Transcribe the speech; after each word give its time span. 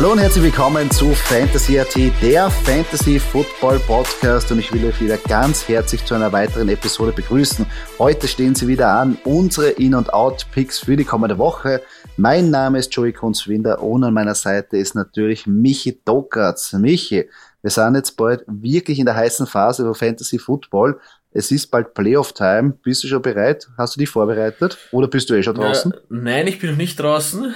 Hallo 0.00 0.12
und 0.12 0.18
herzlich 0.18 0.44
willkommen 0.44 0.90
zu 0.90 1.10
Fantasy 1.10 1.78
AT, 1.78 1.94
der 2.22 2.48
Fantasy 2.48 3.20
Football 3.20 3.78
Podcast 3.80 4.50
und 4.50 4.58
ich 4.58 4.72
will 4.72 4.86
euch 4.86 4.98
wieder 4.98 5.18
ganz 5.18 5.68
herzlich 5.68 6.02
zu 6.06 6.14
einer 6.14 6.32
weiteren 6.32 6.70
Episode 6.70 7.12
begrüßen. 7.12 7.66
Heute 7.98 8.26
stehen 8.26 8.54
sie 8.54 8.66
wieder 8.66 8.94
an, 8.94 9.18
unsere 9.24 9.68
In- 9.68 9.94
und 9.94 10.10
Out-Picks 10.14 10.78
für 10.78 10.96
die 10.96 11.04
kommende 11.04 11.36
Woche. 11.36 11.82
Mein 12.16 12.48
Name 12.48 12.78
ist 12.78 12.94
Joey 12.94 13.12
Kunzwinder 13.12 13.82
und 13.82 14.02
an 14.02 14.14
meiner 14.14 14.34
Seite 14.34 14.78
ist 14.78 14.94
natürlich 14.94 15.46
Michi 15.46 16.00
Dokatz. 16.02 16.72
Michi, 16.72 17.28
wir 17.60 17.70
sind 17.70 17.94
jetzt 17.94 18.16
bald 18.16 18.42
wirklich 18.46 19.00
in 19.00 19.04
der 19.04 19.16
heißen 19.16 19.46
Phase 19.46 19.82
über 19.82 19.94
Fantasy 19.94 20.38
Football. 20.38 20.98
Es 21.32 21.50
ist 21.50 21.66
bald 21.66 21.92
Playoff-Time. 21.92 22.72
Bist 22.82 23.04
du 23.04 23.06
schon 23.06 23.20
bereit? 23.20 23.68
Hast 23.76 23.96
du 23.96 24.00
dich 24.00 24.08
vorbereitet? 24.08 24.78
Oder 24.92 25.08
bist 25.08 25.28
du 25.28 25.34
eh 25.34 25.42
schon 25.42 25.56
draußen? 25.56 25.92
Ja, 25.92 26.00
nein, 26.08 26.46
ich 26.46 26.58
bin 26.58 26.70
noch 26.70 26.78
nicht 26.78 26.98
draußen. 26.98 27.54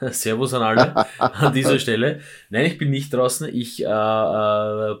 Servus 0.10 0.54
an 0.54 0.62
alle 0.62 1.06
an 1.18 1.52
dieser 1.52 1.78
Stelle. 1.78 2.20
Nein, 2.50 2.66
ich 2.66 2.78
bin 2.78 2.90
nicht 2.90 3.12
draußen. 3.12 3.48
Ich 3.54 3.82
äh, 3.82 3.86
äh, 3.86 4.96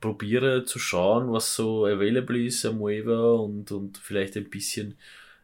probiere 0.00 0.64
zu 0.64 0.78
schauen, 0.78 1.32
was 1.32 1.54
so 1.54 1.86
available 1.86 2.44
ist 2.44 2.64
am 2.64 2.80
Waiver 2.80 3.40
und, 3.40 3.70
und 3.72 3.98
vielleicht 3.98 4.36
ein 4.36 4.48
bisschen, 4.48 4.96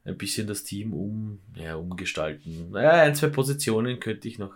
ein 0.04 0.16
bisschen 0.16 0.46
das 0.46 0.64
Team 0.64 0.92
um, 0.92 1.40
ja, 1.54 1.76
umgestalten. 1.76 2.70
Naja, 2.70 3.02
ein, 3.02 3.14
zwei 3.14 3.28
Positionen 3.28 4.00
könnte 4.00 4.28
ich 4.28 4.38
noch, 4.38 4.54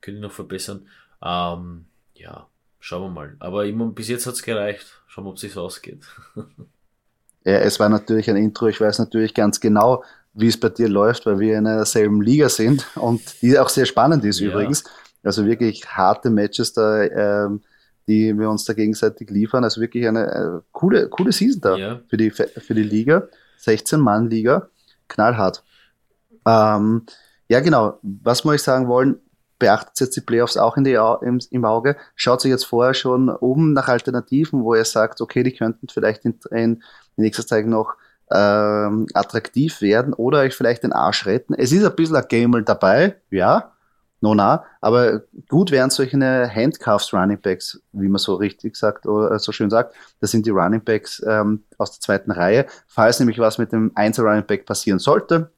könnte 0.00 0.18
ich 0.18 0.22
noch 0.22 0.32
verbessern. 0.32 0.86
Ähm, 1.22 1.86
ja, 2.14 2.46
schauen 2.80 3.02
wir 3.02 3.10
mal. 3.10 3.36
Aber 3.40 3.66
immer, 3.66 3.86
bis 3.86 4.08
jetzt 4.08 4.26
hat's 4.26 4.42
gereicht. 4.42 5.02
Schauen 5.06 5.24
wir, 5.24 5.30
ob 5.30 5.36
es 5.36 5.42
sich 5.42 5.56
ausgeht. 5.56 6.04
ja, 7.44 7.58
es 7.58 7.80
war 7.80 7.88
natürlich 7.88 8.30
ein 8.30 8.36
Intro. 8.36 8.68
Ich 8.68 8.80
weiß 8.80 8.98
natürlich 8.98 9.34
ganz 9.34 9.60
genau, 9.60 10.04
wie 10.34 10.48
es 10.48 10.58
bei 10.58 10.68
dir 10.68 10.88
läuft, 10.88 11.26
weil 11.26 11.38
wir 11.38 11.58
in 11.58 11.64
derselben 11.64 12.20
Liga 12.20 12.48
sind 12.48 12.86
und 12.96 13.40
die 13.40 13.58
auch 13.58 13.68
sehr 13.68 13.86
spannend 13.86 14.24
ist 14.24 14.40
ja. 14.40 14.48
übrigens. 14.48 14.84
Also 15.22 15.46
wirklich 15.46 15.86
harte 15.86 16.28
Matches 16.28 16.72
da, 16.72 17.02
ähm, 17.02 17.62
die 18.06 18.36
wir 18.36 18.50
uns 18.50 18.64
da 18.64 18.74
gegenseitig 18.74 19.30
liefern. 19.30 19.64
Also 19.64 19.80
wirklich 19.80 20.06
eine 20.06 20.26
äh, 20.26 20.60
coole, 20.72 21.08
coole 21.08 21.32
Season 21.32 21.60
da 21.60 21.76
ja. 21.76 22.00
für, 22.08 22.16
die, 22.16 22.30
für 22.30 22.74
die 22.74 22.82
Liga. 22.82 23.28
16-Mann-Liga, 23.64 24.68
knallhart. 25.08 25.62
Ähm, 26.46 27.06
ja, 27.48 27.60
genau. 27.60 27.98
Was 28.02 28.44
muss 28.44 28.56
ich 28.56 28.62
sagen 28.62 28.88
wollen? 28.88 29.20
Beachtet 29.58 30.00
jetzt 30.00 30.16
die 30.16 30.20
Playoffs 30.20 30.56
auch 30.56 30.76
in 30.76 30.84
die, 30.84 30.98
im, 31.22 31.40
im 31.50 31.64
Auge. 31.64 31.96
Schaut 32.16 32.40
sich 32.40 32.50
jetzt 32.50 32.64
vorher 32.64 32.92
schon 32.92 33.28
um 33.30 33.72
nach 33.72 33.88
Alternativen, 33.88 34.64
wo 34.64 34.74
ihr 34.74 34.84
sagt, 34.84 35.20
okay, 35.20 35.42
die 35.42 35.52
könnten 35.52 35.88
vielleicht 35.88 36.24
in, 36.24 36.38
in 36.50 36.82
nächster 37.16 37.46
Zeit 37.46 37.66
noch 37.66 37.94
ähm, 38.30 39.06
attraktiv 39.14 39.80
werden 39.80 40.12
oder 40.14 40.40
euch 40.40 40.54
vielleicht 40.54 40.82
den 40.82 40.92
Arsch 40.92 41.26
retten. 41.26 41.54
Es 41.54 41.72
ist 41.72 41.84
ein 41.84 41.94
bisschen 41.94 42.16
ein 42.16 42.24
Gamel 42.28 42.62
dabei, 42.62 43.16
ja, 43.30 43.72
no 44.20 44.34
na, 44.34 44.64
aber 44.80 45.22
gut 45.48 45.70
wären 45.70 45.90
solche 45.90 46.18
Handcuffs 46.18 47.12
Running 47.12 47.40
Backs, 47.40 47.80
wie 47.92 48.08
man 48.08 48.18
so 48.18 48.34
richtig 48.34 48.74
sagt 48.74 49.06
oder 49.06 49.38
so 49.38 49.52
schön 49.52 49.70
sagt. 49.70 49.94
Das 50.20 50.30
sind 50.30 50.46
die 50.46 50.50
Running 50.50 50.82
Backs 50.82 51.22
ähm, 51.26 51.62
aus 51.78 51.92
der 51.92 52.00
zweiten 52.00 52.30
Reihe. 52.30 52.66
Falls 52.86 53.20
nämlich 53.20 53.38
was 53.38 53.58
mit 53.58 53.72
dem 53.72 53.92
Einzel 53.94 54.26
Running 54.26 54.46
Back 54.46 54.64
passieren 54.64 54.98
sollte, 54.98 55.50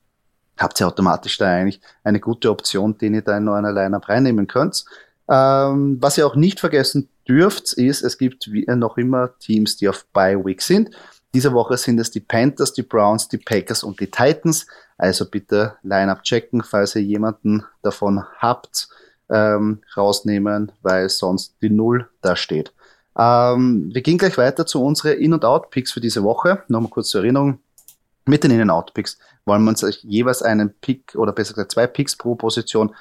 habt 0.59 0.81
ihr 0.81 0.89
automatisch 0.89 1.39
da 1.39 1.47
eigentlich 1.47 1.81
eine 2.03 2.19
gute 2.19 2.51
Option, 2.51 2.99
den 2.99 3.15
ihr 3.15 3.23
da 3.23 3.37
in 3.37 3.49
einer 3.49 3.73
Lineup 3.73 4.09
reinnehmen 4.09 4.47
könnt. 4.47 4.85
Ähm, 5.29 5.99
was 6.01 6.19
ihr 6.19 6.27
auch 6.27 6.37
nicht 6.37 6.61
vergessen 6.61 7.09
dürft, 7.29 7.73
ist, 7.73 8.03
es 8.03 8.19
gibt 8.19 8.53
wie, 8.53 8.65
noch 8.69 8.97
immer 8.97 9.37
Teams, 9.39 9.77
die 9.77 9.89
auf 9.89 10.07
Bye 10.13 10.45
Week 10.45 10.63
sind. 10.63 10.91
Diese 11.37 11.53
Woche 11.53 11.77
sind 11.77 12.01
es 12.01 12.11
die 12.11 12.21
Panthers, 12.21 12.73
die 12.73 12.83
Browns, 12.83 13.29
die 13.29 13.37
Packers 13.37 13.83
und 13.83 14.01
die 14.01 14.11
Titans. 14.11 14.67
Also 14.97 15.29
bitte 15.29 15.75
Line-Up 15.83 16.23
checken, 16.23 16.63
falls 16.63 16.97
ihr 16.97 17.03
jemanden 17.03 17.63
davon 17.83 18.25
habt, 18.39 18.89
ähm, 19.29 19.83
rausnehmen, 19.95 20.73
weil 20.81 21.11
sonst 21.11 21.57
die 21.61 21.69
Null 21.69 22.09
da 22.23 22.37
steht. 22.37 22.73
Ähm, 23.19 23.91
wir 23.93 24.01
gehen 24.01 24.17
gleich 24.17 24.39
weiter 24.39 24.65
zu 24.65 24.83
unseren 24.83 25.19
In- 25.19 25.35
und 25.35 25.45
Out-Picks 25.45 25.93
für 25.93 26.01
diese 26.01 26.23
Woche. 26.23 26.63
Nochmal 26.69 26.89
kurz 26.89 27.11
zur 27.11 27.21
Erinnerung. 27.21 27.59
Mit 28.25 28.43
den 28.43 28.53
In- 28.53 28.63
und 28.63 28.71
Out-Picks 28.71 29.19
wollen 29.45 29.63
wir 29.63 29.69
uns 29.69 29.85
jeweils 30.05 30.41
einen 30.41 30.73
Pick 30.81 31.17
oder 31.17 31.33
besser 31.33 31.53
gesagt 31.53 31.73
zwei 31.73 31.87
Picks 31.87 32.17
pro 32.17 32.35
Position 32.35 32.95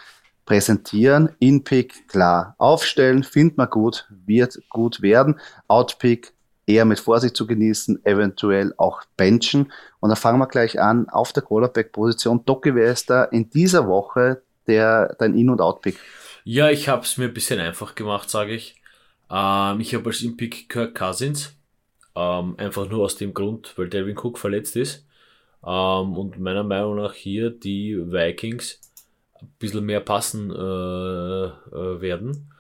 präsentieren. 0.46 1.30
In-Pick 1.40 2.10
klar 2.10 2.56
aufstellen, 2.58 3.24
findet 3.24 3.58
man 3.58 3.70
gut, 3.70 4.10
wird 4.10 4.60
gut 4.70 5.02
werden. 5.02 5.40
Out-Pick 5.70 6.35
eher 6.68 6.86
mit 6.86 7.00
Vorsicht 7.00 7.36
zu 7.36 7.46
genießen, 7.48 8.06
eventuell 8.06 8.74
auch 8.78 9.02
benchen. 9.18 9.72
Und 10.00 10.10
dann 10.10 10.18
fangen 10.18 10.40
wir 10.40 10.48
gleich 10.48 10.80
an 10.80 11.10
auf 11.10 11.34
der 11.34 11.44
Quarterback-Position. 11.44 12.46
Doki, 12.46 12.76
wer 12.76 12.92
ist 12.92 13.10
da 13.10 13.26
in 13.26 13.50
dieser 13.50 13.88
Woche 13.88 14.42
der, 14.68 15.16
dein 15.20 15.36
In- 15.36 15.50
und 15.50 15.62
Out-Pick? 15.62 16.00
Ja, 16.44 16.70
ich 16.70 16.90
habe 16.90 17.04
es 17.04 17.18
mir 17.18 17.26
ein 17.26 17.34
bisschen 17.34 17.60
einfach 17.60 17.96
gemacht, 17.96 18.30
sage 18.30 18.54
ich. 18.54 18.76
Ähm, 19.30 19.80
ich 19.80 19.94
habe 19.96 20.10
als 20.10 20.22
In-Pick 20.22 20.70
Kirk 20.70 20.96
Cousins. 20.96 21.54
Ähm, 22.16 22.56
einfach 22.58 22.88
nur 22.90 23.04
aus 23.04 23.18
dem 23.18 23.34
Grund, 23.34 23.74
weil 23.78 23.90
Devin 23.90 24.18
Cook 24.18 24.38
verletzt 24.38 24.76
ist. 24.76 25.06
Ähm, 25.66 26.18
und 26.18 26.40
meiner 26.40 26.64
Meinung 26.64 26.96
nach 26.96 27.14
hier 27.14 27.50
die 27.50 27.98
Vikings 27.98 28.80
ein 29.42 29.52
bisschen 29.60 29.86
mehr 29.86 30.00
passen 30.00 30.52
äh, 30.52 30.56
äh, 30.56 32.02
werden. 32.02 32.54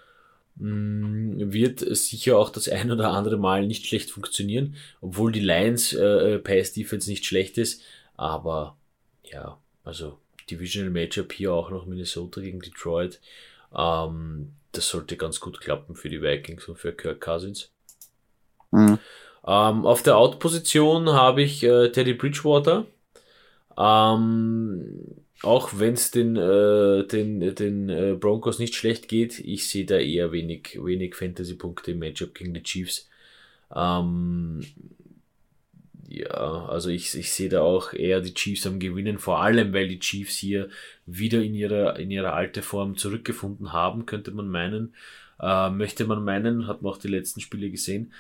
Mm, 0.58 1.52
wird 1.52 1.80
sicher 1.80 2.38
auch 2.38 2.50
das 2.50 2.70
ein 2.70 2.92
oder 2.92 3.12
andere 3.12 3.38
Mal 3.38 3.68
nicht 3.68 3.86
schlecht 3.86 4.12
funktionieren, 4.12 4.76
obwohl 5.02 5.32
die 5.32 5.42
Lions 5.42 5.94
äh, 5.94 6.40
Pass 6.40 6.74
Defense 6.74 7.10
nicht 7.10 7.26
schlecht 7.26 7.58
ist. 7.58 7.82
Aber 8.16 8.78
ja, 9.24 9.58
also 9.84 10.18
Divisional 10.50 10.92
Matchup 10.92 11.34
hier 11.34 11.54
auch 11.54 11.70
noch 11.70 11.86
Minnesota 11.86 12.42
gegen 12.42 12.62
Detroit. 12.62 13.20
Ähm, 13.76 14.54
das 14.72 14.90
sollte 14.90 15.18
ganz 15.18 15.40
gut 15.40 15.60
klappen 15.60 15.96
für 15.96 16.10
die 16.10 16.22
Vikings 16.22 16.68
und 16.68 16.78
für 16.78 16.94
Kirk 16.94 17.22
Cousins. 17.22 17.72
Mhm. 18.72 19.00
Ähm, 19.48 19.86
auf 19.86 20.04
der 20.04 20.18
Out-Position 20.18 21.10
habe 21.10 21.44
ich 21.44 21.64
äh, 21.64 21.90
Teddy 21.92 22.14
Bridgewater. 22.14 22.86
Ähm, 23.78 25.25
auch 25.46 25.80
wenn 25.80 25.94
es 25.94 26.12
den, 26.12 26.36
äh, 26.36 27.06
den, 27.08 27.56
den 27.56 27.90
äh, 27.90 28.16
Broncos 28.20 28.60
nicht 28.60 28.76
schlecht 28.76 29.08
geht, 29.08 29.40
ich 29.40 29.70
sehe 29.70 29.86
da 29.86 29.98
eher 29.98 30.32
wenig, 30.32 30.80
wenig 30.82 31.16
Fantasy-Punkte 31.16 31.92
im 31.92 32.00
Matchup 32.00 32.34
gegen 32.34 32.54
die 32.54 32.64
Chiefs. 32.64 33.10
Ähm, 33.74 34.66
ja, 36.08 36.66
also 36.66 36.90
ich, 36.90 37.16
ich 37.16 37.32
sehe 37.32 37.50
da 37.50 37.62
auch 37.62 37.94
eher 37.94 38.22
die 38.22 38.34
Chiefs 38.34 38.68
am 38.68 38.80
Gewinnen, 38.80 39.20
vor 39.20 39.42
allem 39.42 39.74
weil 39.74 39.88
die 39.88 40.00
Chiefs 40.00 40.38
hier 40.38 40.70
wieder 41.06 41.42
in 41.42 41.54
ihre, 41.54 42.00
in 42.02 42.12
ihre 42.12 42.34
alte 42.34 42.62
Form 42.62 42.98
zurückgefunden 42.98 43.74
haben, 43.74 44.06
könnte 44.06 44.32
man 44.32 44.50
meinen. 44.50 44.96
Äh, 45.40 45.70
möchte 45.70 46.06
man 46.06 46.24
meinen, 46.24 46.68
hat 46.68 46.82
man 46.82 46.94
auch 46.94 46.98
die 46.98 47.08
letzten 47.08 47.42
Spiele 47.42 47.70
gesehen. 47.70 48.14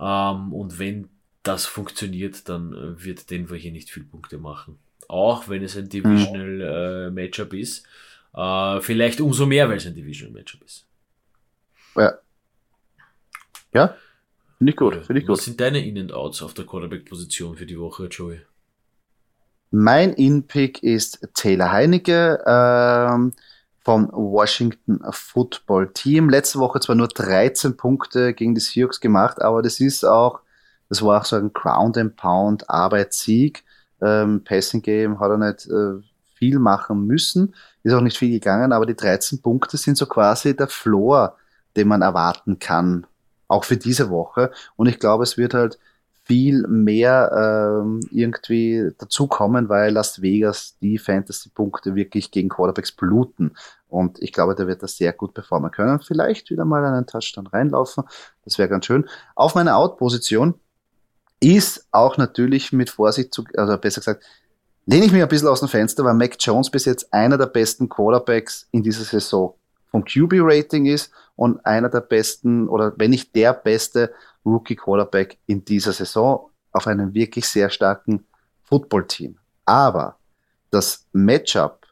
Ähm, 0.00 0.52
und 0.52 0.78
wenn 0.78 1.08
das 1.42 1.66
funktioniert, 1.66 2.48
dann 2.48 3.02
wird 3.02 3.30
Denver 3.30 3.56
hier 3.56 3.72
nicht 3.72 3.90
viel 3.90 4.04
Punkte 4.04 4.38
machen 4.38 4.78
auch 5.12 5.48
wenn 5.48 5.62
es 5.62 5.76
ein 5.76 5.88
Divisional 5.88 7.08
äh, 7.08 7.10
Matchup 7.10 7.52
ist. 7.52 7.84
Äh, 8.34 8.80
vielleicht 8.80 9.20
umso 9.20 9.46
mehr, 9.46 9.68
weil 9.68 9.76
es 9.76 9.86
ein 9.86 9.94
Divisional 9.94 10.32
Matchup 10.32 10.62
ist. 10.62 10.86
Ja. 11.96 12.14
Ja, 13.74 13.94
finde 14.58 14.70
ich 14.72 14.76
gut. 14.76 14.94
Find 15.06 15.18
ich 15.18 15.28
Was 15.28 15.38
gut. 15.38 15.44
sind 15.44 15.60
deine 15.60 15.84
In- 15.84 15.98
and 15.98 16.12
Outs 16.12 16.42
auf 16.42 16.54
der 16.54 16.66
Quarterback-Position 16.66 17.56
für 17.56 17.66
die 17.66 17.78
Woche, 17.78 18.06
Joey? 18.06 18.40
Mein 19.70 20.12
In-Pick 20.12 20.82
ist 20.82 21.26
Taylor 21.34 21.72
Heinecke 21.72 22.42
ähm, 22.46 23.32
vom 23.80 24.10
Washington 24.12 25.00
Football 25.10 25.90
Team. 25.94 26.28
Letzte 26.28 26.58
Woche 26.58 26.80
zwar 26.80 26.94
nur 26.96 27.08
13 27.08 27.76
Punkte 27.78 28.34
gegen 28.34 28.54
die 28.54 28.60
Seahawks 28.60 29.00
gemacht, 29.00 29.40
aber 29.40 29.62
das 29.62 29.80
ist 29.80 30.04
auch, 30.04 30.40
das 30.90 31.02
war 31.02 31.20
auch 31.20 31.24
so 31.24 31.36
ein 31.36 31.52
Ground 31.54 31.96
and 31.96 32.16
Pound 32.16 32.68
Arbeitssieg. 32.68 33.64
Ähm, 34.02 34.42
Passing 34.44 34.82
Game 34.82 35.20
hat 35.20 35.30
er 35.30 35.38
nicht 35.38 35.66
äh, 35.66 36.02
viel 36.34 36.58
machen 36.58 37.06
müssen, 37.06 37.54
ist 37.84 37.94
auch 37.94 38.00
nicht 38.00 38.18
viel 38.18 38.30
gegangen, 38.30 38.72
aber 38.72 38.84
die 38.84 38.96
13 38.96 39.40
Punkte 39.40 39.76
sind 39.76 39.96
so 39.96 40.06
quasi 40.06 40.56
der 40.56 40.68
Floor, 40.68 41.36
den 41.76 41.88
man 41.88 42.02
erwarten 42.02 42.58
kann, 42.58 43.06
auch 43.48 43.64
für 43.64 43.76
diese 43.76 44.10
Woche. 44.10 44.50
Und 44.76 44.88
ich 44.88 44.98
glaube, 44.98 45.22
es 45.22 45.38
wird 45.38 45.54
halt 45.54 45.78
viel 46.24 46.66
mehr 46.68 47.80
ähm, 47.82 48.00
irgendwie 48.10 48.90
dazukommen, 48.98 49.68
weil 49.68 49.92
Las 49.92 50.22
Vegas 50.22 50.76
die 50.80 50.98
Fantasy-Punkte 50.98 51.94
wirklich 51.94 52.30
gegen 52.30 52.48
Quarterbacks 52.48 52.92
bluten. 52.92 53.52
Und 53.88 54.22
ich 54.22 54.32
glaube, 54.32 54.54
der 54.54 54.66
wird 54.66 54.82
das 54.82 54.96
sehr 54.96 55.12
gut 55.12 55.34
performen 55.34 55.70
können. 55.70 56.00
Vielleicht 56.00 56.50
wieder 56.50 56.64
mal 56.64 56.84
einen 56.84 57.06
Touchdown 57.06 57.46
reinlaufen. 57.46 58.04
Das 58.44 58.56
wäre 58.58 58.68
ganz 58.68 58.86
schön. 58.86 59.08
Auf 59.34 59.54
meiner 59.54 59.76
Out-Position 59.76 60.54
ist 61.42 61.86
auch 61.90 62.16
natürlich 62.16 62.72
mit 62.72 62.88
Vorsicht 62.88 63.34
zu, 63.34 63.44
also 63.56 63.76
besser 63.76 64.00
gesagt, 64.00 64.24
lehne 64.86 65.06
ich 65.06 65.12
mich 65.12 65.22
ein 65.22 65.28
bisschen 65.28 65.48
aus 65.48 65.60
dem 65.60 65.68
Fenster, 65.68 66.04
weil 66.04 66.14
Mac 66.14 66.36
Jones 66.38 66.70
bis 66.70 66.84
jetzt 66.84 67.12
einer 67.12 67.36
der 67.36 67.46
besten 67.46 67.88
Quarterbacks 67.88 68.68
in 68.70 68.82
dieser 68.82 69.04
Saison 69.04 69.54
vom 69.90 70.04
QB-Rating 70.04 70.86
ist 70.86 71.10
und 71.36 71.64
einer 71.66 71.88
der 71.88 72.00
besten 72.00 72.68
oder 72.68 72.92
wenn 72.96 73.10
nicht 73.10 73.34
der 73.34 73.52
beste 73.52 74.12
Rookie-Quarterback 74.44 75.38
in 75.46 75.64
dieser 75.64 75.92
Saison 75.92 76.50
auf 76.72 76.86
einem 76.86 77.12
wirklich 77.12 77.46
sehr 77.46 77.68
starken 77.68 78.24
Football-Team. 78.64 79.36
Aber 79.64 80.16
das 80.70 81.06
Matchup 81.12 81.86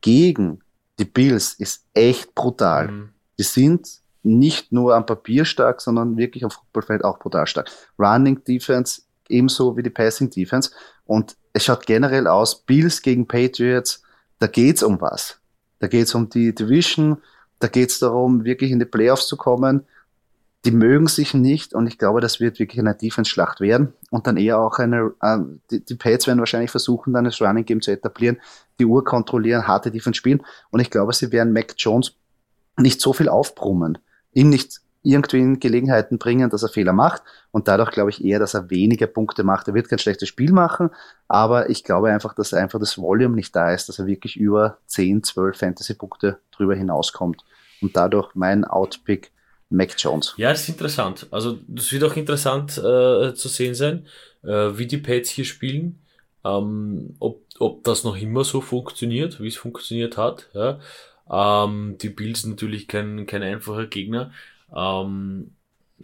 gegen 0.00 0.60
die 0.98 1.04
Bills 1.04 1.54
ist 1.54 1.84
echt 1.94 2.34
brutal. 2.34 2.88
Mhm. 2.88 3.08
Die 3.38 3.42
sind 3.42 4.00
nicht 4.26 4.72
nur 4.72 4.94
am 4.94 5.06
Papier 5.06 5.44
stark, 5.44 5.80
sondern 5.80 6.16
wirklich 6.16 6.44
am 6.44 6.50
Footballfeld 6.50 7.04
auch 7.04 7.18
brutal 7.18 7.46
stark. 7.46 7.70
Running 7.98 8.42
Defense 8.44 9.02
ebenso 9.28 9.76
wie 9.76 9.82
die 9.82 9.90
Passing 9.90 10.30
Defense. 10.30 10.70
Und 11.04 11.36
es 11.52 11.64
schaut 11.64 11.86
generell 11.86 12.26
aus, 12.26 12.62
Bills 12.62 13.02
gegen 13.02 13.26
Patriots, 13.26 14.02
da 14.38 14.46
geht's 14.46 14.82
um 14.82 15.00
was. 15.00 15.38
Da 15.78 15.86
geht's 15.86 16.14
um 16.14 16.28
die 16.28 16.54
Division, 16.54 17.18
da 17.58 17.68
geht's 17.68 17.98
darum, 17.98 18.44
wirklich 18.44 18.70
in 18.70 18.78
die 18.78 18.84
Playoffs 18.84 19.28
zu 19.28 19.36
kommen. 19.36 19.86
Die 20.64 20.72
mögen 20.72 21.06
sich 21.06 21.32
nicht 21.32 21.74
und 21.74 21.86
ich 21.86 21.96
glaube, 21.96 22.20
das 22.20 22.40
wird 22.40 22.58
wirklich 22.58 22.80
eine 22.80 22.94
Defense-Schlacht 22.94 23.60
werden 23.60 23.92
und 24.10 24.26
dann 24.26 24.36
eher 24.36 24.58
auch 24.58 24.78
eine, 24.78 25.12
äh, 25.22 25.38
die, 25.70 25.84
die 25.84 25.94
Pads 25.94 26.26
werden 26.26 26.40
wahrscheinlich 26.40 26.72
versuchen, 26.72 27.12
dann 27.12 27.24
das 27.24 27.40
Running 27.40 27.64
Game 27.64 27.80
zu 27.80 27.92
etablieren, 27.92 28.38
die 28.80 28.84
Uhr 28.84 29.04
kontrollieren, 29.04 29.68
harte 29.68 29.92
Defense 29.92 30.18
spielen 30.18 30.42
und 30.70 30.80
ich 30.80 30.90
glaube, 30.90 31.12
sie 31.12 31.30
werden 31.30 31.52
Mac 31.52 31.74
Jones 31.78 32.16
nicht 32.76 33.00
so 33.00 33.12
viel 33.12 33.28
aufbrummen, 33.28 33.98
ihn 34.36 34.50
nicht 34.50 34.80
irgendwie 35.02 35.38
in 35.38 35.60
Gelegenheiten 35.60 36.18
bringen, 36.18 36.50
dass 36.50 36.62
er 36.62 36.68
Fehler 36.68 36.92
macht 36.92 37.22
und 37.52 37.68
dadurch 37.68 37.92
glaube 37.92 38.10
ich 38.10 38.24
eher, 38.24 38.40
dass 38.40 38.54
er 38.54 38.70
weniger 38.70 39.06
Punkte 39.06 39.44
macht. 39.44 39.68
Er 39.68 39.74
wird 39.74 39.88
kein 39.88 40.00
schlechtes 40.00 40.28
Spiel 40.28 40.52
machen, 40.52 40.90
aber 41.28 41.70
ich 41.70 41.84
glaube 41.84 42.10
einfach, 42.10 42.34
dass 42.34 42.52
einfach 42.52 42.80
das 42.80 42.98
Volume 42.98 43.36
nicht 43.36 43.54
da 43.54 43.72
ist, 43.72 43.88
dass 43.88 44.00
er 44.00 44.06
wirklich 44.06 44.36
über 44.36 44.78
10, 44.86 45.22
12 45.22 45.56
Fantasy-Punkte 45.56 46.40
drüber 46.50 46.74
hinauskommt 46.74 47.44
und 47.80 47.96
dadurch 47.96 48.34
mein 48.34 48.64
Outpick 48.64 49.30
Mac 49.70 49.94
Jones. 49.96 50.34
Ja, 50.36 50.50
das 50.50 50.62
ist 50.62 50.70
interessant. 50.70 51.26
Also 51.30 51.58
das 51.68 51.90
wird 51.92 52.04
auch 52.04 52.16
interessant 52.16 52.76
äh, 52.78 53.32
zu 53.34 53.48
sehen 53.48 53.74
sein, 53.74 54.06
äh, 54.42 54.76
wie 54.76 54.86
die 54.86 54.98
Pads 54.98 55.30
hier 55.30 55.44
spielen, 55.44 56.00
ähm, 56.44 57.14
ob, 57.20 57.42
ob 57.58 57.84
das 57.84 58.02
noch 58.02 58.16
immer 58.16 58.44
so 58.44 58.60
funktioniert, 58.60 59.40
wie 59.40 59.48
es 59.48 59.56
funktioniert 59.56 60.16
hat. 60.16 60.48
Ja. 60.52 60.78
Ähm, 61.30 61.96
die 62.00 62.08
Bills 62.08 62.46
natürlich 62.46 62.88
kein, 62.88 63.26
kein 63.26 63.42
einfacher 63.42 63.86
Gegner. 63.86 64.32
Ähm, 64.74 65.52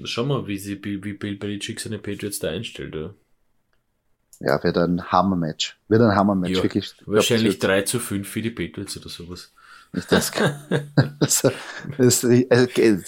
schauen 0.05 0.29
wir, 0.29 0.47
wie, 0.47 0.59
sie, 0.59 0.83
wie 0.83 1.13
Bill 1.13 1.37
Belichick 1.37 1.81
seine 1.81 1.99
Patriots 1.99 2.39
da 2.39 2.49
einstellt. 2.49 2.95
Ja, 2.95 3.15
ja 4.41 4.63
wird 4.63 4.77
ein 4.79 5.13
Hammer-Match. 5.13 5.79
Wird 5.89 6.03
ein 6.03 6.15
Hammer-Match, 6.15 6.57
ja, 6.57 6.63
wirklich. 6.63 6.95
Wahrscheinlich 7.07 7.59
3 7.59 7.83
zu 7.83 7.99
5 7.99 8.29
für 8.29 8.43
die 8.43 8.51
Patriots 8.51 8.97
oder 8.97 9.09
sowas. 9.09 9.53
Nicht 9.95 10.11
das, 10.11 10.33
das, 11.21 11.43
das, 11.99 12.27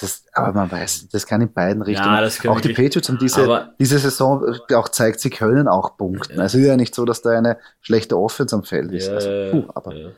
das, 0.01 0.25
aber 0.35 0.53
man 0.53 0.71
weiß, 0.71 1.09
das 1.09 1.27
kann 1.27 1.41
in 1.41 1.51
beiden 1.51 1.81
Richtungen. 1.81 2.15
Ja, 2.15 2.21
das 2.21 2.45
auch 2.47 2.61
die 2.61 2.75
Patriots 2.75 3.09
haben 3.09 3.19
diese, 3.19 3.75
diese 3.79 3.99
Saison 3.99 4.55
auch 4.75 4.91
zeigt, 4.91 5.21
sie 5.21 5.31
können 5.31 5.67
auch 5.67 5.97
punkten. 5.97 6.39
Also 6.41 6.59
ist 6.59 6.67
ja 6.67 6.77
nicht 6.77 6.95
so, 6.95 7.07
dass 7.07 7.23
da 7.23 7.31
eine 7.31 7.57
schlechte 7.81 8.19
Offense 8.19 8.55
am 8.55 8.65
Feld 8.65 8.93
ist. 8.93 9.07
Ja, 9.07 9.15
also, 9.15 9.29
puh, 9.51 9.73
aber 9.75 9.95
ja. 9.95 10.11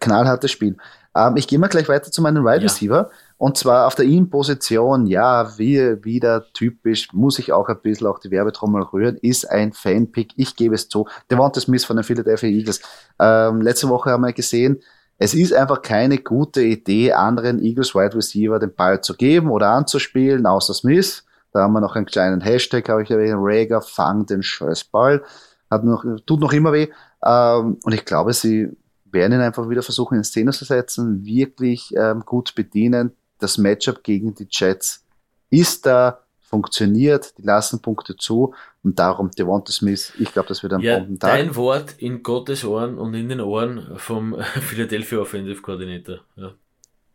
Knallhartes 0.00 0.50
Spiel. 0.50 0.76
Ähm, 1.16 1.36
ich 1.36 1.46
gehe 1.46 1.58
mal 1.58 1.68
gleich 1.68 1.88
weiter 1.88 2.10
zu 2.10 2.22
meinem 2.22 2.44
Wide 2.44 2.64
Receiver. 2.64 3.10
Und 3.36 3.58
zwar 3.58 3.86
auf 3.86 3.94
der 3.94 4.06
In-Position, 4.06 5.06
ja, 5.06 5.58
wie 5.58 6.02
wieder 6.04 6.52
typisch, 6.52 7.12
muss 7.12 7.38
ich 7.38 7.52
auch 7.52 7.68
ein 7.68 7.80
bisschen 7.82 8.06
auch 8.06 8.18
die 8.18 8.30
Werbetrommel 8.30 8.82
rühren, 8.82 9.16
ist 9.16 9.50
ein 9.50 9.72
Fanpick. 9.72 10.32
Ich 10.36 10.56
gebe 10.56 10.74
es 10.74 10.88
zu. 10.88 11.06
Devonta 11.30 11.60
Smith 11.60 11.84
von 11.84 11.96
den 11.96 12.04
Philadelphia 12.04 12.48
Eagles. 12.48 12.80
Ähm, 13.18 13.60
letzte 13.60 13.88
Woche 13.88 14.10
haben 14.10 14.22
wir 14.22 14.32
gesehen, 14.32 14.80
es 15.18 15.34
ist 15.34 15.52
einfach 15.52 15.82
keine 15.82 16.18
gute 16.18 16.62
Idee, 16.62 17.12
anderen 17.12 17.62
Eagles 17.62 17.94
Wide 17.94 18.16
Receiver 18.16 18.58
den 18.58 18.74
Ball 18.74 19.00
zu 19.00 19.14
geben 19.14 19.50
oder 19.50 19.68
anzuspielen, 19.68 20.44
außer 20.44 20.74
Smith. 20.74 21.24
Da 21.52 21.60
haben 21.60 21.72
wir 21.72 21.80
noch 21.80 21.94
einen 21.94 22.06
kleinen 22.06 22.40
Hashtag, 22.40 22.88
habe 22.88 23.04
ich 23.04 23.10
erwähnt, 23.10 23.36
Rager, 23.38 23.80
fang 23.80 24.26
den 24.26 24.42
Scheißball. 24.42 25.22
Hat 25.70 25.84
noch, 25.84 26.04
tut 26.26 26.40
noch 26.40 26.52
immer 26.52 26.72
weh. 26.72 26.88
Ähm, 27.24 27.78
und 27.84 27.92
ich 27.92 28.04
glaube, 28.04 28.32
sie 28.32 28.76
werden 29.14 29.32
ihn 29.32 29.40
einfach 29.40 29.70
wieder 29.70 29.82
versuchen, 29.82 30.18
in 30.18 30.24
Szene 30.24 30.52
zu 30.52 30.66
setzen, 30.66 31.24
wirklich 31.24 31.94
ähm, 31.96 32.24
gut 32.26 32.54
bedienen. 32.54 33.12
Das 33.38 33.56
Matchup 33.56 34.02
gegen 34.02 34.34
die 34.34 34.46
Jets 34.50 35.04
ist 35.48 35.86
da, 35.86 36.24
funktioniert, 36.54 37.36
die 37.38 37.42
lassen 37.42 37.80
Punkte 37.80 38.16
zu 38.16 38.54
und 38.84 38.98
darum 38.98 39.30
Devonta 39.30 39.72
Smith, 39.72 40.12
ich 40.18 40.32
glaube, 40.32 40.48
das 40.48 40.62
wird 40.62 40.74
ein 40.74 40.80
ja, 40.80 40.98
Bombentag. 40.98 41.30
Dein 41.32 41.56
Wort 41.56 41.94
in 41.98 42.22
Gottes 42.22 42.64
Ohren 42.64 42.96
und 42.96 43.14
in 43.14 43.28
den 43.28 43.40
Ohren 43.40 43.96
vom 43.96 44.36
Philadelphia 44.60 45.18
Offensive 45.18 45.60
Coordinator. 45.62 46.20
Ja. 46.36 46.52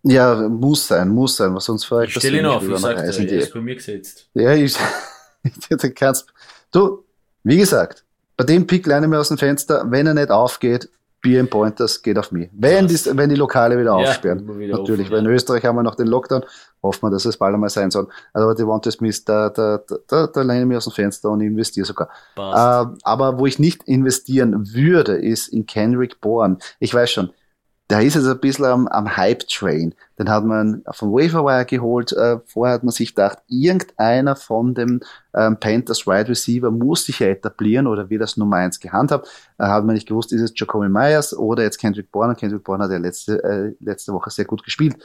Ja, 0.04 0.48
muss 0.48 0.88
sein, 0.88 1.10
muss 1.10 1.36
sein, 1.36 1.54
was 1.54 1.66
sonst. 1.66 1.90
Ich 2.06 2.16
stelle 2.16 2.40
ihn 2.40 2.46
auf, 2.46 2.68
ich 2.68 2.78
sage, 2.78 3.02
er 3.02 3.08
ist 3.08 3.54
bei 3.54 3.60
mir 3.60 3.76
gesetzt. 3.76 4.30
Ja, 4.34 4.54
ich, 4.54 4.78
du 5.70 5.92
kannst, 5.92 6.34
du, 6.72 7.04
wie 7.44 7.58
gesagt, 7.58 8.06
bei 8.38 8.46
dem 8.46 8.66
Pick 8.66 8.88
lerne 8.88 9.08
mir 9.08 9.20
aus 9.20 9.28
dem 9.28 9.38
Fenster, 9.38 9.86
wenn 9.90 10.08
er 10.08 10.14
nicht 10.14 10.32
aufgeht, 10.32 10.90
Bier 11.22 11.40
in 11.42 11.50
Pointers 11.50 12.02
geht 12.02 12.18
auf 12.18 12.32
mich. 12.32 12.50
Wenn, 12.54 12.88
die, 12.88 12.96
wenn 13.18 13.30
die 13.30 13.36
Lokale 13.36 13.78
wieder 13.78 13.92
ja, 13.92 14.10
aufsperren. 14.10 14.58
Wieder 14.58 14.78
Natürlich, 14.78 15.08
offen, 15.08 15.12
weil 15.12 15.26
in 15.26 15.32
Österreich 15.32 15.66
haben 15.66 15.76
wir 15.76 15.84
noch 15.84 15.96
den 15.96 16.08
Lockdown. 16.08 16.44
Hoffen 16.82 17.02
wir, 17.08 17.12
dass 17.12 17.26
es 17.26 17.36
bald 17.36 17.54
einmal 17.54 17.70
sein 17.70 17.92
soll. 17.92 18.08
Also 18.34 18.54
die 18.54 18.58
Devonta 18.62 18.90
Smith, 18.90 19.26
da, 19.26 19.50
da, 19.50 19.82
da, 20.08 20.28
da 20.28 20.42
lehne 20.42 20.62
ich 20.62 20.66
mich 20.68 20.78
aus 20.78 20.86
dem 20.86 20.94
Fenster 20.94 21.30
und 21.30 21.42
investiere 21.42 21.86
sogar. 21.86 22.10
Äh, 22.38 22.96
aber 23.04 23.38
wo 23.38 23.46
ich 23.46 23.60
nicht 23.60 23.84
investieren 23.84 24.74
würde, 24.74 25.18
ist 25.18 25.50
in 25.50 25.66
Kendrick 25.66 26.22
Bourne. 26.22 26.58
Ich 26.80 26.94
weiß 26.94 27.12
schon, 27.12 27.32
der 27.90 28.02
ist 28.02 28.14
jetzt 28.14 28.28
ein 28.28 28.40
bisschen 28.40 28.66
am, 28.66 28.88
am 28.88 29.18
Hype-Train. 29.18 29.96
Den 30.20 30.30
hat 30.30 30.46
man 30.46 30.84
vom 30.92 31.12
Waferwire 31.12 31.66
geholt. 31.66 32.14
Äh, 32.14 32.40
vorher 32.46 32.76
hat 32.76 32.84
man 32.84 32.92
sich 32.92 33.16
gedacht, 33.16 33.40
irgendeiner 33.48 34.36
von 34.36 34.76
dem 34.76 35.00
ähm, 35.34 35.60
Panthers 35.60 36.06
Wide 36.06 36.30
Receiver 36.30 36.70
muss 36.70 37.06
sich 37.06 37.20
ja 37.20 37.28
etablieren 37.28 37.88
oder 37.88 38.10
wird 38.10 38.22
das 38.22 38.38
Nummer 38.38 38.58
eins 38.58 38.80
gehandhabt. 38.80 39.28
Äh, 39.58 39.64
hat 39.64 39.86
man 39.86 39.96
nicht 39.96 40.08
gewusst, 40.08 40.32
ist 40.32 40.42
es 40.42 40.54
Jacoby 40.56 40.88
Myers 40.88 41.36
oder 41.36 41.64
jetzt 41.64 41.80
Kendrick 41.80 42.12
Bourne. 42.12 42.36
Kendrick 42.36 42.64
Bourne 42.64 42.84
hat 42.84 42.92
ja 42.92 42.98
letzte, 42.98 43.44
äh, 43.44 43.74
letzte 43.80 44.14
Woche 44.14 44.30
sehr 44.30 44.46
gut 44.46 44.64
gespielt. 44.64 44.96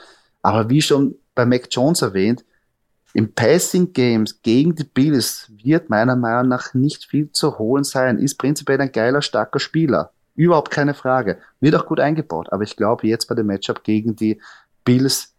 Aber 0.43 0.69
wie 0.69 0.83
schon 0.83 1.15
bei 1.35 1.47
Mac 1.47 1.69
Jones 1.71 2.03
erwähnt, 2.03 2.45
im 3.15 3.33
Passing 3.33 3.93
Games 3.93 4.43
gegen 4.43 4.75
die 4.75 4.85
Bills 4.85 5.51
wird 5.63 5.89
meiner 5.89 6.17
Meinung 6.17 6.49
nach 6.49 6.75
nicht 6.75 7.05
viel 7.05 7.31
zu 7.31 7.59
holen 7.59 7.85
sein. 7.85 8.19
Ist 8.19 8.37
prinzipiell 8.37 8.81
ein 8.81 8.93
geiler, 8.93 9.23
starker 9.23 9.61
Spieler. 9.61 10.11
Überhaupt 10.35 10.71
keine 10.71 10.95
Frage. 10.95 11.39
Wird 11.61 11.77
auch 11.77 11.87
gut 11.87 12.01
eingebaut. 12.01 12.53
Aber 12.53 12.63
ich 12.65 12.77
glaube, 12.77 13.07
jetzt 13.07 13.27
bei 13.27 13.35
dem 13.35 13.47
Matchup 13.47 13.85
gegen 13.85 14.17
die 14.17 14.41
Bills 14.85 15.35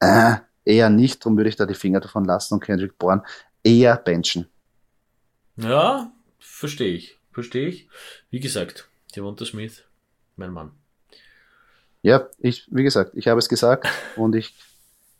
äh, 0.00 0.36
eher 0.64 0.90
nicht. 0.90 1.24
Darum 1.24 1.36
würde 1.36 1.50
ich 1.50 1.56
da 1.56 1.66
die 1.66 1.74
Finger 1.74 2.00
davon 2.00 2.24
lassen 2.24 2.54
und 2.54 2.64
Kendrick 2.64 2.98
Bourne 2.98 3.22
eher 3.62 3.96
benchen. 3.96 4.46
Ja, 5.56 6.12
verstehe 6.38 6.94
ich. 6.94 7.18
Verstehe 7.32 7.68
ich. 7.68 7.88
Wie 8.30 8.40
gesagt, 8.40 8.88
Devonta 9.14 9.44
Smith, 9.44 9.84
mein 10.36 10.52
Mann. 10.52 10.72
Ja, 12.02 12.28
ich, 12.38 12.66
wie 12.70 12.84
gesagt, 12.84 13.12
ich 13.14 13.28
habe 13.28 13.38
es 13.38 13.48
gesagt 13.48 13.88
und 14.16 14.34
ich, 14.34 14.54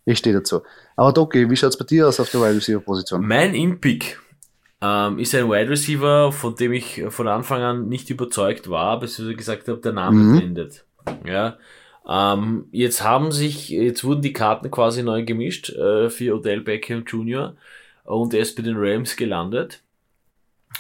ich 0.05 0.19
stehe 0.19 0.35
dazu. 0.35 0.63
Aber 0.97 1.13
Doki, 1.13 1.51
wie 1.51 1.57
schaut 1.57 1.71
es 1.71 1.79
bei 1.79 1.85
dir 1.85 2.09
aus 2.09 2.19
auf 2.21 2.31
der 2.31 2.41
Wide 2.41 2.57
Receiver 2.57 2.81
Position? 2.81 3.27
Mein 3.27 3.55
Impick 3.55 4.19
ähm, 4.81 5.19
ist 5.19 5.35
ein 5.35 5.49
Wide 5.49 5.71
Receiver, 5.71 6.33
von 6.33 6.55
dem 6.55 6.73
ich 6.73 7.03
von 7.09 7.29
Anfang 7.29 7.63
an 7.63 7.89
nicht 7.89 8.11
überzeugt 8.11 8.71
war, 8.71 9.01
bis 9.01 9.19
ich 9.19 9.37
gesagt 9.37 9.69
habe, 9.69 9.81
der 9.81 9.93
Name 9.93 10.17
mhm. 10.17 10.39
blendet. 10.39 10.85
Ja. 11.27 11.59
Ähm, 12.09 12.67
jetzt 12.71 13.03
haben 13.03 13.33
sich, 13.33 13.69
jetzt 13.69 14.05
wurden 14.05 14.23
die 14.23 14.33
Karten 14.33 14.71
quasi 14.71 15.03
neu 15.03 15.25
gemischt 15.25 15.71
äh, 15.71 16.09
für 16.09 16.35
Odell 16.37 16.61
Beckham 16.61 17.05
Jr. 17.05 17.57
und 18.05 18.33
er 18.33 18.41
ist 18.41 18.57
bei 18.57 18.63
den 18.63 18.77
Rams 18.79 19.17
gelandet. 19.17 19.83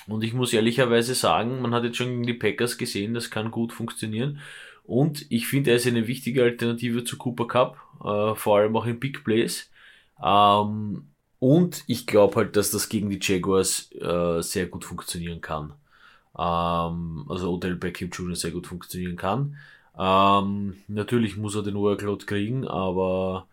Und 0.07 0.23
ich 0.25 0.33
muss 0.33 0.53
ehrlicherweise 0.53 1.15
sagen, 1.15 1.61
man 1.61 1.75
hat 1.75 1.85
jetzt 1.85 1.97
schon 1.97 2.09
gegen 2.09 2.27
die 2.27 2.35
Packers 2.35 2.79
gesehen, 2.79 3.15
das 3.15 3.31
kann 3.31 3.51
gut 3.51 3.73
funktionieren. 3.73 4.39
Und 4.85 5.27
ich 5.29 5.47
finde, 5.49 5.71
er 5.71 5.77
ist 5.77 5.87
eine 5.87 6.07
wichtige 6.07 6.43
Alternative 6.43 7.05
zu 7.05 7.19
Cooper 7.19 7.47
Cup, 7.47 7.77
äh, 8.03 8.35
vor 8.35 8.59
allem 8.59 8.75
auch 8.75 8.87
in 8.87 9.01
Big 9.01 9.23
Plays. 9.23 9.71
Ähm, 10.25 11.09
und 11.41 11.85
ich 11.87 12.07
glaube 12.07 12.37
halt, 12.37 12.57
dass 12.57 12.71
das 12.71 12.89
gegen 12.89 13.11
die 13.11 13.21
Jaguars 13.21 13.93
äh, 13.93 14.43
sehr 14.43 14.67
gut 14.67 14.85
funktionieren 14.85 15.41
kann. 15.41 15.73
Ähm, 16.37 17.27
also 17.29 17.53
Odell 17.55 17.77
Beckham 17.77 18.11
Jr. 18.11 18.37
sehr 18.37 18.51
gut 18.51 18.67
funktionieren 18.67 19.17
kann. 19.17 19.57
Ähm, 19.99 20.79
natürlich 20.89 21.37
muss 21.37 21.55
er 21.55 21.63
den 21.63 21.75
Workload 21.77 22.25
kriegen, 22.27 22.67
aber 22.67 23.47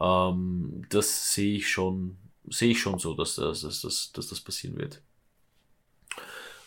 ähm, 0.00 0.84
das 0.90 1.34
sehe 1.34 1.56
ich 1.56 1.68
schon, 1.70 2.16
sehe 2.48 2.70
ich 2.72 2.80
schon 2.80 2.98
so, 2.98 3.14
dass 3.14 3.36
das, 3.36 3.62
dass, 3.62 3.82
dass, 3.82 4.12
dass 4.12 4.28
das 4.28 4.40
passieren 4.40 4.76
wird. 4.78 5.00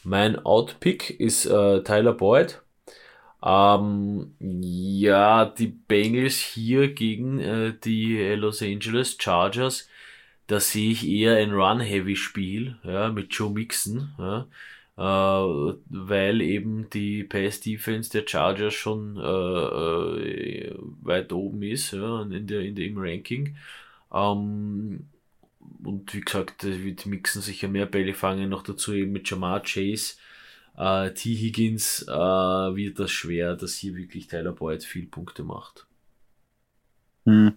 Mein 0.04 0.44
Outpick 0.46 1.20
ist 1.20 1.46
äh, 1.46 1.84
Tyler 1.84 2.14
Boyd. 2.14 2.62
Ähm, 3.44 4.36
ja, 4.40 5.46
die 5.46 5.68
Bengals 5.68 6.36
hier 6.36 6.94
gegen 6.94 7.40
äh, 7.40 7.74
die 7.84 8.18
Los 8.36 8.62
Angeles 8.62 9.18
Chargers 9.20 9.88
da 10.50 10.60
sehe 10.60 10.92
ich 10.92 11.08
eher 11.08 11.38
ein 11.38 11.52
Run-Heavy-Spiel 11.52 12.80
ja, 12.84 13.10
mit 13.10 13.32
Joe 13.32 13.52
Mixon, 13.52 14.10
ja, 14.18 14.48
äh, 14.98 15.76
weil 15.90 16.42
eben 16.42 16.90
die 16.90 17.24
Pass-Defense 17.24 18.10
der 18.10 18.28
Chargers 18.28 18.74
schon 18.74 19.18
äh, 19.18 19.22
äh, 19.22 20.76
weit 21.02 21.32
oben 21.34 21.62
ist 21.62 21.92
ja, 21.92 22.24
in 22.24 22.48
der, 22.48 22.62
in 22.62 22.74
der, 22.74 22.88
im 22.88 22.98
Ranking. 22.98 23.58
Ähm, 24.12 25.06
und 25.84 26.14
wie 26.16 26.22
gesagt, 26.22 26.64
wird 26.64 27.06
Mixon 27.06 27.44
sicher 27.44 27.68
mehr 27.68 27.86
Bälle 27.86 28.16
fangen, 28.16 28.50
noch 28.50 28.64
dazu 28.64 28.92
eben 28.94 29.12
mit 29.12 29.30
Jamar 29.30 29.62
Chase. 29.62 30.16
Äh, 30.78 31.14
T. 31.14 31.36
Higgins 31.36 32.08
äh, 32.08 32.12
wird 32.12 32.98
das 32.98 33.12
schwer, 33.12 33.56
dass 33.56 33.76
hier 33.76 33.96
wirklich 33.96 34.28
Tyler 34.28 34.54
Boyd 34.54 34.84
viel 34.84 35.06
Punkte 35.06 35.44
macht. 35.44 35.86
Hm. 37.26 37.54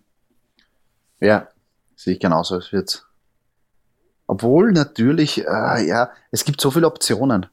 Ja, 1.21 1.49
sehe 2.03 2.15
ich 2.15 2.21
genauso. 2.21 2.57
Es 2.57 2.73
wird. 2.73 3.07
Obwohl 4.27 4.73
natürlich, 4.73 5.47
äh, 5.47 5.87
ja, 5.87 6.11
es 6.31 6.45
gibt 6.45 6.61
so 6.61 6.71
viele 6.71 6.87
Optionen. 6.87 7.47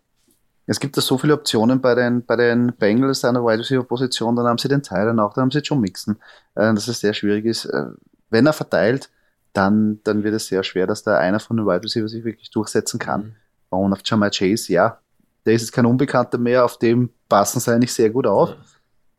Es 0.66 0.80
gibt 0.80 0.96
da 0.98 1.02
so 1.02 1.18
viele 1.18 1.34
Optionen 1.34 1.82
bei 1.82 1.96
den, 1.96 2.24
bei 2.24 2.36
den 2.36 2.74
Bengals 2.76 3.26
an 3.26 3.34
der 3.34 3.44
Wide 3.44 3.60
Receiver 3.60 3.84
Position, 3.84 4.36
dann 4.36 4.46
haben 4.46 4.60
sie 4.60 4.68
den 4.68 4.84
Tyler 4.84 5.12
auch, 5.24 5.34
dann 5.34 5.44
haben 5.44 5.52
sie 5.52 5.60
John 5.60 5.82
Mixon, 5.82 6.18
äh, 6.54 6.74
dass 6.74 6.88
es 6.88 7.00
sehr 7.00 7.14
schwierig 7.14 7.46
ist. 7.46 7.66
Äh, 7.66 7.88
wenn 8.30 8.46
er 8.46 8.54
verteilt, 8.54 9.10
dann, 9.54 10.00
dann 10.04 10.24
wird 10.24 10.36
es 10.36 10.48
sehr 10.48 10.64
schwer, 10.64 10.86
dass 10.86 11.02
da 11.02 11.18
einer 11.18 11.40
von 11.40 11.58
den 11.58 11.66
Wide 11.66 11.84
Receiver 11.84 12.08
sich 12.08 12.24
wirklich 12.24 12.52
durchsetzen 12.52 13.00
kann. 13.00 13.36
Mhm. 13.72 13.80
Und 13.80 13.94
auf 13.94 14.02
Jamal 14.06 14.30
Chase, 14.30 14.72
ja, 14.72 15.00
der 15.46 15.54
ist 15.54 15.62
jetzt 15.62 15.72
kein 15.72 15.88
Unbekannter 15.88 16.38
mehr, 16.38 16.66
auf 16.66 16.78
dem 16.78 17.10
passen 17.28 17.60
sie 17.60 17.74
eigentlich 17.74 17.94
sehr 17.94 18.12
gut 18.12 18.28
auf. 18.28 18.56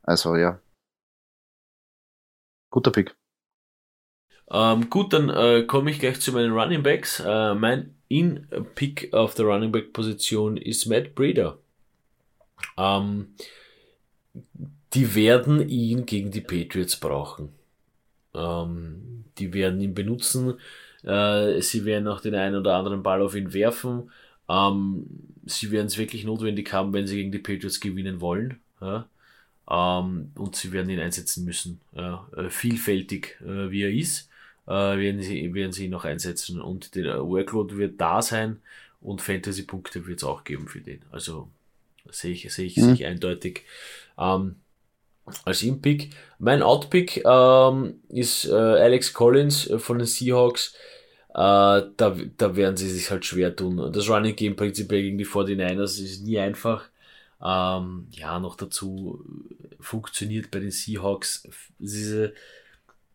Also 0.02 0.36
ja. 0.36 0.60
Guter 2.70 2.92
Pick. 2.92 3.19
Ähm, 4.50 4.90
gut, 4.90 5.12
dann 5.12 5.30
äh, 5.30 5.62
komme 5.62 5.90
ich 5.90 6.00
gleich 6.00 6.20
zu 6.20 6.32
meinen 6.32 6.52
Running 6.52 6.82
Backs. 6.82 7.20
Äh, 7.20 7.54
mein 7.54 7.94
In-Pick 8.08 9.14
auf 9.14 9.34
der 9.34 9.46
Running 9.46 9.70
Back-Position 9.70 10.56
ist 10.56 10.86
Matt 10.86 11.14
Breeder. 11.14 11.58
Ähm, 12.76 13.28
die 14.92 15.14
werden 15.14 15.68
ihn 15.68 16.04
gegen 16.04 16.32
die 16.32 16.40
Patriots 16.40 16.96
brauchen. 16.96 17.50
Ähm, 18.34 19.24
die 19.38 19.54
werden 19.54 19.80
ihn 19.80 19.94
benutzen. 19.94 20.54
Äh, 21.04 21.60
sie 21.62 21.84
werden 21.84 22.08
auch 22.08 22.20
den 22.20 22.34
einen 22.34 22.56
oder 22.56 22.74
anderen 22.74 23.04
Ball 23.04 23.22
auf 23.22 23.36
ihn 23.36 23.54
werfen. 23.54 24.10
Ähm, 24.48 25.06
sie 25.46 25.70
werden 25.70 25.86
es 25.86 25.96
wirklich 25.96 26.24
notwendig 26.24 26.72
haben, 26.72 26.92
wenn 26.92 27.06
sie 27.06 27.16
gegen 27.16 27.30
die 27.30 27.38
Patriots 27.38 27.78
gewinnen 27.78 28.20
wollen. 28.20 28.58
Ja? 28.80 29.06
Ähm, 29.70 30.32
und 30.34 30.56
sie 30.56 30.72
werden 30.72 30.90
ihn 30.90 30.98
einsetzen 30.98 31.44
müssen. 31.44 31.80
Ja? 31.94 32.26
Äh, 32.36 32.50
vielfältig, 32.50 33.40
äh, 33.42 33.70
wie 33.70 33.82
er 33.82 33.92
ist 33.92 34.29
werden, 34.72 35.22
sie, 35.22 35.52
werden 35.54 35.72
sie 35.72 35.86
ihn 35.86 35.90
noch 35.90 36.04
einsetzen 36.04 36.60
und 36.60 36.94
der 36.94 37.26
Workload 37.26 37.76
wird 37.76 38.00
da 38.00 38.22
sein 38.22 38.60
und 39.00 39.20
Fantasy-Punkte 39.20 40.06
wird 40.06 40.18
es 40.18 40.24
auch 40.24 40.44
geben 40.44 40.68
für 40.68 40.80
den. 40.80 41.02
Also 41.10 41.48
sehe 42.10 42.32
ich, 42.32 42.52
sehe 42.52 42.66
ich, 42.66 42.76
mhm. 42.76 42.82
sehe 42.82 42.94
ich 42.94 43.06
eindeutig. 43.06 43.64
Ähm, 44.18 44.56
als 45.44 45.62
In-Pick. 45.62 46.10
Mein 46.38 46.62
Out-Pick 46.62 47.24
ähm, 47.24 48.00
ist 48.08 48.46
äh, 48.46 48.52
Alex 48.52 49.12
Collins 49.12 49.68
äh, 49.68 49.78
von 49.78 49.98
den 49.98 50.06
Seahawks. 50.06 50.74
Äh, 51.30 51.34
da, 51.34 52.16
da 52.36 52.56
werden 52.56 52.76
sie 52.76 52.90
sich 52.90 53.10
halt 53.10 53.24
schwer 53.24 53.54
tun. 53.54 53.92
Das 53.92 54.08
Running 54.08 54.34
Game 54.34 54.56
prinzipiell 54.56 55.02
gegen 55.02 55.18
die 55.18 55.26
49ers 55.26 56.02
ist 56.02 56.24
nie 56.24 56.38
einfach. 56.38 56.88
Ähm, 57.42 58.08
ja, 58.10 58.38
noch 58.40 58.56
dazu 58.56 59.24
funktioniert 59.78 60.50
bei 60.50 60.58
den 60.58 60.70
Seahawks 60.70 61.48
diese 61.78 62.34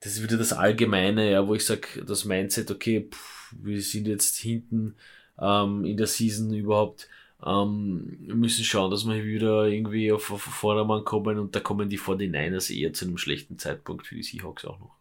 das 0.06 0.18
ist 0.18 0.24
wieder 0.24 0.38
das 0.38 0.54
Allgemeine, 0.54 1.32
ja, 1.32 1.48
wo 1.48 1.56
ich 1.56 1.66
sage, 1.66 2.06
das 2.06 2.26
Mindset, 2.26 2.70
okay, 2.70 3.10
pff, 3.12 3.56
wir 3.60 3.82
sind 3.82 4.08
jetzt 4.08 4.38
hinten 4.38 4.98
ähm, 5.40 5.84
in 5.84 5.98
der 5.98 6.06
Season 6.06 6.54
überhaupt, 6.54 7.10
ähm, 7.44 8.16
wir 8.20 8.36
müssen 8.36 8.64
schauen, 8.64 8.92
dass 8.92 9.08
wir 9.08 9.24
wieder 9.24 9.66
irgendwie 9.66 10.12
auf, 10.12 10.32
auf 10.32 10.44
Vordermann 10.44 11.06
kommen 11.06 11.40
und 11.40 11.56
da 11.56 11.60
kommen 11.60 11.90
die 11.90 11.98
49ers 11.98 12.72
eher 12.72 12.94
zu 12.94 13.06
einem 13.06 13.18
schlechten 13.18 13.58
Zeitpunkt 13.58 14.06
für 14.06 14.14
die 14.14 14.22
Seahawks 14.22 14.66
auch 14.66 14.80
noch. 14.80 14.96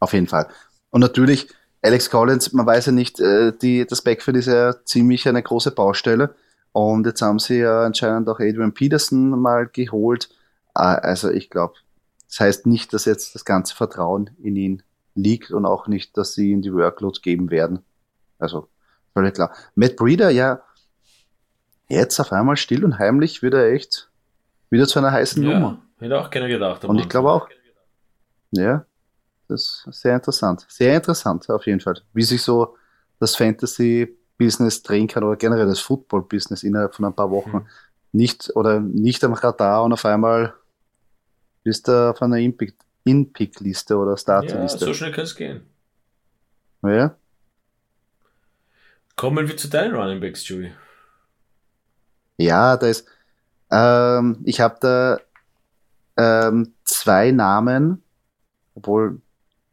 Auf 0.00 0.14
jeden 0.14 0.26
Fall. 0.26 0.48
Und 0.88 1.02
natürlich, 1.02 1.48
Alex 1.82 2.08
Collins, 2.08 2.54
man 2.54 2.64
weiß 2.64 2.86
ja 2.86 2.92
nicht, 2.92 3.20
äh, 3.20 3.52
die, 3.60 3.86
das 3.86 4.00
Backfield 4.00 4.38
ist 4.38 4.46
ja 4.46 4.74
ziemlich 4.86 5.28
eine 5.28 5.42
große 5.42 5.72
Baustelle. 5.72 6.34
Und 6.72 7.04
jetzt 7.04 7.20
haben 7.20 7.38
sie 7.38 7.58
ja 7.58 7.84
anscheinend 7.84 8.26
auch 8.30 8.40
Adrian 8.40 8.72
Peterson 8.72 9.38
mal 9.38 9.66
geholt. 9.66 10.30
Ah, 10.72 10.94
also 10.94 11.30
ich 11.30 11.50
glaube, 11.50 11.74
das 12.32 12.40
heißt 12.40 12.66
nicht, 12.66 12.94
dass 12.94 13.04
jetzt 13.04 13.34
das 13.34 13.44
ganze 13.44 13.76
Vertrauen 13.76 14.30
in 14.42 14.56
ihn 14.56 14.82
liegt 15.14 15.50
und 15.50 15.66
auch 15.66 15.86
nicht, 15.86 16.16
dass 16.16 16.32
sie 16.32 16.52
ihm 16.52 16.62
die 16.62 16.72
Workloads 16.72 17.20
geben 17.20 17.50
werden. 17.50 17.80
Also, 18.38 18.68
völlig 19.12 19.34
klar. 19.34 19.52
Matt 19.74 19.96
Breeder, 19.96 20.30
ja, 20.30 20.62
jetzt 21.90 22.18
auf 22.20 22.32
einmal 22.32 22.56
still 22.56 22.86
und 22.86 22.98
heimlich 22.98 23.42
wird 23.42 23.52
er 23.52 23.70
echt 23.70 24.10
wieder 24.70 24.86
zu 24.86 24.98
einer 24.98 25.12
heißen 25.12 25.42
ja, 25.42 25.52
Nummer. 25.52 25.82
Hätte 25.98 26.18
auch 26.18 26.30
keiner 26.30 26.48
gedacht. 26.48 26.86
Und 26.86 26.98
ich 26.98 27.08
glaube 27.10 27.30
auch. 27.30 27.50
Ja, 28.52 28.86
das 29.48 29.84
ist 29.86 30.00
sehr 30.00 30.14
interessant. 30.14 30.64
Sehr 30.70 30.96
interessant, 30.96 31.50
auf 31.50 31.66
jeden 31.66 31.80
Fall. 31.80 32.00
Wie 32.14 32.22
sich 32.22 32.40
so 32.40 32.76
das 33.20 33.36
Fantasy-Business 33.36 34.82
drehen 34.82 35.06
kann 35.06 35.22
oder 35.22 35.36
generell 35.36 35.66
das 35.66 35.80
Football-Business 35.80 36.62
innerhalb 36.62 36.94
von 36.94 37.04
ein 37.04 37.14
paar 37.14 37.30
Wochen. 37.30 37.58
Mhm. 37.58 37.66
Nicht 38.12 38.56
oder 38.56 38.80
nicht 38.80 39.22
am 39.22 39.34
Radar 39.34 39.84
und 39.84 39.92
auf 39.92 40.06
einmal 40.06 40.54
bist 41.62 41.88
du 41.88 42.10
auf 42.10 42.20
einer 42.22 42.38
In-Pick-Liste 42.38 43.96
oder 43.96 44.16
Starter-Liste? 44.16 44.80
Ja, 44.80 44.86
so 44.86 44.94
schnell 44.94 45.12
kann 45.12 45.24
es 45.24 45.34
gehen. 45.34 45.62
Ja. 46.82 47.16
Kommen 49.16 49.46
wir 49.46 49.56
zu 49.56 49.68
deinen 49.68 49.94
Running 49.94 50.20
Backs, 50.20 50.46
Joey. 50.46 50.72
Ja, 52.36 52.76
da 52.76 52.86
ist. 52.86 53.06
Ähm, 53.70 54.40
ich 54.44 54.60
habe 54.60 54.76
da 54.80 55.18
ähm, 56.16 56.74
zwei 56.84 57.30
Namen, 57.30 58.02
obwohl 58.74 59.20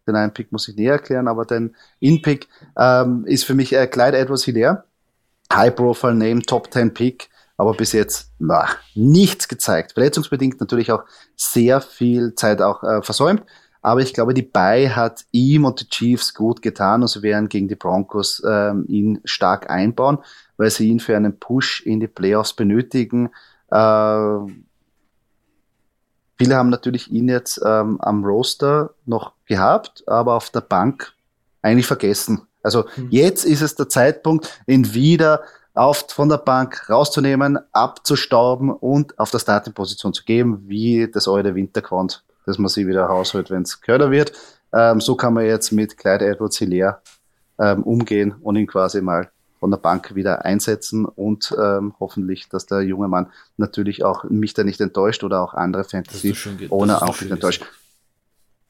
den 0.07 0.15
einen 0.15 0.33
Pick 0.33 0.51
muss 0.51 0.67
ich 0.67 0.75
näher 0.75 0.93
erklären, 0.93 1.27
aber 1.27 1.45
den 1.45 1.75
In-Pick 1.99 2.47
ähm, 2.77 3.25
ist 3.25 3.43
für 3.43 3.55
mich 3.55 3.73
äh, 3.73 3.87
Clyde 3.87 4.17
Edwards 4.17 4.43
Hilaire. 4.43 4.83
High-Profile-Name, 5.51 6.43
Top 6.43 6.71
10 6.71 6.93
Pick 6.93 7.29
aber 7.59 7.73
bis 7.73 7.91
jetzt 7.91 8.31
na, 8.39 8.69
nichts 8.95 9.49
gezeigt. 9.49 9.91
Verletzungsbedingt 9.91 10.61
natürlich 10.61 10.93
auch 10.93 11.03
sehr 11.35 11.81
viel 11.81 12.33
Zeit 12.35 12.61
auch 12.61 12.83
äh, 12.83 13.01
versäumt. 13.01 13.43
Aber 13.81 13.99
ich 13.99 14.13
glaube, 14.13 14.33
die 14.33 14.43
Bay 14.43 14.87
hat 14.87 15.25
ihm 15.31 15.65
und 15.65 15.81
die 15.81 15.89
Chiefs 15.89 16.33
gut 16.33 16.61
getan 16.61 17.01
und 17.01 17.09
sie 17.09 17.21
werden 17.21 17.49
gegen 17.49 17.67
die 17.67 17.75
Broncos 17.75 18.41
ähm, 18.47 18.85
ihn 18.87 19.19
stark 19.25 19.69
einbauen, 19.69 20.19
weil 20.55 20.69
sie 20.69 20.87
ihn 20.87 21.01
für 21.01 21.17
einen 21.17 21.37
Push 21.37 21.81
in 21.85 21.99
die 21.99 22.07
Playoffs 22.07 22.53
benötigen. 22.53 23.29
Äh, 23.69 24.37
viele 26.37 26.55
haben 26.55 26.69
natürlich 26.69 27.11
ihn 27.11 27.27
jetzt 27.27 27.59
ähm, 27.65 27.99
am 27.99 28.23
Roster 28.23 28.93
noch 29.05 29.33
gehabt, 29.47 30.07
aber 30.07 30.35
auf 30.35 30.49
der 30.49 30.61
Bank 30.61 31.11
eigentlich 31.61 31.87
vergessen. 31.87 32.43
Also 32.63 32.85
mhm. 32.95 33.07
jetzt 33.09 33.43
ist 33.43 33.61
es 33.61 33.75
der 33.75 33.89
Zeitpunkt, 33.89 34.61
ihn 34.65 34.93
wieder 34.93 35.41
auf, 35.79 36.05
von 36.09 36.27
der 36.27 36.37
Bank 36.37 36.89
rauszunehmen, 36.89 37.57
abzustauben 37.71 38.69
und 38.69 39.17
auf 39.17 39.31
der 39.31 39.39
Starting-Position 39.39 40.13
zu 40.13 40.25
geben, 40.25 40.63
wie 40.67 41.09
das 41.09 41.27
eure 41.29 41.55
Winterquant, 41.55 42.21
dass 42.45 42.57
man 42.57 42.67
sie 42.67 42.85
wieder 42.85 43.05
rausholt, 43.05 43.49
wenn 43.49 43.61
es 43.61 43.79
kürzer 43.79 44.11
wird. 44.11 44.33
Ähm, 44.73 44.99
so 44.99 45.15
kann 45.15 45.33
man 45.33 45.45
jetzt 45.45 45.71
mit 45.71 45.97
Clyde 45.97 46.27
Edwards 46.27 46.57
Hilaire 46.57 47.01
ähm, 47.57 47.83
umgehen 47.83 48.35
und 48.41 48.57
ihn 48.57 48.67
quasi 48.67 49.01
mal 49.01 49.31
von 49.61 49.71
der 49.71 49.77
Bank 49.77 50.15
wieder 50.15 50.43
einsetzen 50.43 51.05
und 51.05 51.55
ähm, 51.57 51.93
hoffentlich, 51.99 52.49
dass 52.49 52.65
der 52.65 52.81
junge 52.81 53.07
Mann 53.07 53.27
natürlich 53.55 54.03
auch 54.03 54.25
mich 54.25 54.53
da 54.53 54.65
nicht 54.65 54.81
enttäuscht 54.81 55.23
oder 55.23 55.41
auch 55.41 55.53
andere 55.53 55.85
Fantasy 55.85 56.35
ohne 56.69 57.01
auch 57.01 57.21
nicht 57.21 57.31
enttäuscht. 57.31 57.63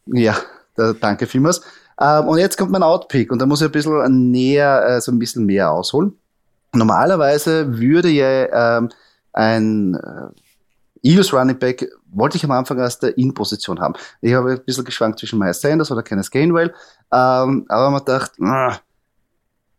Ja, 0.05 0.37
da, 0.75 0.93
danke 0.93 1.25
vielmals. 1.25 1.61
Ähm, 1.99 2.27
und 2.27 2.37
jetzt 2.37 2.57
kommt 2.57 2.71
mein 2.71 2.83
Outpick 2.83 3.31
und 3.31 3.39
da 3.39 3.47
muss 3.47 3.61
ich 3.61 3.67
ein 3.67 3.71
bisschen 3.71 4.29
näher, 4.29 4.85
äh, 4.87 5.01
so 5.01 5.11
ein 5.11 5.17
bisschen 5.17 5.47
mehr 5.47 5.71
ausholen. 5.71 6.15
Normalerweise 6.73 7.79
würde 7.79 8.09
ja 8.09 8.77
ähm, 8.77 8.89
ein 9.33 9.95
äh, 9.95 11.07
Eagles 11.07 11.33
Running 11.33 11.57
Back 11.57 11.89
wollte 12.11 12.37
ich 12.37 12.43
am 12.43 12.51
Anfang 12.51 12.79
als 12.79 12.99
der 12.99 13.17
In-Position 13.17 13.79
haben. 13.79 13.93
Ich 14.21 14.33
habe 14.33 14.51
ein 14.51 14.65
bisschen 14.65 14.83
geschwankt 14.83 15.19
zwischen 15.19 15.39
Miles 15.39 15.61
Sanders 15.61 15.91
oder 15.91 16.03
Kenneth 16.03 16.31
Gainwell, 16.31 16.73
ähm, 17.11 17.65
aber 17.69 17.89
man 17.89 18.03
dachte, 18.05 18.41
ah, 18.43 18.79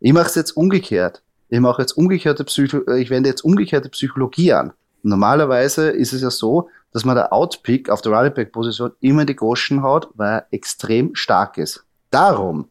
ich 0.01 0.13
mache 0.13 0.27
es 0.27 0.35
jetzt 0.35 0.53
umgekehrt. 0.53 1.23
Ich 1.49 1.61
mache 1.61 1.83
jetzt 1.83 1.93
umgekehrte 1.93 2.45
Psycho 2.45 2.89
ich 2.93 3.11
wende 3.11 3.29
jetzt 3.29 3.45
umgekehrte 3.45 3.89
Psychologie 3.89 4.53
an. 4.53 4.73
Normalerweise 5.03 5.91
ist 5.91 6.13
es 6.13 6.23
ja 6.23 6.31
so, 6.31 6.69
dass 6.93 7.05
man 7.05 7.17
der 7.17 7.33
Outpick 7.33 7.91
auf 7.91 8.03
der 8.03 8.13
Running 8.13 8.35
Back 8.35 8.53
Position 8.53 8.93
immer 9.01 9.25
die 9.25 9.37
Groschen 9.37 9.83
haut, 9.83 10.09
weil 10.15 10.31
er 10.31 10.47
extrem 10.51 11.15
stark 11.15 11.59
ist. 11.59 11.85
Darum, 12.11 12.69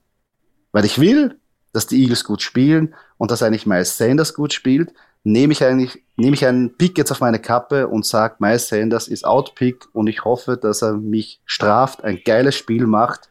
weil 0.71 0.85
ich 0.85 0.99
will, 0.99 1.38
dass 1.71 1.87
die 1.87 2.01
Eagles 2.01 2.23
gut 2.23 2.41
spielen 2.41 2.95
und 3.17 3.31
dass 3.31 3.43
eigentlich 3.43 3.65
Miles 3.65 3.97
Sanders 3.97 4.33
gut 4.33 4.53
spielt, 4.53 4.93
nehme 5.23 5.53
ich 5.53 5.63
eigentlich, 5.63 6.03
nehme 6.15 6.35
ich 6.35 6.45
einen 6.45 6.75
Pick 6.75 6.97
jetzt 6.97 7.11
auf 7.11 7.19
meine 7.19 7.39
Kappe 7.39 7.87
und 7.87 8.05
sage, 8.05 8.35
Miles 8.39 8.67
Sanders 8.69 9.07
ist 9.07 9.25
Outpick 9.25 9.87
und 9.93 10.07
ich 10.07 10.23
hoffe, 10.25 10.57
dass 10.57 10.81
er 10.81 10.93
mich 10.93 11.41
straft, 11.45 12.03
ein 12.03 12.21
geiles 12.23 12.55
Spiel 12.55 12.87
macht 12.87 13.29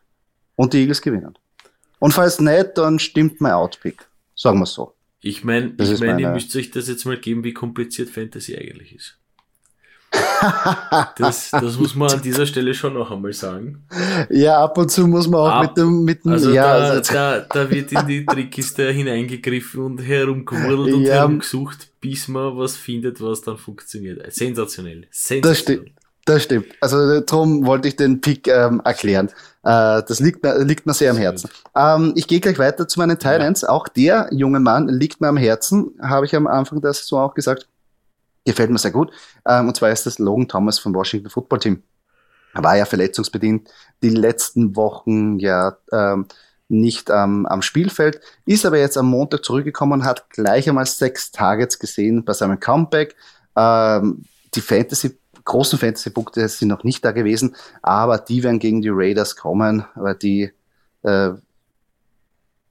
und 0.57 0.73
die 0.73 0.81
Eagles 0.81 1.03
gewinnen. 1.03 1.37
Und 1.99 2.13
falls 2.13 2.41
nicht, 2.41 2.79
dann 2.79 2.99
stimmt 2.99 3.41
mein 3.41 3.53
Outpick. 3.53 4.07
Sagen 4.35 4.61
wir 4.61 4.67
so. 4.67 4.95
Ich 5.21 5.43
meine, 5.43 5.75
ich 5.77 6.01
meine, 6.01 6.23
ihr 6.23 6.31
müsst 6.31 6.55
euch 6.55 6.71
das 6.71 6.87
jetzt 6.87 7.05
mal 7.05 7.19
geben, 7.19 7.43
wie 7.43 7.53
kompliziert 7.53 8.09
Fantasy 8.09 8.57
eigentlich 8.57 8.95
ist. 8.95 9.18
Das, 11.17 11.51
das 11.51 11.79
muss 11.79 11.95
man 11.95 12.11
an 12.11 12.21
dieser 12.23 12.47
Stelle 12.47 12.75
schon 12.75 12.95
noch 12.95 13.11
einmal 13.11 13.33
sagen. 13.33 13.85
Ja, 14.31 14.63
ab 14.63 14.79
und 14.79 14.91
zu 14.91 15.07
muss 15.07 15.29
man 15.29 15.41
auch 15.41 15.49
ab, 15.49 15.63
mit 15.63 15.77
dem, 15.77 16.05
mit 16.05 16.25
dem, 16.25 16.33
also 16.33 16.51
ja, 16.51 16.63
da, 16.63 16.85
also 16.91 17.13
da, 17.13 17.41
da 17.41 17.71
wird 17.71 17.93
in 17.93 18.07
die 18.07 18.27
Trickkiste 18.27 18.91
hineingegriffen 18.91 19.83
und 19.83 19.99
herumgewurzelt 19.99 20.95
und 20.95 21.03
ja, 21.03 21.15
herumgesucht, 21.15 21.89
bis 22.01 22.29
man 22.29 22.57
was 22.57 22.77
findet, 22.77 23.21
was 23.21 23.43
dann 23.43 23.57
funktioniert. 23.57 24.33
Sensationell. 24.33 25.07
Sensationell. 25.11 25.43
Das, 25.45 25.59
sti 25.59 25.93
Das 26.25 26.43
stimmt. 26.45 26.67
Also 26.81 27.21
darum 27.21 27.67
wollte 27.67 27.89
ich 27.89 27.97
den 27.97 28.21
Pick 28.21 28.49
ähm, 28.49 28.81
erklären. 28.85 29.29
Äh, 29.65 30.03
das 30.07 30.21
liegt, 30.21 30.45
liegt 30.45 30.87
mir 30.87 30.95
sehr 30.95 31.11
am 31.11 31.17
Herzen. 31.17 31.51
Ähm, 31.75 32.13
ich 32.17 32.27
gehe 32.27 32.41
gleich 32.41 32.59
weiter 32.59 32.87
zu 32.87 32.99
meinen 33.01 33.19
Titans. 33.19 33.63
Ja. 33.63 33.71
Auch 33.71 33.89
der 33.89 34.29
junge 34.31 34.61
Mann 34.61 34.89
liegt 34.89 35.21
mir 35.21 35.29
am 35.29 35.37
Herzen, 35.37 35.99
habe 36.01 36.27
ich 36.27 36.35
am 36.37 36.47
Anfang 36.47 36.81
der 36.81 36.93
Saison 36.93 37.23
auch 37.23 37.35
gesagt. 37.35 37.67
Gefällt 38.49 38.71
mir 38.71 38.79
sehr 38.79 38.93
gut. 38.93 39.13
Ähm, 39.47 39.69
und 39.69 39.77
zwar 39.77 39.91
ist 39.91 40.07
das 40.07 40.19
Logan 40.19 40.49
Thomas 40.49 40.79
vom 40.79 40.95
Washington 40.95 41.29
Football 41.29 41.59
Team. 41.59 41.83
Er 42.55 42.65
war 42.65 42.79
ja 42.79 42.87
verletzungsbedingt 42.87 43.69
die 44.03 44.09
letzten 44.09 44.75
Wochen 44.75 45.39
ja 45.39 45.77
ähm, 45.93 46.25
nicht 46.69 47.11
ähm, 47.11 47.45
am 47.45 47.61
Spielfeld, 47.61 48.23
ist 48.47 48.65
aber 48.65 48.79
jetzt 48.79 48.97
am 48.97 49.05
Montag 49.05 49.45
zurückgekommen 49.45 50.05
hat 50.07 50.31
gleich 50.31 50.67
einmal 50.67 50.87
sechs 50.87 51.31
Targets 51.31 51.79
gesehen 51.79 52.25
bei 52.25 52.33
seinem 52.33 52.59
Comeback. 52.59 53.17
Ähm, 53.55 54.25
die 54.55 54.63
Fantasy 54.63 55.19
großen 55.45 55.79
Fantasy-Punkte 55.79 56.49
sind 56.49 56.69
noch 56.69 56.85
nicht 56.85 57.05
da 57.05 57.13
gewesen, 57.13 57.55
aber 57.83 58.17
die 58.17 58.43
werden 58.43 58.61
gegen 58.61 58.81
die 58.81 58.91
Raiders 58.91 59.37
kommen, 59.37 59.85
weil 59.95 60.15
die, 60.15 60.53
äh, 61.03 61.33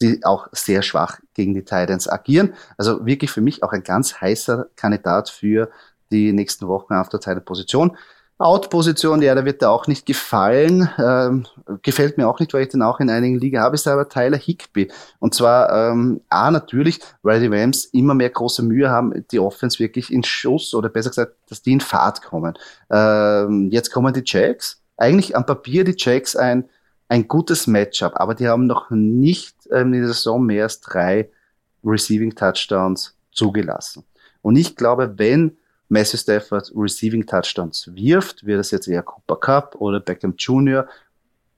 die 0.01 0.23
auch 0.23 0.47
sehr 0.51 0.81
schwach 0.81 1.19
gegen 1.33 1.53
die 1.53 1.63
Titans 1.63 2.07
agieren. 2.07 2.53
Also 2.77 3.05
wirklich 3.05 3.31
für 3.31 3.41
mich 3.41 3.63
auch 3.63 3.73
ein 3.73 3.83
ganz 3.83 4.21
heißer 4.21 4.67
Kandidat 4.75 5.29
für 5.29 5.69
die 6.11 6.33
nächsten 6.33 6.67
Wochen 6.67 6.93
auf 6.93 7.09
der 7.09 7.19
Titan-Position. 7.19 7.97
Out-Position, 8.39 9.23
ja, 9.23 9.33
da 9.33 9.45
wird 9.45 9.63
er 9.63 9.71
auch 9.71 9.87
nicht 9.87 10.05
gefallen. 10.05 10.87
Ähm, 10.99 11.47
gefällt 11.81 12.17
mir 12.17 12.27
auch 12.27 12.39
nicht, 12.39 12.53
weil 12.53 12.63
ich 12.63 12.69
den 12.69 12.83
auch 12.83 12.99
in 12.99 13.09
einigen 13.09 13.39
Ligen 13.39 13.59
habe, 13.59 13.73
ist 13.73 13.87
aber 13.87 14.09
Tyler 14.09 14.37
Higby. 14.37 14.91
Und 15.17 15.33
zwar, 15.33 15.91
ähm, 15.91 16.21
A, 16.29 16.51
natürlich, 16.51 16.99
weil 17.23 17.39
die 17.39 17.47
Rams 17.47 17.85
immer 17.85 18.13
mehr 18.13 18.29
große 18.29 18.61
Mühe 18.61 18.91
haben, 18.91 19.25
die 19.31 19.39
Offense 19.39 19.79
wirklich 19.79 20.13
in 20.13 20.23
Schuss 20.23 20.75
oder 20.75 20.89
besser 20.89 21.09
gesagt, 21.09 21.33
dass 21.49 21.63
die 21.63 21.73
in 21.73 21.81
Fahrt 21.81 22.21
kommen. 22.21 22.53
Ähm, 22.91 23.69
jetzt 23.71 23.91
kommen 23.91 24.13
die 24.13 24.23
Jacks. 24.23 24.81
Eigentlich 24.97 25.35
am 25.35 25.45
Papier 25.45 25.83
die 25.83 25.95
Jacks 25.97 26.35
ein, 26.35 26.69
ein 27.09 27.27
gutes 27.27 27.67
Matchup, 27.67 28.13
aber 28.15 28.35
die 28.35 28.47
haben 28.47 28.65
noch 28.65 28.89
nicht 28.89 29.55
ähm, 29.71 29.93
in 29.93 30.01
der 30.01 30.09
Saison 30.09 30.45
mehr 30.45 30.63
als 30.63 30.81
drei 30.81 31.29
Receiving 31.83 32.35
Touchdowns 32.35 33.15
zugelassen. 33.31 34.03
Und 34.41 34.55
ich 34.55 34.75
glaube, 34.75 35.13
wenn 35.17 35.57
Matthew 35.89 36.17
Stafford 36.17 36.71
Receiving 36.75 37.25
Touchdowns 37.25 37.89
wirft, 37.93 38.45
wird 38.45 38.59
es 38.59 38.71
jetzt 38.71 38.87
eher 38.87 39.03
Cooper 39.03 39.37
Cup 39.37 39.75
oder 39.79 39.99
Beckham 39.99 40.35
Jr., 40.37 40.87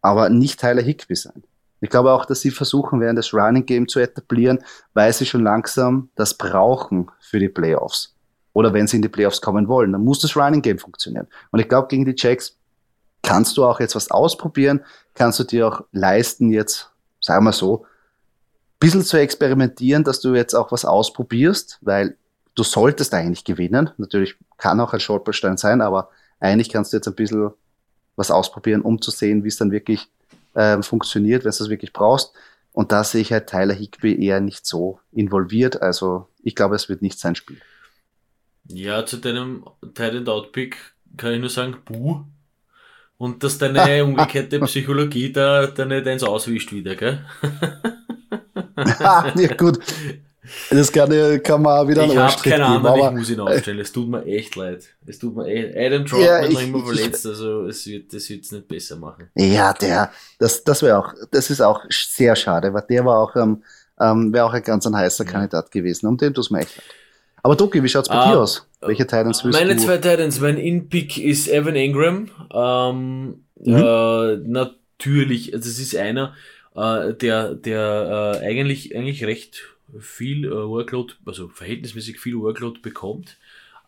aber 0.02 0.30
nicht 0.30 0.60
Tyler 0.60 0.82
Higby 0.82 1.16
sein. 1.16 1.44
Ich 1.82 1.90
glaube 1.90 2.12
auch, 2.12 2.26
dass 2.26 2.42
sie 2.42 2.52
versuchen 2.52 3.00
werden, 3.00 3.16
das 3.16 3.34
Running 3.34 3.66
Game 3.66 3.88
zu 3.88 4.00
etablieren, 4.00 4.60
weil 4.94 5.14
sie 5.14 5.26
schon 5.26 5.44
langsam 5.44 6.10
das 6.16 6.34
brauchen 6.34 7.10
für 7.20 7.40
die 7.40 7.50
Playoffs. 7.50 8.16
Oder 8.54 8.74
wenn 8.74 8.88
sie 8.88 8.98
in 8.98 9.02
die 9.02 9.10
Playoffs 9.10 9.42
kommen 9.42 9.68
wollen, 9.68 9.94
dann 9.94 10.04
muss 10.04 10.20
das 10.20 10.36
Running 10.36 10.62
Game 10.62 10.80
funktionieren. 10.80 11.28
Und 11.52 11.60
ich 11.60 11.70
glaube, 11.70 11.88
gegen 11.88 12.06
die 12.06 12.16
Jacks 12.18 12.58
kannst 13.24 13.58
du 13.58 13.66
auch 13.66 13.80
jetzt 13.80 13.96
was 13.96 14.12
ausprobieren, 14.12 14.84
kannst 15.14 15.40
du 15.40 15.44
dir 15.44 15.68
auch 15.68 15.84
leisten, 15.92 16.52
jetzt, 16.52 16.90
sagen 17.20 17.46
wir 17.46 17.54
so, 17.54 17.84
ein 17.84 18.80
bisschen 18.80 19.04
zu 19.04 19.18
experimentieren, 19.18 20.04
dass 20.04 20.22
du 20.22 20.34
jetzt 20.36 20.54
auch 20.54 20.72
was 20.72 20.86
ausprobierst, 20.86 21.80
weil 21.82 22.18
du 22.56 22.64
solltest 22.64 23.14
eigentlich 23.14 23.44
gewinnen. 23.44 23.90
Natürlich 23.98 24.36
kann 24.58 24.80
auch 24.80 24.94
ein 24.94 25.00
Stolperstein 25.00 25.58
sein, 25.58 25.82
aber 25.82 26.10
eigentlich 26.40 26.70
kannst 26.70 26.94
du 26.94 26.98
jetzt 26.98 27.08
ein 27.08 27.16
bisschen 27.16 27.52
was 28.16 28.32
ausprobieren, 28.32 28.82
um 28.82 29.02
zu 29.02 29.12
sehen, 29.12 29.44
wie 29.44 29.48
es 29.50 29.58
dann 29.58 29.72
wirklich 29.72 30.08
ähm, 30.56 30.84
funktioniert, 30.84 31.44
wenn 31.44 31.52
du 31.52 31.64
es 31.64 31.70
wirklich 31.70 31.94
brauchst. 31.94 32.34
Und 32.72 32.92
da 32.92 33.04
sehe 33.04 33.22
ich 33.22 33.32
halt 33.32 33.48
Tyler 33.48 33.74
Higby 33.74 34.24
eher 34.24 34.42
nicht 34.42 34.66
so 34.66 35.00
involviert. 35.12 35.82
Also 35.82 36.28
ich 36.44 36.56
glaube, 36.56 36.76
es 36.76 36.90
wird 36.90 37.02
nicht 37.02 37.20
sein 37.20 37.36
Spiel. 37.36 37.60
Ja, 38.68 39.06
zu 39.06 39.18
deinem 39.18 39.66
Titan 39.82 40.28
Outpick 40.28 40.78
kann 41.18 41.34
ich 41.34 41.40
nur 41.40 41.50
sagen, 41.50 41.78
buh. 41.86 42.24
Und 43.20 43.44
dass 43.44 43.58
deine 43.58 44.06
umgekehrte 44.06 44.62
Psychologie 44.62 45.34
da, 45.34 45.68
da 45.68 45.84
nicht 45.84 46.08
eins 46.08 46.24
auswischt 46.24 46.72
wieder, 46.72 46.96
gell? 46.96 47.20
ja, 49.36 49.54
gut. 49.58 49.78
Das 50.70 50.90
kann, 50.90 51.44
kann 51.44 51.62
man 51.62 51.80
auch 51.80 51.88
wieder 51.88 52.06
Ich 52.06 52.18
habe 52.18 52.50
keine 52.50 52.66
Ahnung, 52.66 52.98
ich 52.98 53.12
muss 53.12 53.30
ihn 53.30 53.42
aufstellen. 53.42 53.80
Es 53.80 53.92
tut 53.92 54.08
mir 54.08 54.24
echt 54.24 54.56
leid. 54.56 54.86
Es 55.06 55.20
tut 55.20 55.36
mir 55.36 55.46
echt. 55.48 55.76
Adam 55.76 56.06
Troutman 56.06 56.28
ja, 56.28 56.46
ich, 56.46 56.54
noch 56.54 56.62
immer 56.62 56.86
verletzt, 56.86 57.26
also 57.26 57.66
es 57.66 57.86
wird 57.86 58.14
es 58.14 58.30
wird's 58.30 58.54
nicht 58.54 58.70
besser 58.70 58.96
machen. 58.96 59.30
Ja, 59.36 59.74
der, 59.74 60.12
das, 60.40 60.64
das 60.64 60.82
wäre 60.82 60.98
auch, 60.98 61.14
das 61.30 61.50
ist 61.50 61.60
auch 61.62 61.84
sehr 61.90 62.38
schade, 62.38 62.74
weil 62.74 62.86
der 62.90 63.04
war 63.04 63.18
auch, 63.20 63.36
ähm, 63.36 63.64
ähm, 64.00 64.32
wäre 64.32 64.46
auch 64.46 64.54
ein 64.54 64.64
ganz 64.64 64.88
ein 64.88 64.96
heißer 64.96 65.26
ja. 65.26 65.32
Kandidat 65.32 65.72
gewesen. 65.72 66.08
Um 66.08 66.16
den 66.16 66.34
tut 66.34 66.46
es 66.46 66.52
mir 66.52 66.60
echt 66.62 66.78
leid. 66.78 66.86
Aber 67.44 67.56
Doki, 67.56 67.84
wie 67.84 67.90
schaut's 67.90 68.10
bei 68.10 68.20
uh, 68.20 68.32
dir 68.32 68.40
aus? 68.40 68.68
Welche 68.82 69.06
Titans 69.06 69.44
willst 69.44 69.60
meine 69.60 69.76
du? 69.76 69.82
Meine 69.82 69.86
zwei 69.86 69.98
Titans, 69.98 70.40
mein 70.40 70.58
In-Pick 70.58 71.18
ist 71.18 71.48
Evan 71.48 71.76
Ingram. 71.76 72.30
Ähm, 72.54 73.44
mhm. 73.60 73.76
äh, 73.76 74.38
natürlich, 74.38 75.54
also 75.54 75.70
es 75.70 75.80
ist 75.80 75.96
einer, 75.96 76.34
äh, 76.76 77.14
der, 77.14 77.56
der 77.56 78.40
äh, 78.42 78.46
eigentlich, 78.46 78.96
eigentlich 78.96 79.24
recht 79.24 79.64
viel 80.00 80.46
äh, 80.46 80.52
Workload, 80.52 81.14
also 81.26 81.48
verhältnismäßig 81.48 82.20
viel 82.20 82.38
Workload 82.38 82.80
bekommt. 82.82 83.38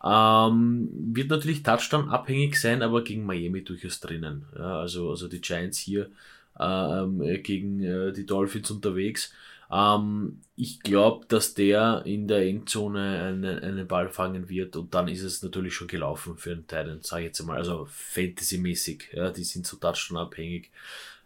Ähm, 0.04 0.88
wird 0.92 1.30
natürlich 1.30 1.62
Touchdown 1.62 2.08
abhängig 2.08 2.60
sein, 2.60 2.82
aber 2.82 3.04
gegen 3.04 3.24
Miami 3.24 3.62
durchaus 3.62 4.00
drinnen. 4.00 4.46
Ja, 4.56 4.80
also, 4.80 5.10
also 5.10 5.28
die 5.28 5.40
Giants 5.40 5.78
hier 5.78 6.10
ähm, 6.58 7.20
gegen 7.42 7.82
äh, 7.82 8.12
die 8.12 8.26
Dolphins 8.26 8.70
unterwegs. 8.70 9.32
Ähm, 9.72 10.42
ich 10.54 10.80
glaube, 10.80 11.26
dass 11.26 11.54
der 11.54 12.02
in 12.04 12.28
der 12.28 12.46
Endzone 12.46 13.22
einen, 13.22 13.58
einen 13.58 13.88
Ball 13.88 14.10
fangen 14.10 14.48
wird 14.48 14.76
und 14.76 14.94
dann 14.94 15.08
ist 15.08 15.22
es 15.22 15.42
natürlich 15.42 15.74
schon 15.74 15.88
gelaufen 15.88 16.36
für 16.36 16.50
den 16.50 16.66
Titan, 16.66 17.00
sage 17.00 17.22
ich 17.22 17.26
jetzt 17.28 17.42
mal. 17.42 17.56
Also 17.56 17.86
Fantasy-mäßig. 17.90 19.14
Ja, 19.14 19.30
die 19.30 19.44
sind 19.44 19.66
so 19.66 19.78
Touchdown 19.78 20.18
abhängig, 20.18 20.70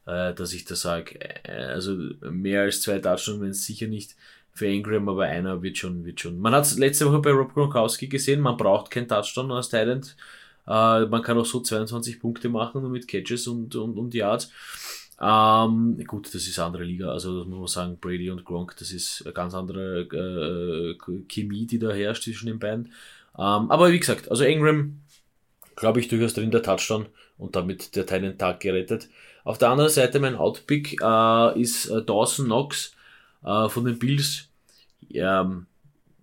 äh, 0.06 0.32
dass 0.32 0.52
ich 0.52 0.64
da 0.64 0.76
sage, 0.76 1.18
äh, 1.44 1.64
also 1.64 1.96
mehr 2.30 2.62
als 2.62 2.82
zwei 2.82 3.00
Touchdown, 3.00 3.40
wenn 3.40 3.50
es 3.50 3.66
sicher 3.66 3.88
nicht 3.88 4.14
für 4.52 4.66
Ingram, 4.66 5.08
aber 5.08 5.24
einer 5.24 5.60
wird 5.62 5.76
schon, 5.76 6.04
wird 6.04 6.20
schon. 6.20 6.38
Man 6.38 6.54
hat 6.54 6.64
es 6.64 6.78
letzte 6.78 7.06
Woche 7.06 7.18
bei 7.18 7.30
Rob 7.32 7.52
Gronkowski 7.52 8.06
gesehen, 8.06 8.40
man 8.40 8.56
braucht 8.56 8.90
kein 8.90 9.08
Touchdown 9.08 9.50
als 9.50 9.68
Talent. 9.68 10.16
Äh, 10.66 11.06
man 11.06 11.22
kann 11.22 11.36
auch 11.36 11.46
so 11.46 11.60
22 11.60 12.20
Punkte 12.20 12.48
machen 12.48 12.90
mit 12.90 13.08
Catches 13.08 13.48
und, 13.48 13.74
und, 13.74 13.98
und 13.98 14.14
Yards. 14.14 14.50
Ähm, 15.20 16.04
gut, 16.06 16.26
das 16.26 16.46
ist 16.46 16.58
andere 16.58 16.84
Liga, 16.84 17.10
also 17.10 17.38
das 17.38 17.48
muss 17.48 17.58
man 17.58 17.68
sagen, 17.68 17.98
Brady 17.98 18.30
und 18.30 18.44
Gronk, 18.44 18.76
das 18.78 18.92
ist 18.92 19.22
eine 19.24 19.32
ganz 19.32 19.54
andere 19.54 20.02
äh, 20.02 21.22
Chemie, 21.28 21.66
die 21.66 21.78
da 21.78 21.90
herrscht 21.90 22.24
zwischen 22.24 22.48
den 22.48 22.58
beiden. 22.58 22.92
Ähm, 23.38 23.70
aber 23.70 23.90
wie 23.92 23.98
gesagt, 23.98 24.30
also 24.30 24.44
Ingram, 24.44 25.00
glaube 25.74 26.00
ich, 26.00 26.08
durchaus 26.08 26.34
drin 26.34 26.50
der 26.50 26.62
Touchdown 26.62 27.06
und 27.38 27.56
damit 27.56 27.96
der 27.96 28.06
Teilen 28.06 28.36
Tag 28.36 28.60
gerettet. 28.60 29.08
Auf 29.44 29.58
der 29.58 29.70
anderen 29.70 29.90
Seite 29.90 30.20
mein 30.20 30.34
Outpick 30.34 31.00
äh, 31.00 31.60
ist 31.60 31.86
äh, 31.86 32.02
Dawson 32.02 32.46
Knox 32.46 32.94
äh, 33.44 33.68
von 33.68 33.84
den 33.86 33.98
Bills, 33.98 34.48
ja, 35.08 35.50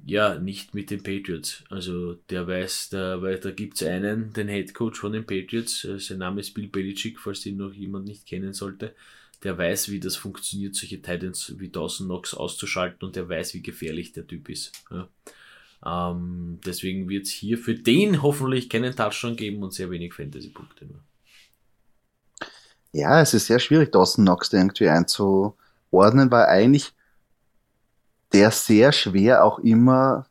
ja, 0.06 0.38
nicht 0.38 0.74
mit 0.74 0.90
den 0.90 1.02
Patriots. 1.02 1.64
Also 1.70 2.16
der 2.30 2.48
weiß, 2.48 2.90
da, 2.90 3.22
weil 3.22 3.40
da 3.40 3.52
gibt 3.52 3.76
es 3.76 3.88
einen, 3.88 4.34
den 4.34 4.48
Head 4.48 4.74
Coach 4.74 5.00
von 5.00 5.14
den 5.14 5.26
Patriots, 5.26 5.86
äh, 5.86 6.00
sein 6.00 6.18
Name 6.18 6.42
ist 6.42 6.54
Bill 6.54 6.68
Belichick, 6.68 7.20
falls 7.20 7.42
den 7.42 7.58
noch 7.58 7.74
jemand 7.74 8.06
nicht 8.06 8.26
kennen 8.26 8.54
sollte. 8.54 8.96
Der 9.44 9.58
weiß, 9.58 9.90
wie 9.90 10.00
das 10.00 10.16
funktioniert, 10.16 10.76
solche 10.76 11.02
Titans 11.02 11.54
wie 11.58 11.70
Dawson 11.70 12.08
Knox 12.08 12.34
auszuschalten 12.34 13.06
und 13.06 13.16
der 13.16 13.28
weiß, 13.28 13.54
wie 13.54 13.62
gefährlich 13.62 14.14
der 14.14 14.26
Typ 14.26 14.50
ist. 14.50 14.72
Ja. 14.90 15.10
Ähm, 15.86 16.60
deswegen 16.66 17.10
wird 17.10 17.26
es 17.26 17.32
hier 17.32 17.58
für 17.58 17.76
den 17.76 18.22
hoffentlich 18.22 18.70
keinen 18.70 18.96
Touchdown 18.96 19.36
geben 19.36 19.64
und 19.64 19.74
sehr 19.74 19.90
wenig 19.92 20.14
Fantasy-Punkte. 20.14 20.88
Ja, 22.94 23.22
es 23.22 23.34
ist 23.34 23.48
sehr 23.48 23.60
schwierig, 23.60 23.92
Dawson 23.92 24.24
Knox 24.24 24.54
irgendwie 24.54 24.88
einzuordnen, 24.88 26.32
weil 26.32 26.46
eigentlich 26.46 26.94
der 28.34 28.52
sehr 28.52 28.92
schwer 28.92 29.44
auch 29.44 29.60
immer, 29.60 30.26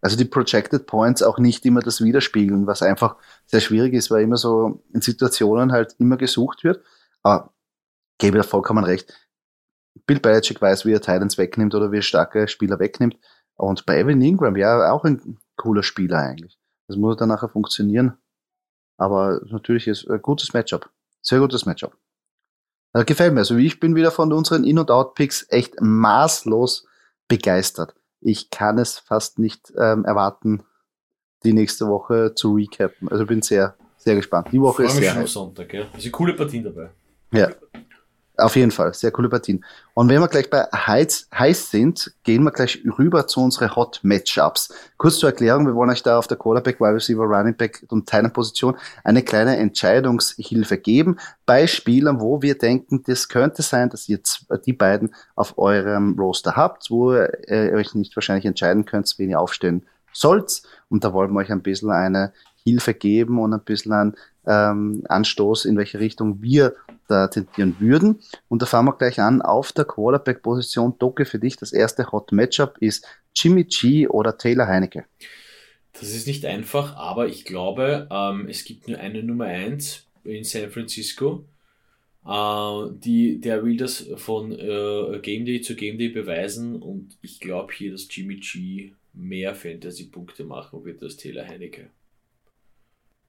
also 0.00 0.16
die 0.16 0.24
Projected 0.24 0.86
Points 0.86 1.22
auch 1.22 1.38
nicht 1.38 1.64
immer 1.66 1.80
das 1.80 2.02
widerspiegeln, 2.02 2.66
was 2.66 2.82
einfach 2.82 3.16
sehr 3.46 3.60
schwierig 3.60 3.94
ist, 3.94 4.10
weil 4.10 4.22
immer 4.22 4.36
so 4.36 4.82
in 4.92 5.00
Situationen 5.00 5.72
halt 5.72 5.94
immer 5.98 6.16
gesucht 6.16 6.64
wird. 6.64 6.82
Aber 7.22 7.52
gebe 8.18 8.38
da 8.38 8.42
vollkommen 8.42 8.84
recht. 8.84 9.12
Bill 10.06 10.20
Belichick 10.20 10.60
weiß, 10.60 10.86
wie 10.86 10.92
er 10.92 11.00
Titans 11.00 11.38
wegnimmt 11.38 11.74
oder 11.74 11.92
wie 11.92 11.98
er 11.98 12.02
starke 12.02 12.48
Spieler 12.48 12.78
wegnimmt. 12.78 13.16
Und 13.54 13.86
bei 13.86 13.98
Evan 13.98 14.22
Ingram, 14.22 14.56
ja, 14.56 14.90
auch 14.90 15.04
ein 15.04 15.38
cooler 15.56 15.82
Spieler 15.82 16.18
eigentlich. 16.18 16.58
Das 16.88 16.96
muss 16.96 17.16
dann 17.16 17.28
nachher 17.28 17.48
funktionieren. 17.48 18.18
Aber 18.96 19.40
natürlich 19.46 19.86
ist 19.86 20.08
ein 20.08 20.20
gutes 20.22 20.52
Matchup. 20.52 20.90
Sehr 21.20 21.38
gutes 21.38 21.66
Matchup. 21.66 21.96
Das 22.92 23.06
gefällt 23.06 23.34
mir. 23.34 23.40
Also 23.40 23.56
ich 23.56 23.80
bin 23.80 23.94
wieder 23.94 24.10
von 24.10 24.32
unseren 24.32 24.64
In- 24.64 24.78
und 24.78 24.90
Out-Picks 24.90 25.46
echt 25.50 25.80
maßlos 25.80 26.86
begeistert. 27.36 27.94
Ich 28.20 28.50
kann 28.50 28.78
es 28.78 28.98
fast 28.98 29.38
nicht 29.38 29.72
ähm, 29.78 30.04
erwarten, 30.04 30.62
die 31.44 31.54
nächste 31.54 31.88
Woche 31.88 32.34
zu 32.34 32.54
recappen. 32.54 33.08
Also 33.08 33.24
bin 33.24 33.40
sehr, 33.40 33.74
sehr 33.96 34.14
gespannt. 34.16 34.48
Die 34.52 34.60
Woche 34.60 34.84
ist 34.84 34.96
sehr 34.96 35.12
schon 35.12 35.26
Sonntag, 35.26 35.72
ja. 35.72 35.86
Sind 35.98 36.12
coole 36.12 36.34
Partien 36.34 36.64
dabei. 36.64 36.90
Ja. 37.32 37.50
Auf 38.38 38.56
jeden 38.56 38.70
Fall, 38.70 38.94
sehr 38.94 39.10
coole 39.10 39.28
Partien. 39.28 39.62
Und 39.92 40.08
wenn 40.08 40.18
wir 40.18 40.28
gleich 40.28 40.48
bei 40.48 40.62
heiß, 40.74 41.28
heiß 41.34 41.70
sind, 41.70 42.14
gehen 42.24 42.42
wir 42.44 42.50
gleich 42.50 42.82
rüber 42.98 43.26
zu 43.26 43.42
unseren 43.42 43.76
Hot 43.76 44.00
Matchups. 44.02 44.74
Kurz 44.96 45.18
zur 45.18 45.28
Erklärung, 45.28 45.66
wir 45.66 45.74
wollen 45.74 45.90
euch 45.90 46.02
da 46.02 46.18
auf 46.18 46.28
der 46.28 46.38
Quarterback, 46.38 46.80
Wide 46.80 46.94
Receiver, 46.94 47.24
Running 47.24 47.54
Back 47.54 47.84
und 47.90 48.10
Position 48.32 48.74
eine 49.04 49.22
kleine 49.22 49.58
Entscheidungshilfe 49.58 50.78
geben 50.78 51.18
bei 51.44 51.66
Spielern, 51.66 52.20
wo 52.20 52.40
wir 52.40 52.56
denken, 52.56 53.02
das 53.06 53.28
könnte 53.28 53.60
sein, 53.60 53.90
dass 53.90 54.08
ihr 54.08 54.20
die 54.64 54.72
beiden 54.72 55.14
auf 55.34 55.58
eurem 55.58 56.18
Roster 56.18 56.56
habt, 56.56 56.90
wo 56.90 57.12
ihr 57.12 57.72
euch 57.74 57.94
nicht 57.94 58.16
wahrscheinlich 58.16 58.46
entscheiden 58.46 58.86
könnt, 58.86 59.12
wen 59.18 59.28
ihr 59.28 59.40
aufstellen 59.40 59.84
sollt. 60.10 60.62
Und 60.88 61.04
da 61.04 61.12
wollen 61.12 61.32
wir 61.32 61.40
euch 61.40 61.52
ein 61.52 61.62
bisschen 61.62 61.90
eine 61.90 62.32
Hilfe 62.64 62.94
geben 62.94 63.38
und 63.38 63.52
ein 63.52 63.60
bisschen 63.60 63.92
einen 63.92 64.16
ähm, 64.46 65.04
Anstoß, 65.08 65.64
in 65.64 65.76
welche 65.76 66.00
Richtung 66.00 66.42
wir 66.42 66.74
da 67.08 67.28
tendieren 67.28 67.76
würden. 67.78 68.20
Und 68.48 68.62
da 68.62 68.66
fangen 68.66 68.88
wir 68.88 68.96
gleich 68.96 69.20
an. 69.20 69.42
Auf 69.42 69.72
der 69.72 69.84
Quarterback-Position, 69.84 70.98
Doke, 70.98 71.24
für 71.24 71.38
dich 71.38 71.56
das 71.56 71.72
erste 71.72 72.10
Hot 72.12 72.32
Matchup 72.32 72.76
ist 72.80 73.06
Jimmy 73.34 73.64
G 73.64 74.08
oder 74.08 74.36
Taylor 74.36 74.66
Heinecke. 74.66 75.04
Das 75.92 76.14
ist 76.14 76.26
nicht 76.26 76.46
einfach, 76.46 76.96
aber 76.96 77.28
ich 77.28 77.44
glaube, 77.44 78.08
ähm, 78.10 78.46
es 78.48 78.64
gibt 78.64 78.88
nur 78.88 78.98
eine 78.98 79.22
Nummer 79.22 79.44
1 79.44 80.06
in 80.24 80.44
San 80.44 80.70
Francisco. 80.70 81.44
Äh, 82.26 82.90
die, 82.92 83.40
der 83.40 83.64
will 83.64 83.76
das 83.76 84.06
von 84.16 84.52
äh, 84.52 85.18
Game 85.20 85.44
Day 85.44 85.60
zu 85.60 85.74
Game 85.76 85.98
Day 85.98 86.08
beweisen 86.08 86.80
und 86.80 87.16
ich 87.20 87.40
glaube 87.40 87.72
hier, 87.74 87.92
dass 87.92 88.08
Jimmy 88.10 88.36
G 88.36 88.92
mehr 89.12 89.54
Fantasy-Punkte 89.54 90.44
machen 90.44 90.84
wird 90.84 91.02
als 91.02 91.16
Taylor 91.16 91.46
Heinecke. 91.46 91.90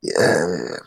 Äh, 0.03 0.79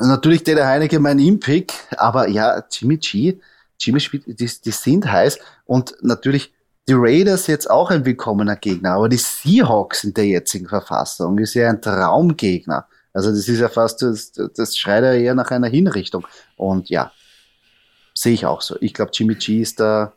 natürlich 0.00 0.44
Taylor 0.44 0.66
Heineke 0.66 0.98
mein 1.00 1.18
Impick, 1.18 1.72
aber 1.96 2.28
ja, 2.28 2.62
Jimmy 2.70 2.98
G, 2.98 3.38
Jimmy 3.80 4.00
spielt, 4.00 4.26
die, 4.26 4.34
die 4.34 4.70
sind 4.70 5.10
heiß 5.10 5.38
und 5.64 5.94
natürlich 6.02 6.52
die 6.88 6.94
Raiders 6.94 7.46
jetzt 7.46 7.70
auch 7.70 7.90
ein 7.90 8.04
willkommener 8.04 8.56
Gegner, 8.56 8.92
aber 8.92 9.08
die 9.08 9.18
Seahawks 9.18 10.04
in 10.04 10.14
der 10.14 10.26
jetzigen 10.26 10.68
Verfassung 10.68 11.38
ist 11.38 11.54
ja 11.54 11.68
ein 11.68 11.80
Traumgegner. 11.80 12.86
Also 13.12 13.30
das 13.30 13.48
ist 13.48 13.60
ja 13.60 13.68
fast, 13.68 14.02
das, 14.02 14.32
das 14.32 14.76
schreit 14.76 15.04
ja 15.04 15.12
eher 15.12 15.34
nach 15.34 15.50
einer 15.50 15.66
Hinrichtung. 15.66 16.26
Und 16.56 16.88
ja, 16.88 17.12
sehe 18.14 18.32
ich 18.32 18.46
auch 18.46 18.60
so. 18.60 18.76
Ich 18.80 18.94
glaube, 18.94 19.10
Jimmy 19.14 19.34
G 19.34 19.60
ist 19.60 19.80
da 19.80 20.12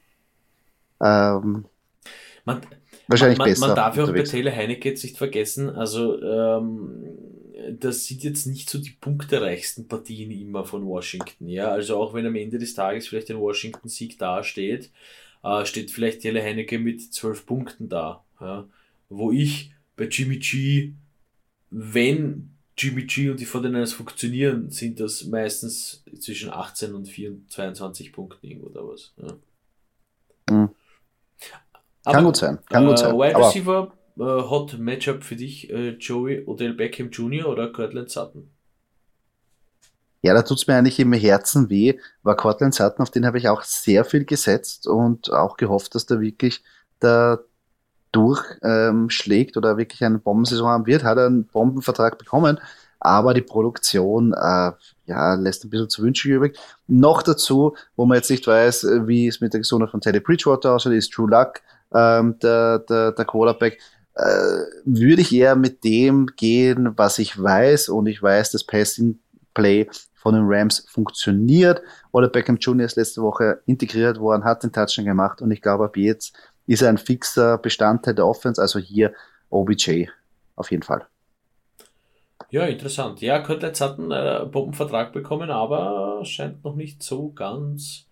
ähm, 1.02 1.66
man, 2.46 2.62
wahrscheinlich 3.08 3.38
man, 3.38 3.48
man, 3.48 3.54
besser. 3.54 3.68
Man 3.68 3.76
darf 3.76 3.98
ja 3.98 4.04
auch 4.04 4.12
bei 4.12 4.24
Taylor 4.24 4.52
Heineke 4.52 4.90
jetzt 4.90 5.04
nicht 5.04 5.18
vergessen, 5.18 5.70
also 5.70 6.22
ähm, 6.22 7.18
das 7.70 8.06
sind 8.06 8.24
jetzt 8.24 8.46
nicht 8.46 8.70
so 8.70 8.80
die 8.80 8.92
punktereichsten 8.92 9.88
Partien 9.88 10.32
immer 10.32 10.66
von 10.66 10.86
Washington. 10.86 11.48
Ja, 11.48 11.70
also 11.72 11.98
auch 11.98 12.14
wenn 12.14 12.26
am 12.26 12.36
Ende 12.36 12.58
des 12.58 12.74
Tages 12.74 13.08
vielleicht 13.08 13.30
ein 13.30 13.40
Washington-Sieg 13.40 14.18
dasteht, 14.18 14.92
äh, 15.44 15.66
steht 15.66 15.92
vielleicht 15.92 16.24
Jelle 16.24 16.42
Heineke 16.42 16.80
mit 16.80 17.14
zwölf 17.14 17.46
Punkten 17.46 17.90
da. 17.90 18.24
Ja, 18.40 18.68
wo 19.10 19.32
ich 19.32 19.74
bei 19.96 20.06
Jimmy 20.06 20.38
G, 20.38 20.94
wenn 21.70 22.52
Jimmy 22.78 23.04
G 23.04 23.30
und 23.30 23.40
die 23.40 23.46
49ers 23.46 23.94
funktionieren, 23.94 24.70
sind 24.72 25.00
das 25.00 25.26
meistens 25.26 26.04
zwischen 26.20 26.50
18 26.50 26.94
und 26.96 27.08
24, 27.08 27.50
22 27.52 28.14
Punkten 28.14 28.48
irgendwo 28.48 28.68
oder 28.68 28.88
was. 28.88 29.14
Ja. 29.18 29.38
Mhm. 30.50 30.70
Kann 32.04 32.16
Aber, 32.16 32.24
gut 32.24 32.38
sein. 32.38 32.60
Kann 32.68 32.86
äh, 32.86 32.88
gut 32.88 33.00
sein. 33.00 33.16
Wide 33.16 33.38
Receiver 33.38 33.94
äh, 34.18 34.24
Hot 34.24 34.78
Matchup 34.78 35.24
für 35.24 35.36
dich, 35.36 35.70
äh, 35.70 35.92
Joey 35.92 36.44
Odell 36.46 36.74
Beckham 36.74 37.10
Jr. 37.10 37.48
oder 37.48 37.72
Cortland 37.72 38.10
Sutton? 38.10 38.50
Ja, 40.24 40.34
da 40.36 40.44
tut's 40.44 40.68
mir 40.68 40.76
eigentlich 40.76 41.00
im 41.00 41.14
Herzen 41.14 41.70
weh, 41.70 41.98
war 42.22 42.36
Cortland 42.36 42.76
Sutton, 42.76 43.02
auf 43.02 43.10
den 43.10 43.26
habe 43.26 43.40
ich 43.40 43.50
auch 43.50 43.64
sehr 43.64 44.06
viel 44.06 44.26
gesetzt 44.26 44.88
und 44.88 45.32
auch 45.32 45.58
gehofft, 45.58 45.96
dass 45.96 46.06
der 46.06 46.22
wirklich 46.22 46.64
da 47.00 47.40
durchschlägt 48.12 49.56
ähm, 49.56 49.60
oder 49.60 49.78
wirklich 49.78 50.04
eine 50.04 50.20
Bombensaison 50.20 50.68
haben 50.68 50.86
wird. 50.86 51.04
Hat 51.04 51.18
er 51.18 51.28
einen 51.28 51.48
Bombenvertrag 51.48 52.18
bekommen, 52.18 52.60
aber 53.00 53.34
die 53.34 53.42
Produktion 53.42 54.34
äh, 54.34 54.72
ja, 55.06 55.34
lässt 55.36 55.66
ein 55.66 55.70
bisschen 55.70 55.90
zu 55.90 56.04
wünschen 56.04 56.32
übrig. 56.32 56.58
Noch 56.88 57.24
dazu, 57.24 57.76
wo 57.96 58.06
man 58.06 58.18
jetzt 58.18 58.30
nicht 58.30 58.46
weiß, 58.46 58.86
wie 59.06 59.28
es 59.28 59.42
mit 59.42 59.54
der 59.54 59.62
Gesundheit 59.62 59.90
von 59.90 60.02
Teddy 60.02 60.20
Bridgewater 60.20 60.76
aussieht, 60.76 60.94
ist 60.94 61.12
True 61.12 61.30
Luck 61.30 61.62
ähm, 61.94 62.38
der, 62.40 62.80
der, 62.80 63.12
der 63.12 63.26
Quarterback 63.26 63.74
äh, 63.74 64.01
würde 64.16 65.22
ich 65.22 65.34
eher 65.34 65.56
mit 65.56 65.84
dem 65.84 66.28
gehen, 66.36 66.98
was 66.98 67.20
ich 67.20 67.42
weiß. 67.42 67.90
Und 67.90 68.08
ich 68.08 68.22
weiß, 68.22 68.52
dass 68.52 68.64
Passing 68.64 69.20
Play 69.54 69.88
von 70.22 70.36
den 70.36 70.44
Rams 70.46 70.86
funktioniert. 70.88 71.82
Oder 72.12 72.30
Beckham 72.30 72.58
Jr. 72.58 72.86
ist 72.86 72.96
letzte 72.96 73.22
Woche 73.22 73.62
integriert 73.66 74.20
worden, 74.20 74.44
hat 74.44 74.64
den 74.64 74.72
Touchdown 74.72 75.06
gemacht 75.06 75.42
und 75.42 75.52
ich 75.52 75.62
glaube, 75.62 75.86
ab 75.86 75.98
jetzt 75.98 76.36
ist 76.68 76.82
er 76.82 76.90
ein 76.90 76.98
fixer 76.98 77.58
Bestandteil 77.58 78.14
der 78.14 78.28
Offense. 78.28 78.62
Also 78.62 78.80
hier 78.80 79.14
OBJ 79.50 80.08
auf 80.56 80.70
jeden 80.72 80.84
Fall. 80.84 81.06
Ja, 82.50 82.66
interessant. 82.66 83.22
Ja, 83.22 83.40
Cortland 83.40 83.80
hat 83.80 83.98
einen 83.98 84.12
äh, 84.12 84.46
Bombenvertrag 84.46 85.14
bekommen, 85.14 85.50
aber 85.50 86.24
scheint 86.26 86.64
noch 86.64 86.76
nicht 86.76 87.02
so 87.02 87.32
ganz 87.32 88.08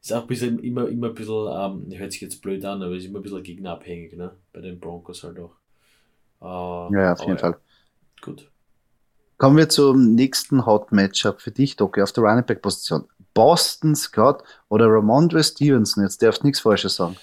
ist 0.00 0.12
auch 0.12 0.22
ein 0.22 0.26
bisschen, 0.26 0.58
immer, 0.60 0.88
immer 0.88 1.08
ein 1.08 1.14
bisschen, 1.14 1.48
ähm, 1.48 1.98
hört 1.98 2.12
sich 2.12 2.20
jetzt 2.20 2.40
blöd 2.40 2.64
an, 2.64 2.82
aber 2.82 2.94
ist 2.94 3.06
immer 3.06 3.18
ein 3.18 3.22
bisschen 3.22 3.42
gegnerabhängig, 3.42 4.16
ne? 4.16 4.36
Bei 4.52 4.60
den 4.60 4.78
Broncos 4.80 5.22
halt 5.24 5.38
auch. 5.38 5.56
Äh, 6.40 6.94
ja, 6.96 7.12
auf 7.12 7.20
jeden. 7.20 7.38
Fall. 7.38 7.58
Gut. 8.20 8.50
Kommen 9.38 9.56
wir 9.56 9.68
zum 9.68 10.14
nächsten 10.14 10.66
Hot 10.66 10.92
Matchup 10.92 11.40
für 11.40 11.50
dich, 11.50 11.76
Doki, 11.76 12.02
auf 12.02 12.12
der 12.12 12.24
Running 12.24 12.44
Back 12.44 12.60
Position. 12.60 13.06
Boston 13.32 13.94
Scott 13.96 14.42
oder 14.68 14.86
Ramondre 14.86 15.42
Stevenson? 15.42 16.04
Jetzt 16.04 16.22
darfst 16.22 16.42
du 16.42 16.46
nichts 16.46 16.60
Falsches 16.60 16.96
sagen. 16.96 17.16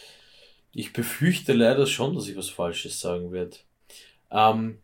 Ich 0.72 0.93
befürchte 0.93 1.54
leider 1.54 1.86
schon, 1.86 2.15
dass 2.15 2.28
ich 2.28 2.36
was 2.36 2.50
Falsches 2.50 3.00
sagen 3.00 3.32
werde. 3.32 3.58
Ähm, 4.32 4.80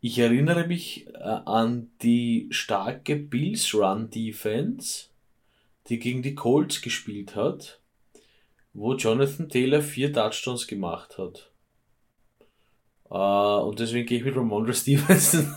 ich 0.00 0.18
erinnere 0.18 0.66
mich 0.66 1.08
äh, 1.08 1.18
an 1.18 1.90
die 2.02 2.48
starke 2.50 3.16
Bills 3.16 3.74
Run 3.74 4.10
Defense 4.10 5.07
die 5.88 5.98
gegen 5.98 6.22
die 6.22 6.34
Colts 6.34 6.82
gespielt 6.82 7.34
hat, 7.36 7.80
wo 8.72 8.94
Jonathan 8.94 9.48
Taylor 9.48 9.82
vier 9.82 10.12
Touchdowns 10.12 10.66
gemacht 10.66 11.18
hat. 11.18 11.50
Uh, 13.10 13.66
und 13.66 13.80
deswegen 13.80 14.06
gehe 14.06 14.18
ich 14.18 14.24
mit 14.24 14.36
Ramondre 14.36 14.74
Stevenson. 14.74 15.54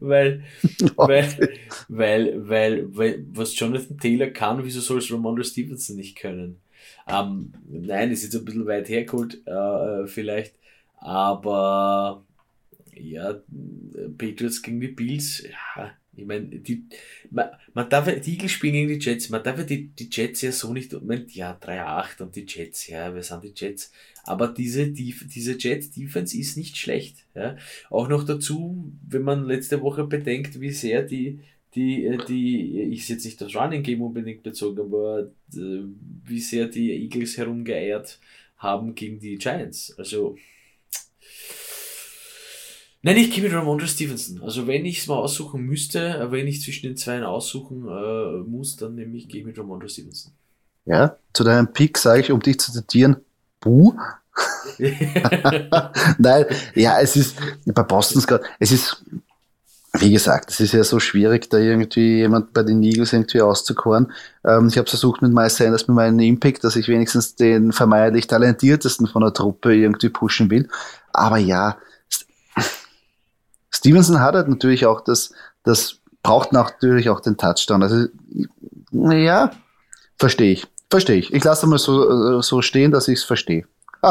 weil, 0.00 0.44
weil, 0.96 1.58
weil, 1.88 2.48
weil, 2.48 2.96
weil, 2.96 3.26
was 3.32 3.58
Jonathan 3.58 3.98
Taylor 3.98 4.28
kann, 4.28 4.62
wieso 4.64 4.80
soll 4.80 4.98
es 4.98 5.10
Ramondre 5.10 5.44
Stevenson 5.44 5.96
nicht 5.96 6.16
können? 6.16 6.60
Um, 7.06 7.14
ähm, 7.14 7.84
nein, 7.86 8.10
ist 8.10 8.24
jetzt 8.24 8.34
ein 8.36 8.44
bisschen 8.44 8.66
weit 8.66 8.88
hergeholt, 8.88 9.42
uh, 9.46 10.06
vielleicht, 10.06 10.56
aber 10.98 12.24
ja, 12.94 13.40
Patriots 14.18 14.62
gegen 14.62 14.80
die 14.80 14.88
Bills, 14.88 15.42
ja, 15.76 15.92
ich 16.16 16.26
meine, 16.26 16.46
die, 16.46 16.84
man, 17.30 17.50
man 17.74 17.88
darf, 17.88 18.08
die 18.20 18.32
Eagles 18.32 18.52
spielen 18.52 18.72
gegen 18.72 18.98
die 18.98 19.04
Jets, 19.04 19.28
man 19.28 19.42
darf 19.42 19.64
die, 19.66 19.88
die 19.88 20.08
Jets 20.10 20.40
ja 20.42 20.50
so 20.50 20.72
nicht, 20.72 20.92
man, 21.02 21.26
ja, 21.28 21.58
3-8 21.60 22.22
und 22.22 22.36
die 22.36 22.46
Jets, 22.48 22.86
ja, 22.88 23.14
wir 23.14 23.22
sind 23.22 23.44
die 23.44 23.52
Jets. 23.54 23.92
Aber 24.24 24.48
diese, 24.48 24.88
die, 24.88 25.14
diese 25.34 25.56
Jets-Defense 25.58 26.36
ist 26.36 26.56
nicht 26.56 26.76
schlecht. 26.76 27.24
Ja. 27.34 27.56
Auch 27.90 28.08
noch 28.08 28.24
dazu, 28.24 28.92
wenn 29.08 29.22
man 29.22 29.46
letzte 29.46 29.80
Woche 29.82 30.04
bedenkt, 30.04 30.60
wie 30.60 30.72
sehr 30.72 31.02
die, 31.02 31.40
die, 31.74 32.06
äh, 32.06 32.18
die, 32.26 32.80
ich 32.82 33.08
jetzt 33.08 33.24
nicht 33.24 33.40
das 33.40 33.54
Running 33.54 33.82
Game 33.82 34.02
unbedingt 34.02 34.42
bezogen, 34.42 34.80
aber 34.80 35.30
äh, 35.54 35.82
wie 36.24 36.40
sehr 36.40 36.66
die 36.66 36.90
Eagles 36.92 37.36
herumgeeiert 37.36 38.18
haben 38.56 38.94
gegen 38.94 39.20
die 39.20 39.36
Giants. 39.36 39.94
Also, 39.98 40.36
Nein, 43.06 43.18
ich 43.18 43.30
gehe 43.30 43.44
mit 43.44 43.52
Ramondre 43.52 43.86
Stevenson. 43.86 44.42
Also 44.42 44.66
wenn 44.66 44.84
ich 44.84 44.98
es 44.98 45.06
mal 45.06 45.14
aussuchen 45.14 45.62
müsste, 45.62 46.00
äh, 46.00 46.32
wenn 46.32 46.48
ich 46.48 46.60
zwischen 46.60 46.88
den 46.88 46.96
zwei 46.96 47.22
aussuchen 47.22 47.86
äh, 47.86 48.38
muss, 48.38 48.74
dann 48.74 48.96
nehme 48.96 49.16
ich, 49.16 49.28
gehe 49.28 49.42
ich 49.42 49.46
mit 49.46 49.56
Ramondre 49.56 49.88
Stevenson. 49.88 50.32
Ja, 50.86 51.16
zu 51.32 51.44
deinem 51.44 51.72
Pick 51.72 51.98
sage 51.98 52.22
ich, 52.22 52.32
um 52.32 52.40
dich 52.40 52.58
zu 52.58 52.72
zitieren, 52.72 53.18
Buh. 53.60 53.94
Nein, 56.18 56.46
ja, 56.74 56.98
es 57.00 57.14
ist 57.14 57.36
bei 57.64 57.82
Boston 57.84 58.20
Scott, 58.20 58.40
es 58.58 58.72
ist, 58.72 59.04
wie 60.00 60.10
gesagt, 60.10 60.50
es 60.50 60.58
ist 60.58 60.72
ja 60.72 60.82
so 60.82 60.98
schwierig, 60.98 61.48
da 61.48 61.58
irgendwie 61.58 62.16
jemand 62.16 62.52
bei 62.52 62.64
den 62.64 62.82
Eagles 62.82 63.12
irgendwie 63.12 63.40
auszukoren. 63.40 64.12
Ähm, 64.44 64.66
ich 64.66 64.78
habe 64.78 64.90
versucht 64.90 65.22
mit 65.22 65.32
Miles 65.32 65.54
Sanders 65.54 65.86
mit 65.86 65.94
meinem 65.94 66.18
Impact, 66.18 66.64
dass 66.64 66.74
ich 66.74 66.88
wenigstens 66.88 67.36
den 67.36 67.70
vermeintlich 67.70 68.26
talentiertesten 68.26 69.06
von 69.06 69.22
der 69.22 69.32
Truppe 69.32 69.76
irgendwie 69.76 70.08
pushen 70.08 70.50
will. 70.50 70.68
Aber 71.12 71.38
ja, 71.38 71.78
Stevenson 73.86 74.20
hat 74.20 74.34
halt 74.34 74.48
natürlich 74.48 74.84
auch 74.84 75.00
das, 75.00 75.32
das 75.62 76.00
braucht 76.24 76.52
natürlich 76.52 77.08
auch 77.08 77.20
den 77.20 77.36
Touchdown. 77.36 77.84
Also, 77.84 78.08
ja, 78.90 79.52
verstehe 80.18 80.54
ich. 80.54 80.66
Verstehe 80.90 81.18
ich. 81.18 81.32
Ich 81.32 81.44
lasse 81.44 81.68
mal 81.68 81.78
so, 81.78 82.40
so 82.42 82.62
stehen, 82.62 82.90
dass 82.90 83.06
ich 83.06 83.20
es 83.20 83.24
verstehe. 83.24 83.68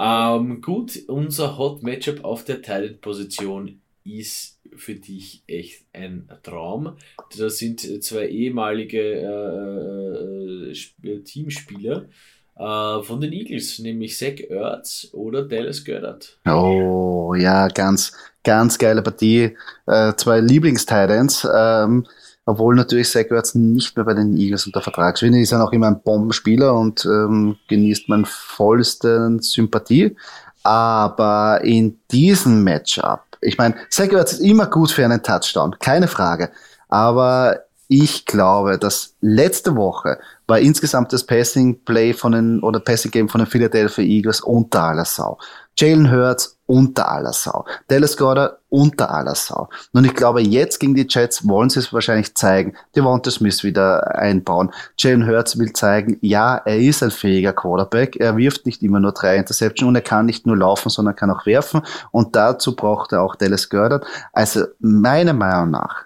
ähm, 0.00 0.60
gut, 0.60 0.96
unser 1.08 1.58
Hot 1.58 1.82
Matchup 1.82 2.22
auf 2.24 2.44
der 2.44 2.62
Talent-Position 2.62 3.80
ist 4.04 4.60
für 4.76 4.94
dich 4.94 5.42
echt 5.48 5.86
ein 5.92 6.28
Traum. 6.44 6.96
Das 7.36 7.58
sind 7.58 7.80
zwei 8.04 8.28
ehemalige 8.28 9.00
äh, 9.00 10.70
äh, 10.70 11.22
Teamspieler 11.24 12.08
äh, 12.58 13.02
von 13.02 13.20
den 13.20 13.32
Eagles, 13.32 13.78
nämlich 13.78 14.16
Zach 14.16 14.40
Ertz 14.48 15.08
oder 15.12 15.42
Dallas 15.42 15.84
Goddard. 15.84 16.38
Oh, 16.48 17.34
ja, 17.34 17.68
ganz, 17.68 18.12
ganz 18.44 18.78
geile 18.78 19.02
Partie. 19.02 19.56
Äh, 19.86 20.14
zwei 20.16 20.40
Lieblingstitans. 20.40 21.46
Ähm, 21.54 22.06
obwohl 22.46 22.76
natürlich 22.76 23.10
Zach 23.10 23.26
Ertz 23.30 23.54
nicht 23.54 23.96
mehr 23.96 24.04
bei 24.06 24.14
den 24.14 24.36
Eagles 24.36 24.66
unter 24.66 24.80
Vertrag 24.80 25.20
ist. 25.20 25.22
ist 25.22 25.52
er 25.52 25.58
noch 25.58 25.72
immer 25.72 25.88
ein 25.88 26.00
Bombenspieler 26.00 26.74
und 26.74 27.04
ähm, 27.04 27.56
genießt 27.68 28.08
man 28.08 28.24
vollsten 28.24 29.40
Sympathie. 29.40 30.16
Aber 30.62 31.60
in 31.62 31.98
diesem 32.10 32.64
Matchup, 32.64 33.20
ich 33.40 33.58
meine, 33.58 33.74
Zach 33.90 34.10
Ertz 34.12 34.34
ist 34.34 34.40
immer 34.40 34.66
gut 34.66 34.92
für 34.92 35.04
einen 35.04 35.22
Touchdown, 35.22 35.76
keine 35.80 36.08
Frage. 36.08 36.50
Aber 36.88 37.60
ich 37.88 38.24
glaube, 38.24 38.78
dass 38.78 39.14
letzte 39.20 39.76
Woche 39.76 40.18
war 40.46 40.58
insgesamt 40.58 41.12
das 41.12 41.24
Passing 41.24 41.84
Play 41.84 42.12
von 42.12 42.32
den, 42.32 42.60
oder 42.60 42.80
Passing 42.80 43.10
Game 43.10 43.28
von 43.28 43.40
den 43.40 43.46
Philadelphia 43.46 44.04
Eagles 44.04 44.40
unter 44.40 44.82
aller 44.82 45.04
Sau. 45.04 45.38
Jalen 45.78 46.10
Hurts 46.10 46.58
unter 46.66 47.10
aller 47.10 47.32
Sau. 47.32 47.64
Dallas 47.88 48.16
Goddard 48.16 48.58
unter 48.70 49.10
aller 49.10 49.34
Sau. 49.34 49.68
Und 49.92 50.04
ich 50.04 50.14
glaube, 50.14 50.40
jetzt 50.40 50.80
gegen 50.80 50.94
die 50.94 51.06
Jets 51.08 51.46
wollen 51.46 51.68
sie 51.68 51.80
es 51.80 51.92
wahrscheinlich 51.92 52.34
zeigen. 52.34 52.74
Devonta 52.94 53.30
Smith 53.30 53.62
wieder 53.62 54.16
einbauen. 54.16 54.72
Jalen 54.98 55.26
Hurts 55.26 55.58
will 55.58 55.72
zeigen, 55.72 56.18
ja, 56.22 56.56
er 56.56 56.78
ist 56.78 57.02
ein 57.02 57.10
fähiger 57.10 57.52
Quarterback. 57.52 58.16
Er 58.16 58.36
wirft 58.36 58.66
nicht 58.66 58.82
immer 58.82 59.00
nur 59.00 59.12
drei 59.12 59.36
Interceptions 59.36 59.88
und 59.88 59.96
er 59.96 60.02
kann 60.02 60.26
nicht 60.26 60.46
nur 60.46 60.56
laufen, 60.56 60.88
sondern 60.88 61.14
kann 61.14 61.30
auch 61.30 61.44
werfen. 61.44 61.82
Und 62.10 62.34
dazu 62.34 62.74
braucht 62.74 63.12
er 63.12 63.22
auch 63.22 63.36
Dallas 63.36 63.68
Goddard. 63.68 64.06
Also 64.32 64.64
meiner 64.78 65.34
Meinung 65.34 65.70
nach 65.72 66.04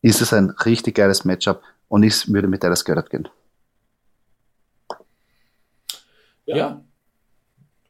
ist 0.00 0.22
es 0.22 0.32
ein 0.32 0.50
richtig 0.64 0.94
geiles 0.94 1.24
Matchup 1.24 1.60
und 1.88 2.02
ich 2.02 2.32
würde 2.32 2.48
mit 2.48 2.62
Dallas 2.64 2.84
Goddard 2.84 3.10
gehen. 3.10 3.28
Ja, 6.46 6.84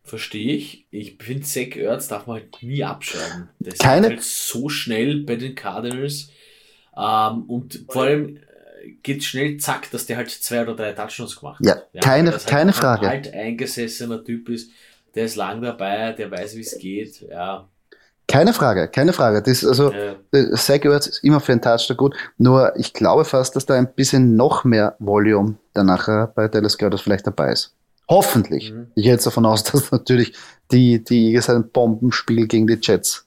verstehe 0.05 0.55
ich. 0.55 0.87
Ich 0.91 1.17
finde, 1.21 1.43
Zach 1.45 1.77
Ertz 1.77 2.09
darf 2.09 2.27
man 2.27 2.41
halt 2.41 2.63
nie 2.63 2.83
abschreiben. 2.85 3.49
Der 3.59 3.73
ist 3.73 3.81
Keine- 3.83 4.09
halt 4.09 4.23
so 4.23 4.69
schnell 4.69 5.21
bei 5.25 5.37
den 5.37 5.55
Cardinals. 5.55 6.29
Ähm, 6.97 7.43
und 7.49 7.85
vor 7.91 8.05
allem 8.05 8.37
äh, 8.37 8.91
geht 9.03 9.25
schnell 9.25 9.59
zack, 9.59 9.91
dass 9.91 10.07
der 10.07 10.17
halt 10.17 10.31
zwei 10.31 10.63
oder 10.63 10.75
drei 10.75 10.93
Touchdowns 10.93 11.37
gemacht 11.39 11.61
Ja, 11.65 11.73
hat. 11.77 11.89
keine- 12.03 12.29
weil 12.29 12.33
das 12.35 12.47
keine 12.47 12.73
Frage. 12.73 13.07
Ein 13.09 13.13
alt 13.25 13.35
eingesessener 13.35 14.25
Typ 14.25 14.49
ist, 14.49 14.71
der 15.15 15.25
ist 15.27 15.37
lang 15.37 15.61
dabei, 15.61 16.13
der 16.13 16.31
weiß, 16.31 16.57
wie 16.57 16.61
es 16.61 16.79
geht. 16.79 17.21
Ja, 17.29 17.69
Keine 18.29 18.53
Frage, 18.53 18.89
keine 18.89 19.13
Frage. 19.13 19.41
Das 19.41 19.63
ist 19.63 19.69
also, 19.69 19.91
äh, 19.93 20.17
äh, 20.33 20.51
Zach 20.57 20.85
Ertz 20.85 21.07
ist 21.07 21.23
immer 21.25 21.39
für 21.41 21.53
einen 21.53 21.63
Touchdown 21.63 21.97
gut. 21.97 22.17
Nur 22.39 22.75
ich 22.77 22.93
glaube 22.93 23.25
fast, 23.25 23.55
dass 23.55 23.67
da 23.67 23.75
ein 23.75 23.93
bisschen 23.95 24.35
noch 24.37 24.65
mehr 24.65 24.97
Volume 24.99 25.57
danach 25.75 26.09
äh, 26.09 26.27
bei 26.35 26.49
Dallas 26.49 26.77
Goddard 26.77 27.01
vielleicht 27.01 27.27
dabei 27.27 27.53
ist. 27.53 27.73
Hoffentlich. 28.09 28.73
Mhm. 28.73 28.89
Ich 28.95 29.05
gehe 29.05 29.13
jetzt 29.13 29.27
davon 29.27 29.47
aus, 29.47 29.63
dass 29.65 29.91
natürlich 29.91 30.35
die, 30.71 31.03
die 31.03 31.29
Eagles 31.29 31.51
ein 31.51 31.71
Bombenspiel 31.71 32.47
gegen 32.47 32.67
die 32.67 32.79
Jets 32.81 33.27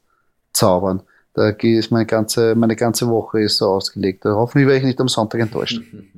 zaubern. 0.53 1.03
Da 1.33 1.49
ist 1.49 1.91
meine 1.91 2.05
ganze, 2.05 2.55
meine 2.55 2.75
ganze 2.75 3.07
Woche 3.07 3.41
ist 3.41 3.57
so 3.57 3.67
ausgelegt. 3.67 4.25
Hoffentlich 4.25 4.67
werde 4.67 4.79
ich 4.79 4.85
nicht 4.85 4.99
am 4.99 5.07
Sonntag 5.07 5.39
enttäuscht. 5.39 5.77
Und 5.77 6.11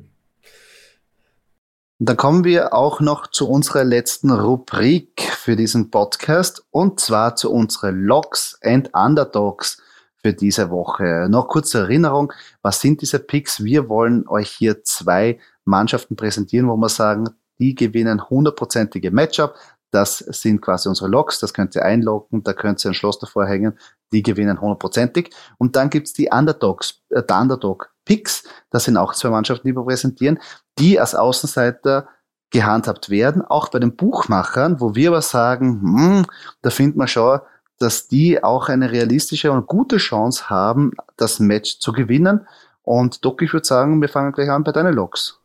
dann 2.07 2.17
kommen 2.17 2.43
wir 2.43 2.73
auch 2.73 3.01
noch 3.01 3.27
zu 3.27 3.47
unserer 3.47 3.83
letzten 3.83 4.31
Rubrik 4.31 5.21
für 5.21 5.55
diesen 5.55 5.91
Podcast 5.91 6.63
und 6.71 6.99
zwar 6.99 7.35
zu 7.35 7.51
unseren 7.51 8.01
Locks 8.01 8.57
and 8.63 8.91
Underdogs 8.93 9.81
für 10.17 10.33
diese 10.33 10.69
Woche. 10.69 11.27
Noch 11.29 11.47
kurze 11.47 11.79
Erinnerung, 11.79 12.31
was 12.61 12.79
sind 12.79 13.01
diese 13.01 13.19
Picks? 13.19 13.63
Wir 13.63 13.89
wollen 13.89 14.27
euch 14.27 14.49
hier 14.49 14.83
zwei 14.83 15.39
Mannschaften 15.65 16.15
präsentieren, 16.15 16.67
wo 16.67 16.77
wir 16.77 16.89
sagen, 16.89 17.29
die 17.61 17.75
gewinnen 17.75 18.29
hundertprozentige 18.29 19.11
Matchup. 19.11 19.55
Das 19.91 20.19
sind 20.19 20.61
quasi 20.61 20.87
unsere 20.89 21.09
Loks, 21.09 21.39
das 21.39 21.53
könnt 21.53 21.75
ihr 21.75 21.83
einloggen, 21.83 22.43
da 22.43 22.53
könnt 22.53 22.83
ihr 22.83 22.91
ein 22.91 22.93
Schloss 22.93 23.19
davor 23.19 23.45
hängen, 23.45 23.77
die 24.11 24.23
gewinnen 24.23 24.59
hundertprozentig. 24.59 25.31
Und 25.57 25.75
dann 25.75 25.89
gibt's 25.89 26.13
die 26.13 26.29
Underdogs, 26.31 27.01
äh, 27.09 27.21
der 27.21 27.39
Underdog 27.39 27.93
Picks, 28.05 28.43
das 28.71 28.85
sind 28.85 28.97
auch 28.97 29.13
zwei 29.13 29.29
Mannschaften, 29.29 29.67
die 29.67 29.75
wir 29.75 29.83
präsentieren, 29.83 30.39
die 30.79 30.99
als 30.99 31.13
Außenseiter 31.13 32.07
gehandhabt 32.49 33.09
werden, 33.09 33.41
auch 33.43 33.69
bei 33.69 33.79
den 33.79 33.95
Buchmachern, 33.95 34.81
wo 34.81 34.95
wir 34.95 35.09
aber 35.09 35.21
sagen, 35.21 35.81
hm, 35.81 36.25
da 36.61 36.69
findet 36.69 36.97
man 36.97 37.07
schon, 37.07 37.39
dass 37.79 38.07
die 38.07 38.43
auch 38.43 38.69
eine 38.69 38.91
realistische 38.91 39.51
und 39.51 39.67
gute 39.67 39.97
Chance 39.97 40.49
haben, 40.49 40.91
das 41.17 41.39
Match 41.39 41.79
zu 41.79 41.91
gewinnen. 41.91 42.47
Und 42.83 43.25
Doc, 43.25 43.41
ich 43.41 43.53
würde 43.53 43.67
sagen, 43.67 44.01
wir 44.01 44.09
fangen 44.09 44.31
gleich 44.31 44.49
an 44.49 44.63
bei 44.63 44.71
deinen 44.71 44.93
Loks. 44.93 45.40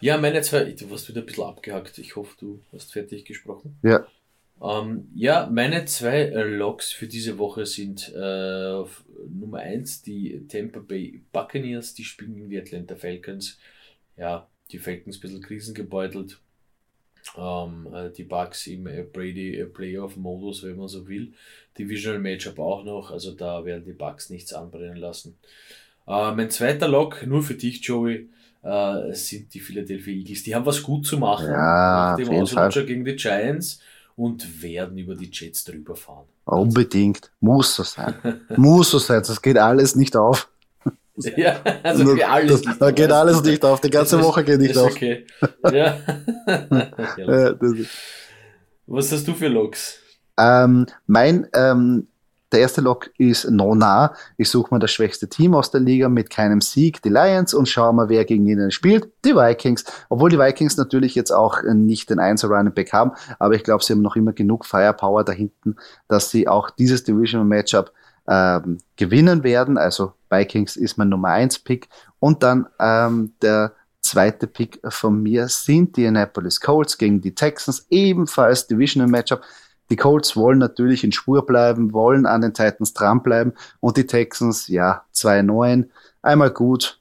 Ja, 0.00 0.18
meine 0.18 0.42
zwei, 0.42 0.64
du 0.64 0.90
warst 0.90 1.08
wieder 1.08 1.20
ein 1.20 1.26
bisschen 1.26 1.44
abgehackt. 1.44 1.98
Ich 1.98 2.16
hoffe, 2.16 2.36
du 2.38 2.60
hast 2.72 2.92
fertig 2.92 3.24
gesprochen. 3.24 3.78
Ja. 3.82 4.06
Ähm, 4.62 5.08
ja, 5.14 5.48
meine 5.52 5.84
zwei 5.84 6.28
Logs 6.28 6.92
für 6.92 7.06
diese 7.06 7.38
Woche 7.38 7.66
sind 7.66 8.12
äh, 8.14 8.84
Nummer 9.28 9.58
eins 9.58 10.02
die 10.02 10.46
Tampa 10.48 10.80
Bay 10.80 11.22
Buccaneers, 11.32 11.94
die 11.94 12.04
spielen 12.04 12.34
gegen 12.34 12.50
die 12.50 12.58
Atlanta 12.58 12.96
Falcons. 12.96 13.58
Ja, 14.16 14.48
die 14.70 14.78
Falcons 14.78 15.18
ein 15.18 15.20
bisschen 15.20 15.42
krisengebeutelt. 15.42 16.40
Ähm, 17.36 17.88
äh, 17.92 18.10
die 18.10 18.24
Bucks 18.24 18.66
im 18.66 18.86
äh, 18.86 19.02
Brady 19.02 19.56
äh, 19.56 19.66
Playoff-Modus, 19.66 20.62
wenn 20.62 20.76
man 20.76 20.88
so 20.88 21.06
will. 21.08 21.32
Divisional 21.76 22.20
Matchup 22.20 22.58
auch 22.58 22.84
noch, 22.84 23.10
also 23.10 23.32
da 23.32 23.64
werden 23.64 23.84
die 23.84 23.92
Bucks 23.92 24.30
nichts 24.30 24.52
anbrennen 24.52 24.96
lassen. 24.96 25.36
Äh, 26.06 26.32
mein 26.32 26.50
zweiter 26.50 26.88
Log, 26.88 27.26
nur 27.26 27.42
für 27.42 27.54
dich, 27.54 27.82
Joey, 27.84 28.28
äh, 28.62 29.12
sind 29.14 29.52
die 29.54 29.60
Philadelphia 29.60 30.14
Eagles. 30.14 30.42
Die 30.42 30.54
haben 30.54 30.66
was 30.66 30.82
gut 30.82 31.06
zu 31.06 31.18
machen 31.18 31.46
Ja, 31.46 31.52
nach 31.56 32.12
auf 32.12 32.16
dem 32.28 32.28
Ausrutscher 32.42 32.84
gegen 32.84 33.04
die 33.04 33.16
Giants 33.16 33.80
und 34.16 34.62
werden 34.62 34.96
über 34.98 35.14
die 35.14 35.30
Jets 35.32 35.64
drüber 35.64 35.94
fahren. 35.96 36.24
Unbedingt. 36.44 37.30
Muss 37.40 37.74
so 37.76 37.82
sein. 37.82 38.14
Muss 38.56 38.90
so 38.90 38.98
sein. 38.98 39.22
Das 39.26 39.40
geht 39.42 39.58
alles 39.58 39.94
nicht 39.96 40.16
auf. 40.16 40.48
Ja, 41.34 41.62
also 41.82 42.14
für 42.14 42.28
alles. 42.28 42.60
das, 42.60 42.78
da 42.78 42.90
geht 42.90 43.10
alles 43.10 43.42
nicht 43.42 43.64
auf. 43.64 43.80
Die 43.80 43.88
ganze 43.88 44.18
ist- 44.18 44.22
Woche 44.22 44.44
geht 44.44 44.60
nicht 44.60 44.72
ist 44.72 44.76
auf. 44.76 44.90
Okay. 44.92 45.24
Ja. 45.72 45.96
ja. 47.16 47.54
Was 48.86 49.10
hast 49.12 49.26
du 49.26 49.32
für 49.32 49.48
Logs? 49.48 49.98
Ähm, 50.38 50.84
mein, 51.06 51.48
ähm, 51.54 52.06
der 52.56 52.62
erste 52.62 52.80
Log 52.80 53.10
ist 53.18 53.50
Nona. 53.50 54.14
Ich 54.38 54.48
suche 54.48 54.68
mal 54.70 54.78
das 54.78 54.90
schwächste 54.90 55.28
Team 55.28 55.54
aus 55.54 55.70
der 55.70 55.82
Liga 55.82 56.08
mit 56.08 56.30
keinem 56.30 56.62
Sieg, 56.62 57.02
die 57.02 57.10
Lions, 57.10 57.52
und 57.52 57.68
schaue 57.68 57.92
mal, 57.92 58.08
wer 58.08 58.24
gegen 58.24 58.46
ihnen 58.46 58.70
spielt. 58.70 59.12
Die 59.26 59.36
Vikings. 59.36 59.84
Obwohl 60.08 60.30
die 60.30 60.38
Vikings 60.38 60.78
natürlich 60.78 61.14
jetzt 61.14 61.32
auch 61.32 61.62
äh, 61.62 61.74
nicht 61.74 62.08
den 62.08 62.18
1 62.18 62.44
Running 62.46 62.72
Back 62.72 62.94
haben, 62.94 63.12
aber 63.38 63.54
ich 63.56 63.62
glaube, 63.62 63.84
sie 63.84 63.92
haben 63.92 64.00
noch 64.00 64.16
immer 64.16 64.32
genug 64.32 64.64
Firepower 64.64 65.22
da 65.22 65.32
hinten, 65.32 65.76
dass 66.08 66.30
sie 66.30 66.48
auch 66.48 66.70
dieses 66.70 67.04
Divisional 67.04 67.46
Matchup 67.46 67.92
ähm, 68.26 68.78
gewinnen 68.96 69.44
werden. 69.44 69.76
Also 69.76 70.14
Vikings 70.30 70.76
ist 70.76 70.96
mein 70.96 71.10
Nummer 71.10 71.28
1 71.28 71.58
Pick. 71.58 71.90
Und 72.20 72.42
dann 72.42 72.68
ähm, 72.80 73.34
der 73.42 73.72
zweite 74.00 74.46
Pick 74.46 74.80
von 74.88 75.22
mir 75.22 75.48
sind 75.48 75.98
die 75.98 76.06
Annapolis 76.06 76.58
Colts 76.58 76.96
gegen 76.96 77.20
die 77.20 77.34
Texans, 77.34 77.86
ebenfalls 77.90 78.66
Divisional 78.66 79.10
Matchup. 79.10 79.42
Die 79.90 79.96
Colts 79.96 80.36
wollen 80.36 80.58
natürlich 80.58 81.04
in 81.04 81.12
Spur 81.12 81.46
bleiben, 81.46 81.92
wollen 81.92 82.26
an 82.26 82.40
den 82.40 82.54
Titans 82.54 82.92
dranbleiben 82.92 83.52
und 83.80 83.96
die 83.96 84.06
Texans, 84.06 84.68
ja, 84.68 85.04
2-9, 85.14 85.88
einmal 86.22 86.50
gut, 86.50 87.00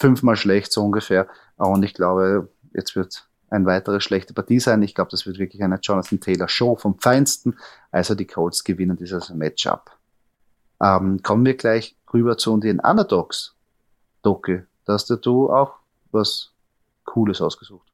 fünfmal 0.00 0.36
schlecht 0.36 0.72
so 0.72 0.84
ungefähr. 0.84 1.28
Und 1.56 1.82
ich 1.84 1.94
glaube, 1.94 2.48
jetzt 2.74 2.96
wird 2.96 3.26
eine 3.48 3.66
weitere 3.66 4.00
schlechte 4.00 4.34
Partie 4.34 4.60
sein. 4.60 4.82
Ich 4.82 4.94
glaube, 4.94 5.10
das 5.10 5.26
wird 5.26 5.38
wirklich 5.38 5.62
eine 5.62 5.78
Jonathan 5.80 6.20
Taylor 6.20 6.48
Show 6.48 6.76
vom 6.76 6.98
Feinsten. 6.98 7.56
Also 7.90 8.14
die 8.14 8.26
Colts 8.26 8.64
gewinnen 8.64 8.96
dieses 8.96 9.30
Matchup. 9.30 9.90
Ähm, 10.82 11.22
kommen 11.22 11.46
wir 11.46 11.56
gleich 11.56 11.96
rüber 12.12 12.36
zu 12.36 12.56
den 12.58 12.80
Underdogs. 12.80 13.54
Doki, 14.22 14.62
da 14.84 14.94
hast 14.94 15.08
du 15.08 15.50
auch 15.50 15.74
was 16.10 16.50
Cooles 17.04 17.40
ausgesucht. 17.40 17.86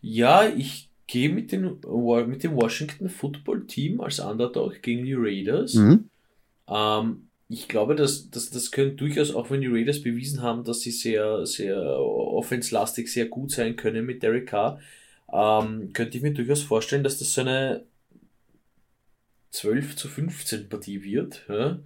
Ja, 0.00 0.44
ich 0.44 0.88
gehe 1.06 1.28
mit, 1.28 1.52
den, 1.52 1.78
mit 2.26 2.42
dem 2.42 2.56
Washington 2.56 3.08
Football 3.08 3.66
Team 3.66 4.00
als 4.00 4.18
Underdog 4.18 4.82
gegen 4.82 5.04
die 5.04 5.14
Raiders. 5.14 5.74
Mhm. 5.74 6.10
Ähm, 6.68 7.28
ich 7.48 7.68
glaube, 7.68 7.94
dass, 7.94 8.28
dass 8.30 8.50
das 8.50 8.72
können 8.72 8.96
durchaus, 8.96 9.32
auch 9.34 9.50
wenn 9.50 9.60
die 9.60 9.68
Raiders 9.68 10.02
bewiesen 10.02 10.42
haben, 10.42 10.64
dass 10.64 10.80
sie 10.80 10.90
sehr, 10.90 11.46
sehr 11.46 11.78
offenslastig 11.78 13.12
sehr 13.12 13.26
gut 13.26 13.52
sein 13.52 13.76
können 13.76 14.04
mit 14.04 14.22
Derek 14.22 14.48
Carr, 14.48 14.80
ähm, 15.32 15.92
könnte 15.92 16.16
ich 16.16 16.22
mir 16.22 16.34
durchaus 16.34 16.62
vorstellen, 16.62 17.04
dass 17.04 17.18
das 17.18 17.34
so 17.34 17.42
eine 17.42 17.84
12 19.52 19.96
zu 19.96 20.08
15 20.08 20.68
Partie 20.68 21.02
wird. 21.02 21.44
Ja? 21.48 21.78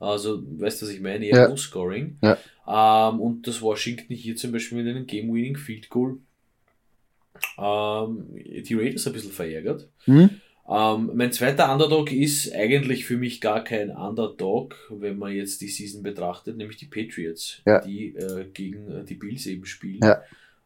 Also, 0.00 0.42
weißt 0.44 0.82
du, 0.82 0.86
was 0.86 0.92
ich 0.92 1.00
meine? 1.00 1.26
Eher 1.26 1.36
Ja. 1.36 1.46
Low 1.46 1.56
Scoring. 1.56 2.18
Ja. 2.20 2.38
Ähm, 2.66 3.20
und 3.20 3.46
das 3.46 3.62
Washington 3.62 4.14
hier 4.14 4.34
zum 4.34 4.50
Beispiel 4.50 4.82
mit 4.82 4.88
einem 4.88 5.06
Game-Winning 5.06 5.56
Field 5.56 5.88
Goal 5.88 6.18
ähm, 7.58 8.26
die 8.34 8.74
Raiders 8.74 9.06
ein 9.06 9.12
bisschen 9.12 9.32
verärgert. 9.32 9.88
Mhm. 10.06 10.30
Ähm, 10.66 11.10
mein 11.14 11.30
zweiter 11.32 11.70
Underdog 11.70 12.10
ist 12.10 12.54
eigentlich 12.54 13.04
für 13.04 13.18
mich 13.18 13.40
gar 13.42 13.62
kein 13.62 13.90
Underdog, 13.90 14.76
wenn 14.90 15.18
man 15.18 15.32
jetzt 15.32 15.60
die 15.60 15.68
Season 15.68 16.02
betrachtet, 16.02 16.56
nämlich 16.56 16.78
die 16.78 16.86
Patriots, 16.86 17.60
Ja. 17.66 17.80
die 17.80 18.14
äh, 18.16 18.46
gegen 18.52 18.90
äh, 18.90 19.04
die 19.04 19.14
Bills 19.16 19.44
eben 19.46 19.66
spielen. 19.66 20.00
Ja. 20.02 20.22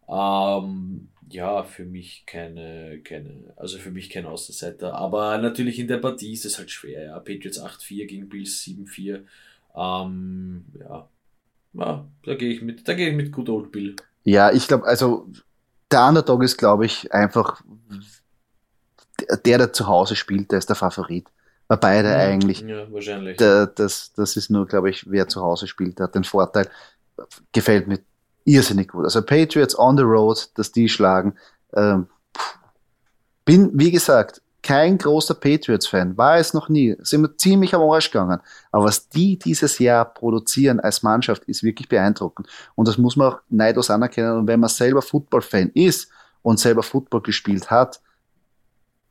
Ähm, 0.09 1.09
ja, 1.31 1.62
für 1.64 1.85
mich 1.85 2.25
keine, 2.27 3.01
keine, 3.05 3.53
also 3.57 3.79
für 3.79 3.91
mich 3.91 4.09
kein 4.09 4.25
Außenseiter. 4.25 4.95
Aber 4.95 5.37
natürlich 5.38 5.79
in 5.79 5.88
der 5.88 5.99
Partie 5.99 6.33
ist 6.33 6.47
es 6.47 6.59
halt 6.59 6.71
schwer. 6.71 7.05
Ja. 7.05 7.19
Patriots 7.19 7.61
8-4 7.61 8.07
gegen 8.07 8.29
Bills 8.29 8.62
7-4. 8.62 9.25
Ähm, 9.77 10.64
ja. 10.79 11.09
ja, 11.75 12.09
da 12.25 12.35
gehe 12.35 12.51
ich 12.51 12.62
mit, 12.62 12.87
da 12.88 12.95
gehe 12.95 13.11
ich 13.11 13.17
mit 13.17 13.33
Good 13.33 13.49
Old 13.49 13.73
Bill. 13.73 13.97
Ja, 14.25 14.53
ich 14.53 14.69
glaube, 14.69 14.87
also 14.87 15.29
der 15.90 16.07
Underdog 16.07 16.42
ist, 16.42 16.57
glaube 16.57 16.87
ich, 16.87 17.12
einfach 17.12 17.61
der, 19.44 19.59
der 19.59 19.72
zu 19.72 19.87
Hause 19.87 20.16
spielt, 20.16 20.51
der 20.51 20.59
ist 20.59 20.68
der 20.68 20.77
Favorit. 20.77 21.27
Bei 21.66 21.77
beide 21.77 22.16
eigentlich. 22.16 22.61
Ja, 22.61 22.90
wahrscheinlich. 22.90 23.37
Der, 23.37 23.66
das, 23.66 24.12
das 24.14 24.37
ist 24.37 24.51
nur, 24.51 24.66
glaube 24.66 24.90
ich, 24.90 25.11
wer 25.11 25.29
zu 25.29 25.42
Hause 25.42 25.66
spielt, 25.66 25.98
der 25.98 26.05
hat 26.05 26.14
den 26.14 26.24
Vorteil. 26.24 26.68
Gefällt 27.53 27.88
mir 27.88 28.01
irrsinnig 28.44 28.88
gut. 28.88 29.05
Also 29.05 29.22
Patriots 29.22 29.79
on 29.79 29.96
the 29.96 30.03
road, 30.03 30.48
dass 30.55 30.72
die 30.72 30.88
schlagen. 30.88 31.37
Ähm, 31.74 32.07
bin, 33.44 33.70
wie 33.74 33.90
gesagt, 33.90 34.40
kein 34.69 34.99
großer 34.99 35.33
Patriots-Fan, 35.33 36.19
war 36.19 36.37
es 36.37 36.53
noch 36.53 36.69
nie. 36.69 36.95
Sind 37.01 37.23
wir 37.23 37.35
ziemlich 37.39 37.75
am 37.75 37.81
Arsch 37.81 38.11
gegangen. 38.11 38.39
Aber 38.71 38.85
was 38.85 39.09
die 39.09 39.39
dieses 39.39 39.79
Jahr 39.79 40.05
produzieren 40.05 40.79
als 40.79 41.03
Mannschaft, 41.03 41.45
ist 41.45 41.63
wirklich 41.63 41.89
beeindruckend. 41.89 42.49
Und 42.75 42.87
das 42.87 42.99
muss 42.99 43.17
man 43.17 43.33
auch 43.33 43.41
neidlos 43.49 43.89
anerkennen. 43.89 44.37
Und 44.37 44.47
wenn 44.47 44.61
man 44.61 44.69
selber 44.69 45.01
Football-Fan 45.01 45.71
ist 45.71 46.11
und 46.43 46.61
selber 46.61 46.83
Football 46.83 47.23
gespielt 47.23 47.71
hat, 47.71 48.03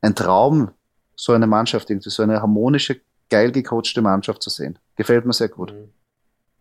ein 0.01 0.13
Traum, 0.13 0.69
so 1.15 1.33
eine 1.33 1.47
Mannschaft, 1.47 1.89
irgendwie 1.89 2.11
so 2.11 2.21
eine 2.21 2.39
harmonische, 2.39 3.01
geil 3.27 3.51
gecoachte 3.51 4.03
Mannschaft 4.03 4.43
zu 4.43 4.51
sehen. 4.51 4.77
Gefällt 4.95 5.25
mir 5.25 5.33
sehr 5.33 5.49
gut. 5.49 5.73
Mhm. 5.73 5.89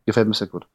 Gefällt 0.07 0.27
mir 0.27 0.33
sehr 0.33 0.47
gut. 0.47 0.67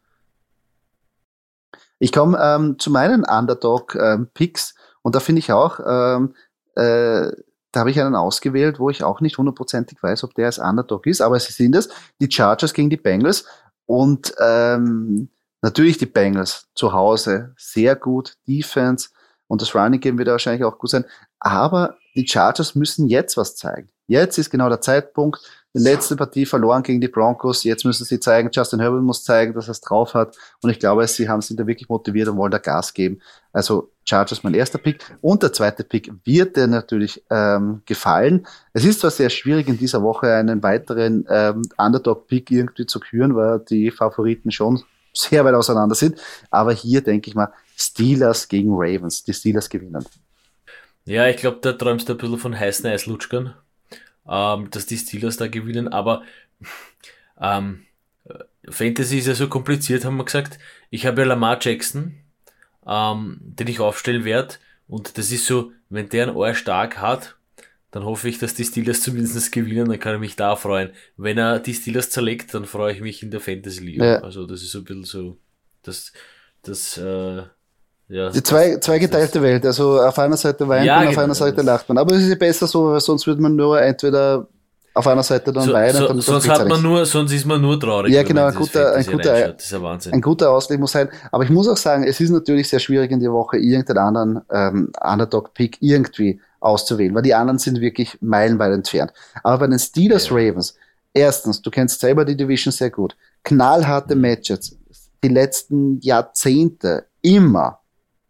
Ich 1.97 2.11
komme 2.11 2.37
ähm, 2.39 2.77
zu 2.77 2.91
meinen 2.91 3.25
Underdog-Picks 3.25 4.75
und 5.01 5.15
da 5.15 5.19
finde 5.19 5.39
ich 5.39 5.51
auch, 5.51 5.79
ähm, 5.83 6.35
äh, 6.75 7.31
da 7.71 7.81
habe 7.81 7.91
ich 7.91 7.99
einen 7.99 8.15
ausgewählt, 8.15 8.79
wo 8.79 8.89
ich 8.89 9.03
auch 9.03 9.21
nicht 9.21 9.37
hundertprozentig 9.37 10.01
weiß, 10.01 10.23
ob 10.23 10.33
der 10.33 10.47
als 10.47 10.59
Underdog 10.59 11.07
ist, 11.07 11.21
aber 11.21 11.39
sie 11.39 11.53
sind 11.53 11.75
es, 11.75 11.89
die 12.19 12.31
Chargers 12.31 12.73
gegen 12.73 12.89
die 12.89 12.97
Bengals 12.97 13.45
und 13.85 14.33
ähm, 14.39 15.29
natürlich 15.61 15.97
die 15.97 16.05
Bengals 16.05 16.67
zu 16.75 16.93
Hause, 16.93 17.53
sehr 17.57 17.95
gut, 17.95 18.37
Defense 18.47 19.09
und 19.47 19.61
das 19.61 19.75
Running 19.75 19.99
Game 19.99 20.17
wird 20.17 20.29
wahrscheinlich 20.29 20.63
auch 20.63 20.77
gut 20.77 20.89
sein, 20.89 21.05
aber 21.39 21.97
die 22.15 22.27
Chargers 22.27 22.75
müssen 22.75 23.07
jetzt 23.07 23.37
was 23.37 23.55
zeigen. 23.55 23.89
Jetzt 24.07 24.37
ist 24.37 24.49
genau 24.49 24.67
der 24.67 24.81
Zeitpunkt, 24.81 25.39
letzte 25.73 26.15
Partie 26.15 26.45
verloren 26.45 26.83
gegen 26.83 27.01
die 27.01 27.07
Broncos. 27.07 27.63
Jetzt 27.63 27.85
müssen 27.85 28.03
sie 28.03 28.19
zeigen, 28.19 28.49
Justin 28.51 28.79
Herbert 28.79 29.03
muss 29.03 29.23
zeigen, 29.23 29.53
dass 29.53 29.67
er 29.67 29.71
es 29.71 29.81
drauf 29.81 30.13
hat. 30.13 30.35
Und 30.61 30.69
ich 30.69 30.79
glaube, 30.79 31.07
sie 31.07 31.29
haben 31.29 31.41
sind 31.41 31.59
da 31.59 31.67
wirklich 31.67 31.89
motiviert 31.89 32.27
und 32.27 32.37
wollen 32.37 32.51
da 32.51 32.57
Gas 32.57 32.93
geben. 32.93 33.21
Also 33.53 33.91
Chargers 34.03 34.43
mein 34.43 34.53
erster 34.53 34.77
Pick. 34.77 35.03
Und 35.21 35.43
der 35.43 35.53
zweite 35.53 35.83
Pick 35.83 36.11
wird 36.25 36.57
dir 36.57 36.67
natürlich 36.67 37.23
ähm, 37.29 37.81
gefallen. 37.85 38.47
Es 38.73 38.83
ist 38.83 38.99
zwar 38.99 39.11
sehr 39.11 39.29
schwierig, 39.29 39.67
in 39.67 39.77
dieser 39.77 40.01
Woche 40.01 40.33
einen 40.33 40.61
weiteren 40.63 41.25
ähm, 41.29 41.61
Underdog-Pick 41.77 42.51
irgendwie 42.51 42.85
zu 42.85 42.99
küren, 42.99 43.35
weil 43.35 43.59
die 43.59 43.91
Favoriten 43.91 44.51
schon 44.51 44.83
sehr 45.13 45.45
weit 45.45 45.55
auseinander 45.55 45.95
sind. 45.95 46.19
Aber 46.49 46.73
hier 46.73 47.01
denke 47.01 47.29
ich 47.29 47.35
mal, 47.35 47.53
Steelers 47.75 48.47
gegen 48.47 48.71
Ravens. 48.73 49.23
Die 49.23 49.33
Steelers 49.33 49.69
gewinnen. 49.69 50.05
Ja, 51.05 51.27
ich 51.27 51.37
glaube, 51.37 51.59
da 51.61 51.73
träumst 51.73 52.07
du 52.09 52.13
ein 52.13 52.17
bisschen 52.17 52.37
von 52.37 52.57
heißen 52.57 52.85
Eislutschkern, 52.85 53.55
ähm, 54.27 54.69
dass 54.71 54.85
die 54.85 54.97
Steelers 54.97 55.37
da 55.37 55.47
gewinnen, 55.47 55.87
aber 55.87 56.23
ähm, 57.39 57.85
Fantasy 58.69 59.17
ist 59.17 59.27
ja 59.27 59.35
so 59.35 59.47
kompliziert, 59.47 60.05
haben 60.05 60.17
wir 60.17 60.25
gesagt. 60.25 60.59
Ich 60.89 61.05
habe 61.05 61.21
ja 61.21 61.27
Lamar 61.27 61.57
Jackson, 61.59 62.15
ähm, 62.85 63.37
den 63.41 63.67
ich 63.67 63.79
aufstellen 63.79 64.23
werde, 64.25 64.55
und 64.87 65.17
das 65.17 65.31
ist 65.31 65.45
so, 65.45 65.71
wenn 65.89 66.09
der 66.09 66.27
ein 66.27 66.35
Ohr 66.35 66.53
stark 66.53 66.97
hat, 66.97 67.37
dann 67.91 68.03
hoffe 68.03 68.29
ich, 68.29 68.39
dass 68.39 68.53
die 68.53 68.65
Steelers 68.65 69.01
zumindest 69.01 69.51
gewinnen, 69.51 69.89
dann 69.89 69.99
kann 69.99 70.15
ich 70.15 70.19
mich 70.19 70.35
da 70.35 70.55
freuen. 70.55 70.91
Wenn 71.17 71.37
er 71.37 71.59
die 71.59 71.73
Steelers 71.73 72.09
zerlegt, 72.09 72.53
dann 72.53 72.65
freue 72.65 72.93
ich 72.93 73.01
mich 73.01 73.23
in 73.23 73.31
der 73.31 73.39
Fantasy-Liga. 73.39 74.05
Ja. 74.05 74.19
Also 74.19 74.45
das 74.45 74.61
ist 74.61 74.71
so 74.71 74.79
ein 74.79 74.83
bisschen 74.85 75.03
so, 75.03 75.37
das, 75.83 76.13
das, 76.61 76.97
äh, 76.97 77.43
ja. 78.11 78.29
Die 78.29 78.43
zwei, 78.43 78.71
das- 78.75 78.79
zwei 78.81 78.99
das- 78.99 79.09
geteilte 79.09 79.41
Welt. 79.41 79.65
Also 79.65 79.99
auf 80.01 80.17
einer 80.19 80.37
Seite 80.37 80.67
weint 80.67 80.85
Ja, 80.85 80.97
man, 80.97 81.05
auf 81.07 81.11
genau. 81.11 81.23
einer 81.23 81.35
Seite 81.35 81.61
lacht 81.61 81.87
man. 81.89 81.97
Aber 81.97 82.13
es 82.15 82.23
ist 82.23 82.29
ja 82.29 82.35
besser 82.35 82.67
so, 82.67 82.91
weil 82.91 82.99
sonst 82.99 83.25
würde 83.27 83.41
man 83.41 83.55
nur 83.55 83.81
entweder 83.81 84.47
auf 84.93 85.07
einer 85.07 85.23
Seite 85.23 85.53
dann 85.53 85.63
So, 85.63 85.71
weinen. 85.73 85.95
so, 85.95 86.19
sonst 86.19 86.49
hat 86.49 86.67
man 86.67 86.81
nur, 86.81 87.05
sonst 87.05 87.31
ist 87.31 87.45
man 87.45 87.61
nur 87.61 87.79
traurig. 87.79 88.13
Ja, 88.13 88.23
genau, 88.23 88.47
ein 88.47 88.53
guter- 88.55 88.93
ein 88.93 89.05
guter- 89.05 89.53
Wahnsinn. 89.81 90.13
Ein 90.13 90.21
guter 90.21 90.51
Ausleg 90.51 90.79
muss 90.81 90.91
sein. 90.91 91.07
Aber 91.31 91.45
ich 91.45 91.49
muss 91.49 91.67
auch 91.69 91.77
sagen, 91.77 92.03
es 92.03 92.19
ist 92.19 92.29
natürlich 92.29 92.67
sehr 92.67 92.79
schwierig 92.79 93.09
in 93.09 93.21
der 93.21 93.31
Woche 93.31 93.57
irgendeinen 93.57 93.99
anderen 93.99 94.41
ähm, 94.51 94.91
Underdog-Pick 95.01 95.77
irgendwie 95.79 96.41
auszuwählen, 96.59 97.15
weil 97.15 97.21
die 97.23 97.33
anderen 97.33 97.57
sind 97.57 97.79
wirklich 97.79 98.17
meilenweit 98.21 98.73
entfernt. 98.73 99.13
Aber 99.43 99.59
bei 99.59 99.67
den 99.67 99.79
Steelers 99.79 100.27
Ja. 100.29 100.35
Ravens, 100.35 100.75
erstens, 101.13 101.61
du 101.61 101.71
kennst 101.71 102.01
selber 102.01 102.25
die 102.25 102.35
Division 102.35 102.71
sehr 102.73 102.89
gut. 102.89 103.15
Knallharte 103.43 104.15
Mhm. 104.15 104.21
Matches, 104.21 104.75
die 105.23 105.29
letzten 105.29 105.99
Jahrzehnte 106.01 107.05
immer 107.21 107.79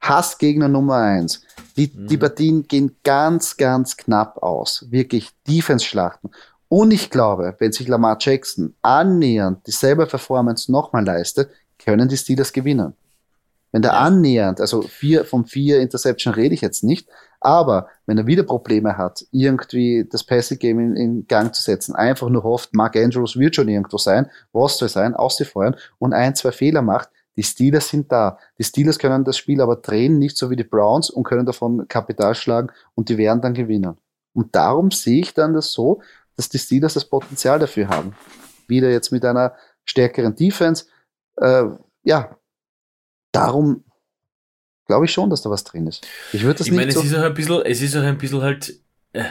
Hassgegner 0.01 0.67
Nummer 0.67 0.95
eins. 0.95 1.41
Die, 1.77 1.91
Mhm. 1.93 2.07
die 2.07 2.17
Partien 2.17 2.67
gehen 2.67 2.95
ganz, 3.03 3.55
ganz 3.57 3.95
knapp 3.97 4.41
aus. 4.43 4.85
Wirklich 4.89 5.29
Defense-Schlachten. 5.47 6.31
Und 6.67 6.91
ich 6.91 7.09
glaube, 7.09 7.55
wenn 7.59 7.71
sich 7.71 7.87
Lamar 7.87 8.17
Jackson 8.19 8.73
annähernd 8.81 9.65
dieselbe 9.67 10.05
Performance 10.07 10.71
nochmal 10.71 11.05
leistet, 11.05 11.49
können 11.83 12.07
die 12.09 12.17
Steelers 12.17 12.53
gewinnen. 12.53 12.93
Wenn 13.73 13.81
der 13.81 13.91
Ja. 13.91 13.99
annähernd, 13.99 14.59
also 14.59 14.81
vier 14.81 15.23
von 15.25 15.45
vier 15.45 15.79
Interception 15.79 16.33
rede 16.33 16.53
ich 16.53 16.61
jetzt 16.61 16.83
nicht, 16.83 17.07
aber 17.39 17.87
wenn 18.05 18.17
er 18.17 18.27
wieder 18.27 18.43
Probleme 18.43 18.97
hat, 18.97 19.25
irgendwie 19.31 20.05
das 20.09 20.23
Passing 20.25 20.59
Game 20.59 20.79
in, 20.79 20.95
in 20.95 21.27
Gang 21.27 21.55
zu 21.55 21.61
setzen, 21.61 21.95
einfach 21.95 22.27
nur 22.29 22.43
hofft, 22.43 22.73
Mark 22.73 22.97
Andrews 22.97 23.37
wird 23.37 23.55
schon 23.55 23.69
irgendwo 23.69 23.97
sein, 23.97 24.29
was 24.51 24.77
soll 24.77 24.89
sein, 24.89 25.15
auszufeuern 25.15 25.75
und 25.99 26.13
ein, 26.13 26.35
zwei 26.35 26.51
Fehler 26.51 26.81
macht, 26.81 27.09
die 27.35 27.43
Steelers 27.43 27.89
sind 27.89 28.11
da. 28.11 28.37
Die 28.57 28.63
Steelers 28.63 28.99
können 28.99 29.23
das 29.23 29.37
Spiel 29.37 29.61
aber 29.61 29.77
drehen, 29.77 30.19
nicht 30.19 30.37
so 30.37 30.49
wie 30.49 30.55
die 30.55 30.63
Browns 30.63 31.09
und 31.09 31.23
können 31.23 31.45
davon 31.45 31.87
Kapital 31.87 32.35
schlagen 32.35 32.69
und 32.95 33.09
die 33.09 33.17
werden 33.17 33.41
dann 33.41 33.53
gewinnen. 33.53 33.97
Und 34.33 34.55
darum 34.55 34.91
sehe 34.91 35.21
ich 35.21 35.33
dann 35.33 35.53
das 35.53 35.71
so, 35.71 36.01
dass 36.35 36.49
die 36.49 36.59
Steelers 36.59 36.93
das 36.93 37.05
Potenzial 37.05 37.59
dafür 37.59 37.87
haben. 37.87 38.15
Wieder 38.67 38.89
jetzt 38.89 39.11
mit 39.11 39.25
einer 39.25 39.55
stärkeren 39.85 40.35
Defense. 40.35 40.85
Äh, 41.37 41.65
ja, 42.03 42.35
darum 43.31 43.83
glaube 44.87 45.05
ich 45.05 45.11
schon, 45.11 45.29
dass 45.29 45.41
da 45.41 45.49
was 45.49 45.63
drin 45.63 45.87
ist. 45.87 46.05
Ich 46.33 46.43
würde 46.43 46.59
das 46.59 46.67
ich 46.67 46.73
nicht 46.73 46.79
meine, 46.79 46.91
so. 46.91 46.99
es 46.99 47.05
ist 47.07 47.15
auch 47.15 47.23
ein 47.23 47.33
bisschen, 47.33 47.61
es 47.65 47.81
ist 47.81 47.95
auch 47.95 48.01
ein 48.01 48.17
bisschen 48.17 48.41
halt, 48.41 48.79
äh, 49.13 49.23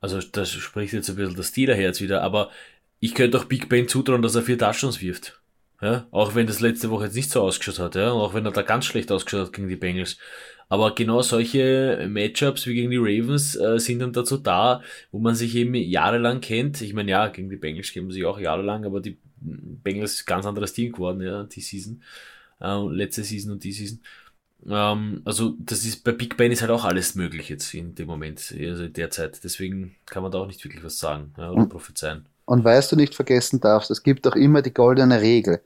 also 0.00 0.20
das 0.20 0.50
spricht 0.50 0.92
jetzt 0.92 1.08
ein 1.10 1.16
bisschen 1.16 1.36
das 1.36 1.48
Steelerherz 1.48 2.00
wieder, 2.00 2.22
aber 2.22 2.50
ich 2.98 3.14
könnte 3.14 3.38
auch 3.38 3.44
Big 3.44 3.68
Ben 3.68 3.88
zutrauen, 3.88 4.22
dass 4.22 4.34
er 4.34 4.42
vier 4.42 4.58
Touchdowns 4.58 5.00
wirft. 5.00 5.41
Ja, 5.82 6.06
auch 6.12 6.36
wenn 6.36 6.46
das 6.46 6.60
letzte 6.60 6.90
Woche 6.90 7.06
jetzt 7.06 7.16
nicht 7.16 7.30
so 7.30 7.42
ausgeschaut 7.42 7.80
hat, 7.80 7.94
ja, 7.96 8.12
und 8.12 8.20
auch 8.20 8.34
wenn 8.34 8.46
er 8.46 8.52
da 8.52 8.62
ganz 8.62 8.84
schlecht 8.84 9.10
ausgeschaut 9.10 9.48
hat 9.48 9.52
gegen 9.52 9.68
die 9.68 9.74
Bengals. 9.74 10.16
Aber 10.68 10.94
genau 10.94 11.22
solche 11.22 12.06
Matchups 12.08 12.66
wie 12.68 12.74
gegen 12.74 12.90
die 12.90 12.98
Ravens 12.98 13.56
äh, 13.56 13.78
sind 13.80 13.98
dann 13.98 14.12
dazu 14.12 14.38
da, 14.38 14.80
wo 15.10 15.18
man 15.18 15.34
sich 15.34 15.56
eben 15.56 15.74
jahrelang 15.74 16.40
kennt. 16.40 16.80
Ich 16.82 16.94
meine, 16.94 17.10
ja, 17.10 17.26
gegen 17.28 17.50
die 17.50 17.56
Bengals 17.56 17.92
kennen 17.92 18.06
man 18.06 18.14
sich 18.14 18.24
auch 18.24 18.38
jahrelang, 18.38 18.84
aber 18.84 19.00
die 19.00 19.18
Bengals 19.40 20.14
ist 20.14 20.22
ein 20.22 20.26
ganz 20.26 20.46
anderes 20.46 20.72
Team 20.72 20.92
geworden, 20.92 21.20
ja, 21.20 21.42
die 21.42 21.60
Season, 21.60 22.00
äh, 22.60 22.86
letzte 22.88 23.24
Season 23.24 23.50
und 23.50 23.64
die 23.64 23.72
Season. 23.72 24.00
Ähm, 24.68 25.22
also 25.24 25.56
das 25.58 25.84
ist 25.84 26.04
bei 26.04 26.12
Big 26.12 26.36
Ben 26.36 26.52
ist 26.52 26.62
halt 26.62 26.70
auch 26.70 26.84
alles 26.84 27.16
möglich 27.16 27.48
jetzt 27.48 27.74
in 27.74 27.96
dem 27.96 28.06
Moment, 28.06 28.54
also 28.56 28.84
in 28.84 28.92
der 28.92 29.10
Zeit. 29.10 29.42
Deswegen 29.42 29.96
kann 30.06 30.22
man 30.22 30.30
da 30.30 30.38
auch 30.38 30.46
nicht 30.46 30.64
wirklich 30.64 30.84
was 30.84 31.00
sagen 31.00 31.34
ja, 31.36 31.50
oder 31.50 31.66
prophezeien. 31.66 32.26
Und 32.44 32.62
weißt 32.62 32.92
du 32.92 32.96
nicht 32.96 33.16
vergessen 33.16 33.60
darfst, 33.60 33.90
es 33.90 34.04
gibt 34.04 34.26
auch 34.28 34.36
immer 34.36 34.62
die 34.62 34.74
goldene 34.74 35.20
Regel. 35.20 35.60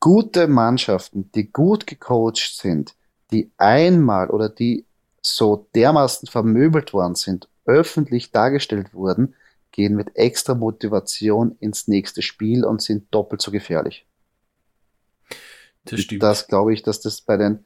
Gute 0.00 0.48
Mannschaften, 0.48 1.30
die 1.32 1.52
gut 1.52 1.86
gecoacht 1.86 2.56
sind, 2.56 2.94
die 3.30 3.50
einmal 3.58 4.30
oder 4.30 4.48
die 4.48 4.86
so 5.22 5.68
dermaßen 5.74 6.26
vermöbelt 6.26 6.92
worden 6.92 7.14
sind, 7.14 7.48
öffentlich 7.66 8.32
dargestellt 8.32 8.94
wurden, 8.94 9.34
gehen 9.72 9.94
mit 9.94 10.16
extra 10.16 10.54
Motivation 10.54 11.56
ins 11.60 11.86
nächste 11.86 12.22
Spiel 12.22 12.64
und 12.64 12.82
sind 12.82 13.14
doppelt 13.14 13.42
so 13.42 13.50
gefährlich. 13.50 14.06
Das 15.84 16.00
stimmt. 16.00 16.22
Das 16.22 16.48
glaube 16.48 16.72
ich, 16.72 16.82
dass 16.82 17.00
das 17.00 17.20
bei 17.20 17.36
den 17.36 17.64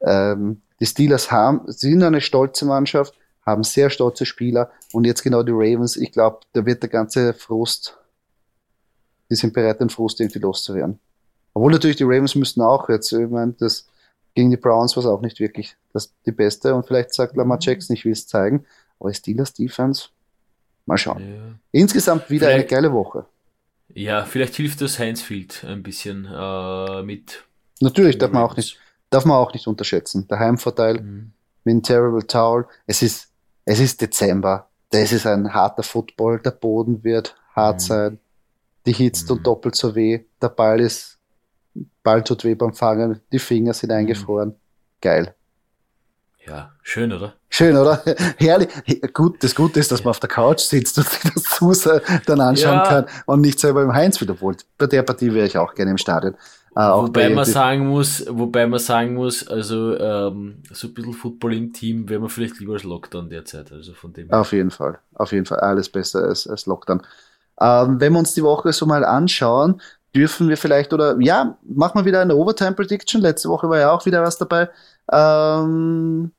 ähm, 0.00 0.62
die 0.80 0.86
Steelers 0.86 1.30
haben, 1.30 1.70
sind 1.70 2.02
eine 2.02 2.20
stolze 2.20 2.64
Mannschaft, 2.64 3.14
haben 3.46 3.62
sehr 3.62 3.90
stolze 3.90 4.26
Spieler 4.26 4.70
und 4.92 5.04
jetzt 5.04 5.22
genau 5.22 5.42
die 5.42 5.52
Ravens. 5.52 5.96
Ich 5.96 6.12
glaube, 6.12 6.40
da 6.52 6.66
wird 6.66 6.82
der 6.82 6.90
ganze 6.90 7.34
Frust, 7.34 7.98
die 9.30 9.36
sind 9.36 9.52
bereit, 9.52 9.80
den 9.80 9.90
Frust 9.90 10.20
irgendwie 10.20 10.40
loszuwerden. 10.40 10.98
Obwohl 11.54 11.72
natürlich 11.72 11.96
die 11.96 12.04
Ravens 12.04 12.34
müssten 12.34 12.62
auch 12.62 12.88
jetzt, 12.88 13.12
ich 13.12 13.28
meine, 13.28 13.52
das 13.58 13.88
gegen 14.34 14.50
die 14.50 14.56
Browns 14.56 14.96
war 14.96 15.02
es 15.02 15.08
auch 15.08 15.20
nicht 15.20 15.40
wirklich 15.40 15.76
das 15.92 16.12
die 16.24 16.32
beste 16.32 16.74
und 16.74 16.86
vielleicht 16.86 17.12
sagt 17.12 17.36
Lamar 17.36 17.58
Jackson, 17.60 17.94
ich 17.94 18.04
will 18.04 18.12
es 18.12 18.26
zeigen, 18.26 18.64
aber 18.98 19.10
die 19.10 19.16
Steelers 19.16 19.52
Defense, 19.52 20.08
Mal 20.86 20.98
schauen. 20.98 21.22
Ja. 21.22 21.40
Insgesamt 21.70 22.28
wieder 22.30 22.46
vielleicht, 22.46 22.72
eine 22.72 22.82
geile 22.82 22.92
Woche. 22.92 23.24
Ja, 23.94 24.24
vielleicht 24.24 24.56
hilft 24.56 24.80
das 24.80 24.98
Heinzfield 24.98 25.64
ein 25.64 25.82
bisschen 25.82 26.24
äh, 26.24 27.02
mit. 27.02 27.44
Natürlich, 27.80 28.18
darf 28.18 28.32
man, 28.32 28.42
auch 28.42 28.56
nicht, 28.56 28.78
darf 29.10 29.24
man 29.24 29.36
auch 29.36 29.52
nicht 29.52 29.66
unterschätzen. 29.66 30.26
Der 30.28 30.38
Heimvorteil 30.38 31.00
mhm. 31.00 31.32
mit 31.64 31.72
einem 31.72 31.82
Terrible 31.82 32.26
Towel. 32.26 32.66
Es 32.86 33.02
ist, 33.02 33.28
es 33.64 33.78
ist 33.80 34.00
Dezember. 34.00 34.68
Das 34.90 35.12
ist 35.12 35.26
ein 35.26 35.52
harter 35.52 35.82
Football. 35.82 36.40
Der 36.40 36.50
Boden 36.50 37.04
wird 37.04 37.36
hart 37.54 37.76
mhm. 37.76 37.80
sein. 37.80 38.18
Die 38.86 38.92
Hitze 38.92 39.26
tut 39.26 39.40
mhm. 39.40 39.44
doppelt 39.44 39.76
so 39.76 39.94
weh. 39.94 40.24
Der 40.40 40.48
Ball 40.48 40.80
ist, 40.80 41.18
Ball 42.02 42.22
tut 42.24 42.44
weh 42.44 42.54
beim 42.54 42.74
Fangen. 42.74 43.20
Die 43.32 43.38
Finger 43.38 43.72
sind 43.74 43.90
mhm. 43.90 43.96
eingefroren. 43.96 44.54
Geil. 45.00 45.34
Ja, 46.46 46.72
schön, 46.82 47.12
oder? 47.12 47.34
Schön, 47.48 47.76
oder? 47.76 48.02
Herrlich. 48.38 48.68
Gut, 49.12 49.42
das 49.44 49.54
Gute 49.54 49.78
ist, 49.78 49.92
dass 49.92 50.02
man 50.02 50.10
auf 50.10 50.20
der 50.20 50.28
Couch 50.28 50.60
sitzt 50.60 50.98
und 50.98 51.08
sich 51.08 51.32
das 51.32 51.42
Zusa 51.44 52.00
dann 52.26 52.40
anschauen 52.40 52.78
ja. 52.78 52.84
kann 52.84 53.06
und 53.26 53.40
nicht 53.42 53.60
selber 53.60 53.82
im 53.82 53.92
Heinz 53.92 54.20
wiederholt. 54.20 54.64
Bei 54.76 54.86
der 54.86 55.02
Partie 55.02 55.32
wäre 55.32 55.46
ich 55.46 55.56
auch 55.56 55.74
gerne 55.74 55.92
im 55.92 55.98
Stadion. 55.98 56.34
Äh, 56.74 56.80
wobei 56.80 57.28
man 57.28 57.44
sagen 57.44 57.86
muss, 57.86 58.24
wobei 58.28 58.66
man 58.66 58.80
sagen 58.80 59.14
muss, 59.14 59.46
also 59.46 59.96
ähm, 59.98 60.62
so 60.70 60.88
ein 60.88 60.94
bisschen 60.94 61.12
Football 61.12 61.54
im 61.54 61.72
Team 61.72 62.08
wäre 62.08 62.20
man 62.20 62.30
vielleicht 62.30 62.58
lieber 62.58 62.72
als 62.72 62.84
Lockdown 62.84 63.28
derzeit. 63.28 63.70
Also 63.70 63.92
von 63.92 64.12
dem 64.14 64.32
auf 64.32 64.52
jeden 64.52 64.70
Fall, 64.70 64.98
auf 65.14 65.32
jeden 65.32 65.44
Fall 65.44 65.60
alles 65.60 65.90
besser 65.90 66.24
als, 66.24 66.46
als 66.46 66.64
Lockdown. 66.64 67.02
Ähm, 67.60 68.00
wenn 68.00 68.14
wir 68.14 68.18
uns 68.18 68.32
die 68.32 68.42
Woche 68.42 68.72
so 68.72 68.86
mal 68.86 69.04
anschauen, 69.04 69.82
dürfen 70.14 70.48
wir 70.48 70.56
vielleicht 70.56 70.92
oder 70.92 71.16
ja, 71.20 71.58
machen 71.62 72.00
wir 72.00 72.04
wieder 72.04 72.20
eine 72.20 72.36
Overtime 72.36 72.72
Prediction. 72.72 73.20
Letzte 73.20 73.48
Woche 73.48 73.68
war 73.68 73.78
ja 73.78 73.90
auch 73.92 74.04
wieder 74.06 74.22
was 74.22 74.38
dabei. 74.38 74.68
Ähm, 75.10 76.32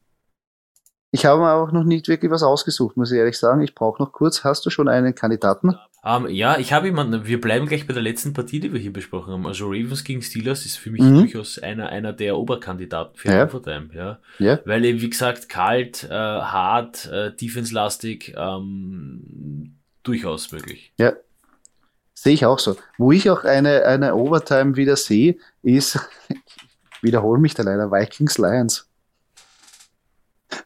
ich 1.12 1.26
habe 1.26 1.42
mir 1.42 1.54
auch 1.54 1.72
noch 1.72 1.84
nicht 1.84 2.08
wirklich 2.08 2.32
was 2.32 2.44
ausgesucht, 2.44 2.98
muss 2.98 3.12
ich 3.12 3.18
ehrlich 3.18 3.38
sagen. 3.38 3.62
Ich 3.62 3.76
brauche 3.76 4.02
noch 4.02 4.12
kurz. 4.12 4.44
Hast 4.44 4.66
du 4.66 4.70
schon 4.70 4.88
einen 4.88 5.14
Kandidaten? 5.14 5.76
Um, 6.04 6.26
ähm, 6.26 6.32
ja, 6.32 6.58
ich 6.58 6.74
habe 6.74 6.88
jemanden. 6.88 7.26
Wir 7.26 7.40
bleiben 7.40 7.66
gleich 7.66 7.88
bei 7.88 7.94
der 7.94 8.04
letzten 8.04 8.34
Partie, 8.34 8.60
die 8.60 8.74
wir 8.74 8.80
hier 8.80 8.92
besprochen 8.92 9.32
haben. 9.32 9.48
Also 9.48 9.68
Ravens 9.68 10.04
gegen 10.04 10.22
Steelers 10.22 10.66
ist 10.66 10.78
für 10.78 10.92
mich 10.92 11.02
mhm. 11.02 11.20
durchaus 11.20 11.60
einer, 11.60 11.90
einer 11.90 12.14
der 12.14 12.38
Oberkandidaten 12.38 13.16
für 13.16 13.32
ja. 13.32 13.46
Overtime. 13.46 13.90
Ja. 13.94 14.20
ja. 14.40 14.60
Weil 14.66 14.84
eben, 14.86 15.02
wie 15.02 15.10
gesagt, 15.10 15.50
kalt, 15.50 16.04
äh, 16.04 16.10
hart, 16.10 17.06
äh, 17.06 17.34
defense-lastig, 17.34 18.34
ähm, 18.36 19.78
durchaus 20.04 20.52
möglich. 20.52 20.94
Ja, 20.98 21.14
Sehe 22.24 22.36
ich 22.36 22.46
auch 22.46 22.58
so. 22.58 22.78
Wo 22.98 23.12
ich 23.12 23.30
auch 23.30 23.44
eine, 23.44 23.84
eine 23.84 24.16
Overtime 24.16 24.78
wieder 24.78 24.96
sehe, 24.96 25.36
ist, 25.62 26.00
ich 26.30 26.38
wiederhole 27.02 27.38
mich 27.38 27.54
da 27.54 27.64
leider, 27.64 27.92
Vikings 27.92 28.38
Lions. 28.38 28.88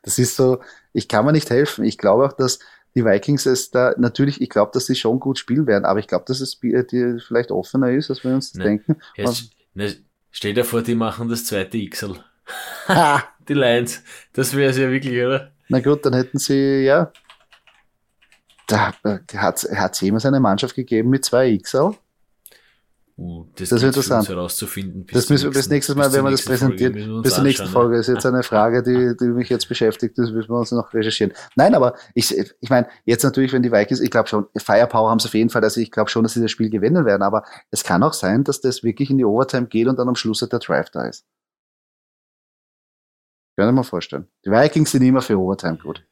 Das 0.04 0.20
ist 0.20 0.36
so, 0.36 0.60
ich 0.94 1.08
kann 1.08 1.26
mir 1.26 1.32
nicht 1.32 1.50
helfen. 1.50 1.84
Ich 1.84 1.98
glaube 1.98 2.26
auch, 2.28 2.34
dass 2.34 2.60
die 2.94 3.04
Vikings 3.04 3.48
es 3.48 3.72
da, 3.72 3.96
natürlich, 3.98 4.40
ich 4.40 4.52
glaube, 4.52 4.70
dass 4.72 4.86
sie 4.86 4.94
schon 4.94 5.20
gut 5.20 5.40
spielen 5.40 5.66
werden, 5.66 5.86
aber 5.86 6.00
ich 6.00 6.06
glaube, 6.06 6.26
dass 6.28 6.42
es 6.42 6.60
die 6.60 7.18
vielleicht 7.28 7.50
offener 7.50 7.90
ist, 7.90 8.12
als 8.12 8.24
wir 8.24 8.36
uns 8.36 8.54
ne, 8.54 8.64
denken. 8.64 8.98
Jetzt, 9.16 9.50
ne, 9.74 9.96
stell 10.30 10.54
dir 10.54 10.64
vor, 10.64 10.84
die 10.84 10.94
machen 10.94 11.28
das 11.28 11.46
zweite 11.46 11.84
XL. 11.90 12.24
die 13.50 13.54
Lions. 13.56 14.04
Das 14.32 14.56
wäre 14.56 14.70
es 14.70 14.78
ja 14.78 14.92
wirklich, 14.92 15.20
oder? 15.26 15.52
Na 15.70 15.80
gut, 15.80 16.06
dann 16.06 16.14
hätten 16.14 16.38
sie, 16.38 16.84
ja, 16.84 17.12
da 18.68 18.94
hat 19.36 19.64
es 19.64 20.02
jemals 20.02 20.26
eine 20.26 20.40
Mannschaft 20.40 20.76
gegeben 20.76 21.10
mit 21.10 21.26
zwei 21.26 21.58
XL? 21.58 21.94
Uh, 23.20 23.48
das, 23.56 23.70
das 23.70 23.82
ist 23.82 23.88
interessant. 23.88 24.30
herauszufinden. 24.30 25.08
Das 25.12 25.28
müssen 25.30 25.46
wir 25.46 25.52
bis 25.52 25.70
nächstes 25.70 25.96
Mal, 25.96 26.14
wenn 26.14 26.24
wir 26.24 26.30
das 26.30 26.46
präsentieren, 26.46 27.24
bis 27.24 27.34
zur 27.34 27.44
nächsten 27.44 27.66
Folge. 27.66 27.98
Das 27.98 28.08
ist 28.08 28.14
jetzt 28.14 28.28
eine 28.28 28.44
Frage, 28.44 28.84
die, 28.84 29.18
die 29.18 29.30
mich 29.30 29.50
jetzt 29.50 29.68
beschäftigt. 29.68 30.20
Das 30.20 30.30
müssen 30.30 30.52
wir 30.52 30.60
uns 30.60 30.72
noch 30.72 30.94
recherchieren. 30.94 31.34
Nein, 31.56 31.74
aber 31.74 31.96
ich, 32.14 32.38
ich 32.38 32.70
meine, 32.70 32.88
jetzt 33.06 33.24
natürlich, 33.24 33.54
wenn 33.54 33.64
die 33.64 33.72
Vikings, 33.72 34.02
ich 34.02 34.12
glaube 34.12 34.30
schon, 34.30 34.46
Firepower 34.56 35.10
haben 35.10 35.20
sie 35.20 35.30
auf 35.30 35.34
jeden 35.34 35.50
Fall, 35.50 35.64
also 35.64 35.82
ich 35.82 35.90
glaube 35.90 36.12
schon, 36.12 36.22
dass 36.22 36.34
sie 36.34 36.42
das 36.44 36.52
Spiel 36.52 36.70
gewinnen 36.70 37.06
werden. 37.06 37.24
Aber 37.24 37.44
es 37.72 37.84
kann 37.84 38.04
auch 38.04 38.14
sein, 38.14 38.44
dass 38.44 38.62
das 38.62 38.84
wirklich 38.84 39.10
in 39.10 39.18
die 39.18 39.26
Overtime 39.26 39.66
geht 39.66 39.88
und 39.88 39.98
dann 39.98 40.08
am 40.08 40.16
Schluss 40.16 40.44
halt 40.44 40.52
der 40.52 40.60
Drive 40.60 40.92
da 40.92 41.08
ist. 41.08 41.26
Kann 43.56 43.70
ich 43.70 43.74
mir 43.74 43.84
vorstellen. 43.84 44.28
Die 44.46 44.52
Vikings 44.52 44.92
sind 44.92 45.02
immer 45.02 45.24
für 45.24 45.40
Overtime 45.40 45.80
gut. 45.80 46.04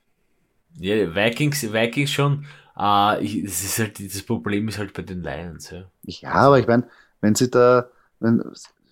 Ja, 0.80 1.16
Vikings, 1.16 1.72
Vikings 1.72 2.12
schon. 2.12 2.46
Uh, 2.78 3.18
ich, 3.22 3.42
das 3.44 3.64
ist 3.64 3.80
halt, 3.80 4.00
das 4.00 4.22
Problem 4.24 4.68
ist 4.68 4.78
halt 4.78 4.94
bei 4.94 5.02
den 5.02 5.24
Lions, 5.24 5.70
ja. 5.70 5.86
Ja, 6.04 6.32
aber 6.32 6.60
ich 6.60 6.68
meine, 6.68 6.88
wenn 7.22 7.34
sie 7.34 7.50
da, 7.50 7.90
wenn, 8.20 8.44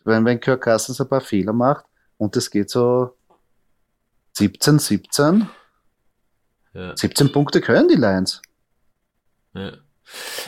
wenn, 0.06 0.24
wenn 0.24 0.40
Kirk 0.40 0.64
Cousins 0.64 1.02
ein 1.02 1.10
paar 1.10 1.20
Fehler 1.20 1.52
macht 1.52 1.86
und 2.18 2.36
es 2.38 2.50
geht 2.50 2.70
so 2.70 3.14
17, 4.34 4.80
17, 4.80 5.50
ja. 6.74 6.96
17 6.96 7.32
Punkte 7.34 7.60
können 7.60 7.90
die 7.90 7.96
Lions. 7.96 8.42
Ja. 9.54 9.74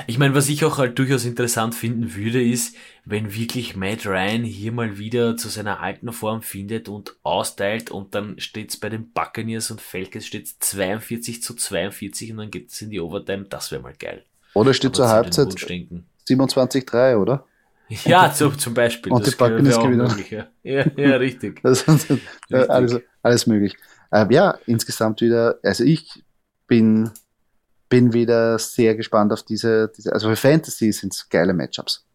Ich 0.07 0.17
meine, 0.17 0.35
was 0.35 0.49
ich 0.49 0.65
auch 0.65 0.77
halt 0.77 0.99
durchaus 0.99 1.25
interessant 1.25 1.75
finden 1.75 2.15
würde, 2.15 2.43
ist, 2.43 2.75
wenn 3.05 3.33
wirklich 3.33 3.75
Matt 3.75 4.05
Ryan 4.05 4.43
hier 4.43 4.71
mal 4.71 4.97
wieder 4.97 5.37
zu 5.37 5.49
seiner 5.49 5.79
alten 5.79 6.11
Form 6.11 6.41
findet 6.41 6.89
und 6.89 7.15
austeilt 7.23 7.89
und 7.91 8.15
dann 8.15 8.39
steht's 8.39 8.77
bei 8.77 8.89
den 8.89 9.11
Buccaneers 9.11 9.71
und 9.71 9.81
Falcons 9.81 10.25
steht's 10.25 10.59
42 10.59 11.41
zu 11.41 11.53
42 11.53 12.31
und 12.31 12.37
dann 12.37 12.51
geht's 12.51 12.81
in 12.81 12.89
die 12.89 12.99
Overtime, 12.99 13.45
das 13.45 13.71
wäre 13.71 13.81
mal 13.81 13.93
geil. 13.97 14.25
Oder 14.53 14.73
steht 14.73 14.95
zur 14.95 15.09
Halbzeit 15.09 15.47
27-3, 15.49 17.17
oder? 17.17 17.45
Ja, 17.89 18.31
so, 18.35 18.49
zum 18.51 18.73
Beispiel. 18.73 19.11
Und 19.11 19.25
das 19.25 19.31
die 19.31 19.37
Buccaneers 19.37 19.77
gewinnen. 19.77 20.07
Möglich, 20.07 20.31
ja. 20.31 20.47
ja. 20.63 20.85
Ja, 20.95 21.15
richtig. 21.17 21.63
ist 21.63 21.87
alles, 22.69 22.99
alles 23.21 23.47
möglich. 23.47 23.75
Äh, 24.11 24.33
ja, 24.33 24.57
insgesamt 24.65 25.21
wieder, 25.21 25.59
also 25.63 25.83
ich 25.83 26.23
bin 26.67 27.11
bin 27.95 28.11
wieder 28.11 28.59
sehr 28.59 28.93
gespannt 28.95 29.31
auf 29.31 29.43
diese, 29.43 29.89
diese 29.95 30.11
also 30.11 30.27
für 30.27 30.35
Fantasy 30.35 30.91
sind 30.91 31.13
es 31.13 31.29
geile 31.29 31.53
Matchups. 31.53 32.05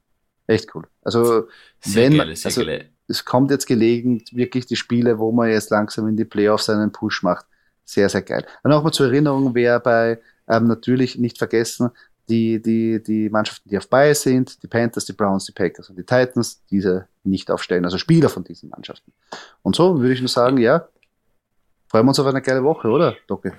Echt 0.47 0.75
cool. 0.75 0.87
Also, 1.01 1.49
sehr 1.81 2.11
wenn, 2.11 2.19
geile, 2.19 2.33
also, 2.33 2.61
geile. 2.61 2.85
es 3.09 3.25
kommt 3.25 3.51
jetzt 3.51 3.67
gelegen, 3.67 4.23
wirklich 4.31 4.67
die 4.67 4.77
Spiele, 4.77 5.19
wo 5.19 5.33
man 5.33 5.49
jetzt 5.49 5.71
langsam 5.71 6.07
in 6.07 6.19
die 6.19 6.27
Playoffs 6.27 6.69
einen 6.69 6.93
Push 6.93 7.23
macht. 7.23 7.47
Sehr, 7.87 8.11
sehr 8.11 8.21
geil. 8.21 8.45
Und 8.63 8.73
auch 8.73 8.85
mal 8.85 8.93
zur 8.93 9.07
Erinnerung, 9.07 9.55
wer 9.55 9.81
bei, 9.81 10.21
ähm, 10.49 10.67
natürlich 10.67 11.17
nicht 11.17 11.39
vergessen, 11.39 11.93
die, 12.29 12.61
die, 12.61 13.03
die 13.03 13.31
Mannschaften, 13.31 13.71
die 13.71 13.79
auf 13.79 13.89
Bye 13.89 14.15
sind, 14.15 14.63
die 14.63 14.69
Panthers, 14.69 15.07
die 15.07 15.15
Browns, 15.15 15.47
die 15.47 15.53
Packers 15.53 15.89
und 15.89 15.97
die 15.97 16.05
Titans, 16.05 16.63
diese 16.71 17.09
nicht 17.25 17.51
aufstellen, 17.51 17.87
also 17.87 17.97
Spieler 17.97 18.29
von 18.29 18.45
diesen 18.45 18.69
Mannschaften. 18.69 19.15
Und 19.63 19.77
so 19.77 19.99
würde 19.99 20.13
ich 20.13 20.21
nur 20.21 20.29
sagen, 20.29 20.59
ja, 20.59 20.89
freuen 21.89 22.05
wir 22.05 22.11
uns 22.11 22.21
auf 22.21 22.27
eine 22.27 22.43
geile 22.43 22.63
Woche, 22.63 22.89
oder, 22.89 23.17
Docke? 23.27 23.55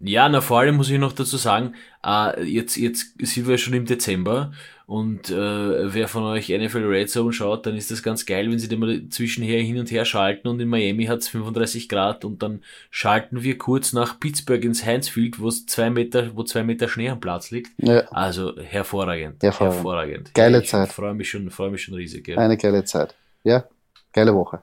Ja, 0.00 0.28
na 0.28 0.40
vor 0.40 0.58
allem 0.58 0.76
muss 0.76 0.90
ich 0.90 0.98
noch 0.98 1.12
dazu 1.12 1.36
sagen, 1.36 1.74
äh, 2.04 2.42
jetzt, 2.42 2.76
jetzt 2.76 3.14
sind 3.18 3.46
wir 3.46 3.58
schon 3.58 3.74
im 3.74 3.86
Dezember 3.86 4.52
und 4.86 5.30
äh, 5.30 5.94
wer 5.94 6.08
von 6.08 6.24
euch 6.24 6.48
NFL 6.48 6.84
Red 6.84 7.08
Zone 7.08 7.32
schaut, 7.32 7.66
dann 7.66 7.76
ist 7.76 7.90
das 7.90 8.02
ganz 8.02 8.26
geil, 8.26 8.50
wenn 8.50 8.58
sie 8.58 8.68
den 8.68 8.80
mal 8.80 9.08
zwischenher 9.10 9.62
hin 9.62 9.78
und 9.78 9.90
her 9.90 10.04
schalten 10.04 10.48
und 10.48 10.60
in 10.60 10.68
Miami 10.68 11.04
hat 11.06 11.20
es 11.20 11.28
35 11.28 11.88
Grad 11.88 12.24
und 12.24 12.42
dann 12.42 12.62
schalten 12.90 13.42
wir 13.42 13.58
kurz 13.58 13.92
nach 13.92 14.18
Pittsburgh 14.18 14.64
ins 14.64 14.84
Heinz 14.84 15.08
Field, 15.08 15.40
wo 15.40 15.50
zwei 15.50 15.88
Meter, 15.90 16.36
wo 16.36 16.42
zwei 16.42 16.62
Meter 16.62 16.88
Schnee 16.88 17.08
am 17.08 17.20
Platz 17.20 17.50
liegt. 17.50 17.70
Ja. 17.78 18.00
Also 18.10 18.56
hervorragend. 18.60 19.42
Hervorragend. 19.42 19.76
hervorragend. 19.76 20.34
Geile 20.34 20.62
ich 20.62 20.68
Zeit. 20.68 20.92
Freue 20.92 21.14
mich 21.14 21.30
schon, 21.30 21.50
freue 21.50 21.70
mich 21.70 21.82
schon 21.82 21.94
riesig. 21.94 22.28
Ja. 22.28 22.38
Eine 22.38 22.56
geile 22.56 22.84
Zeit. 22.84 23.14
Ja, 23.44 23.64
geile 24.12 24.34
Woche. 24.34 24.62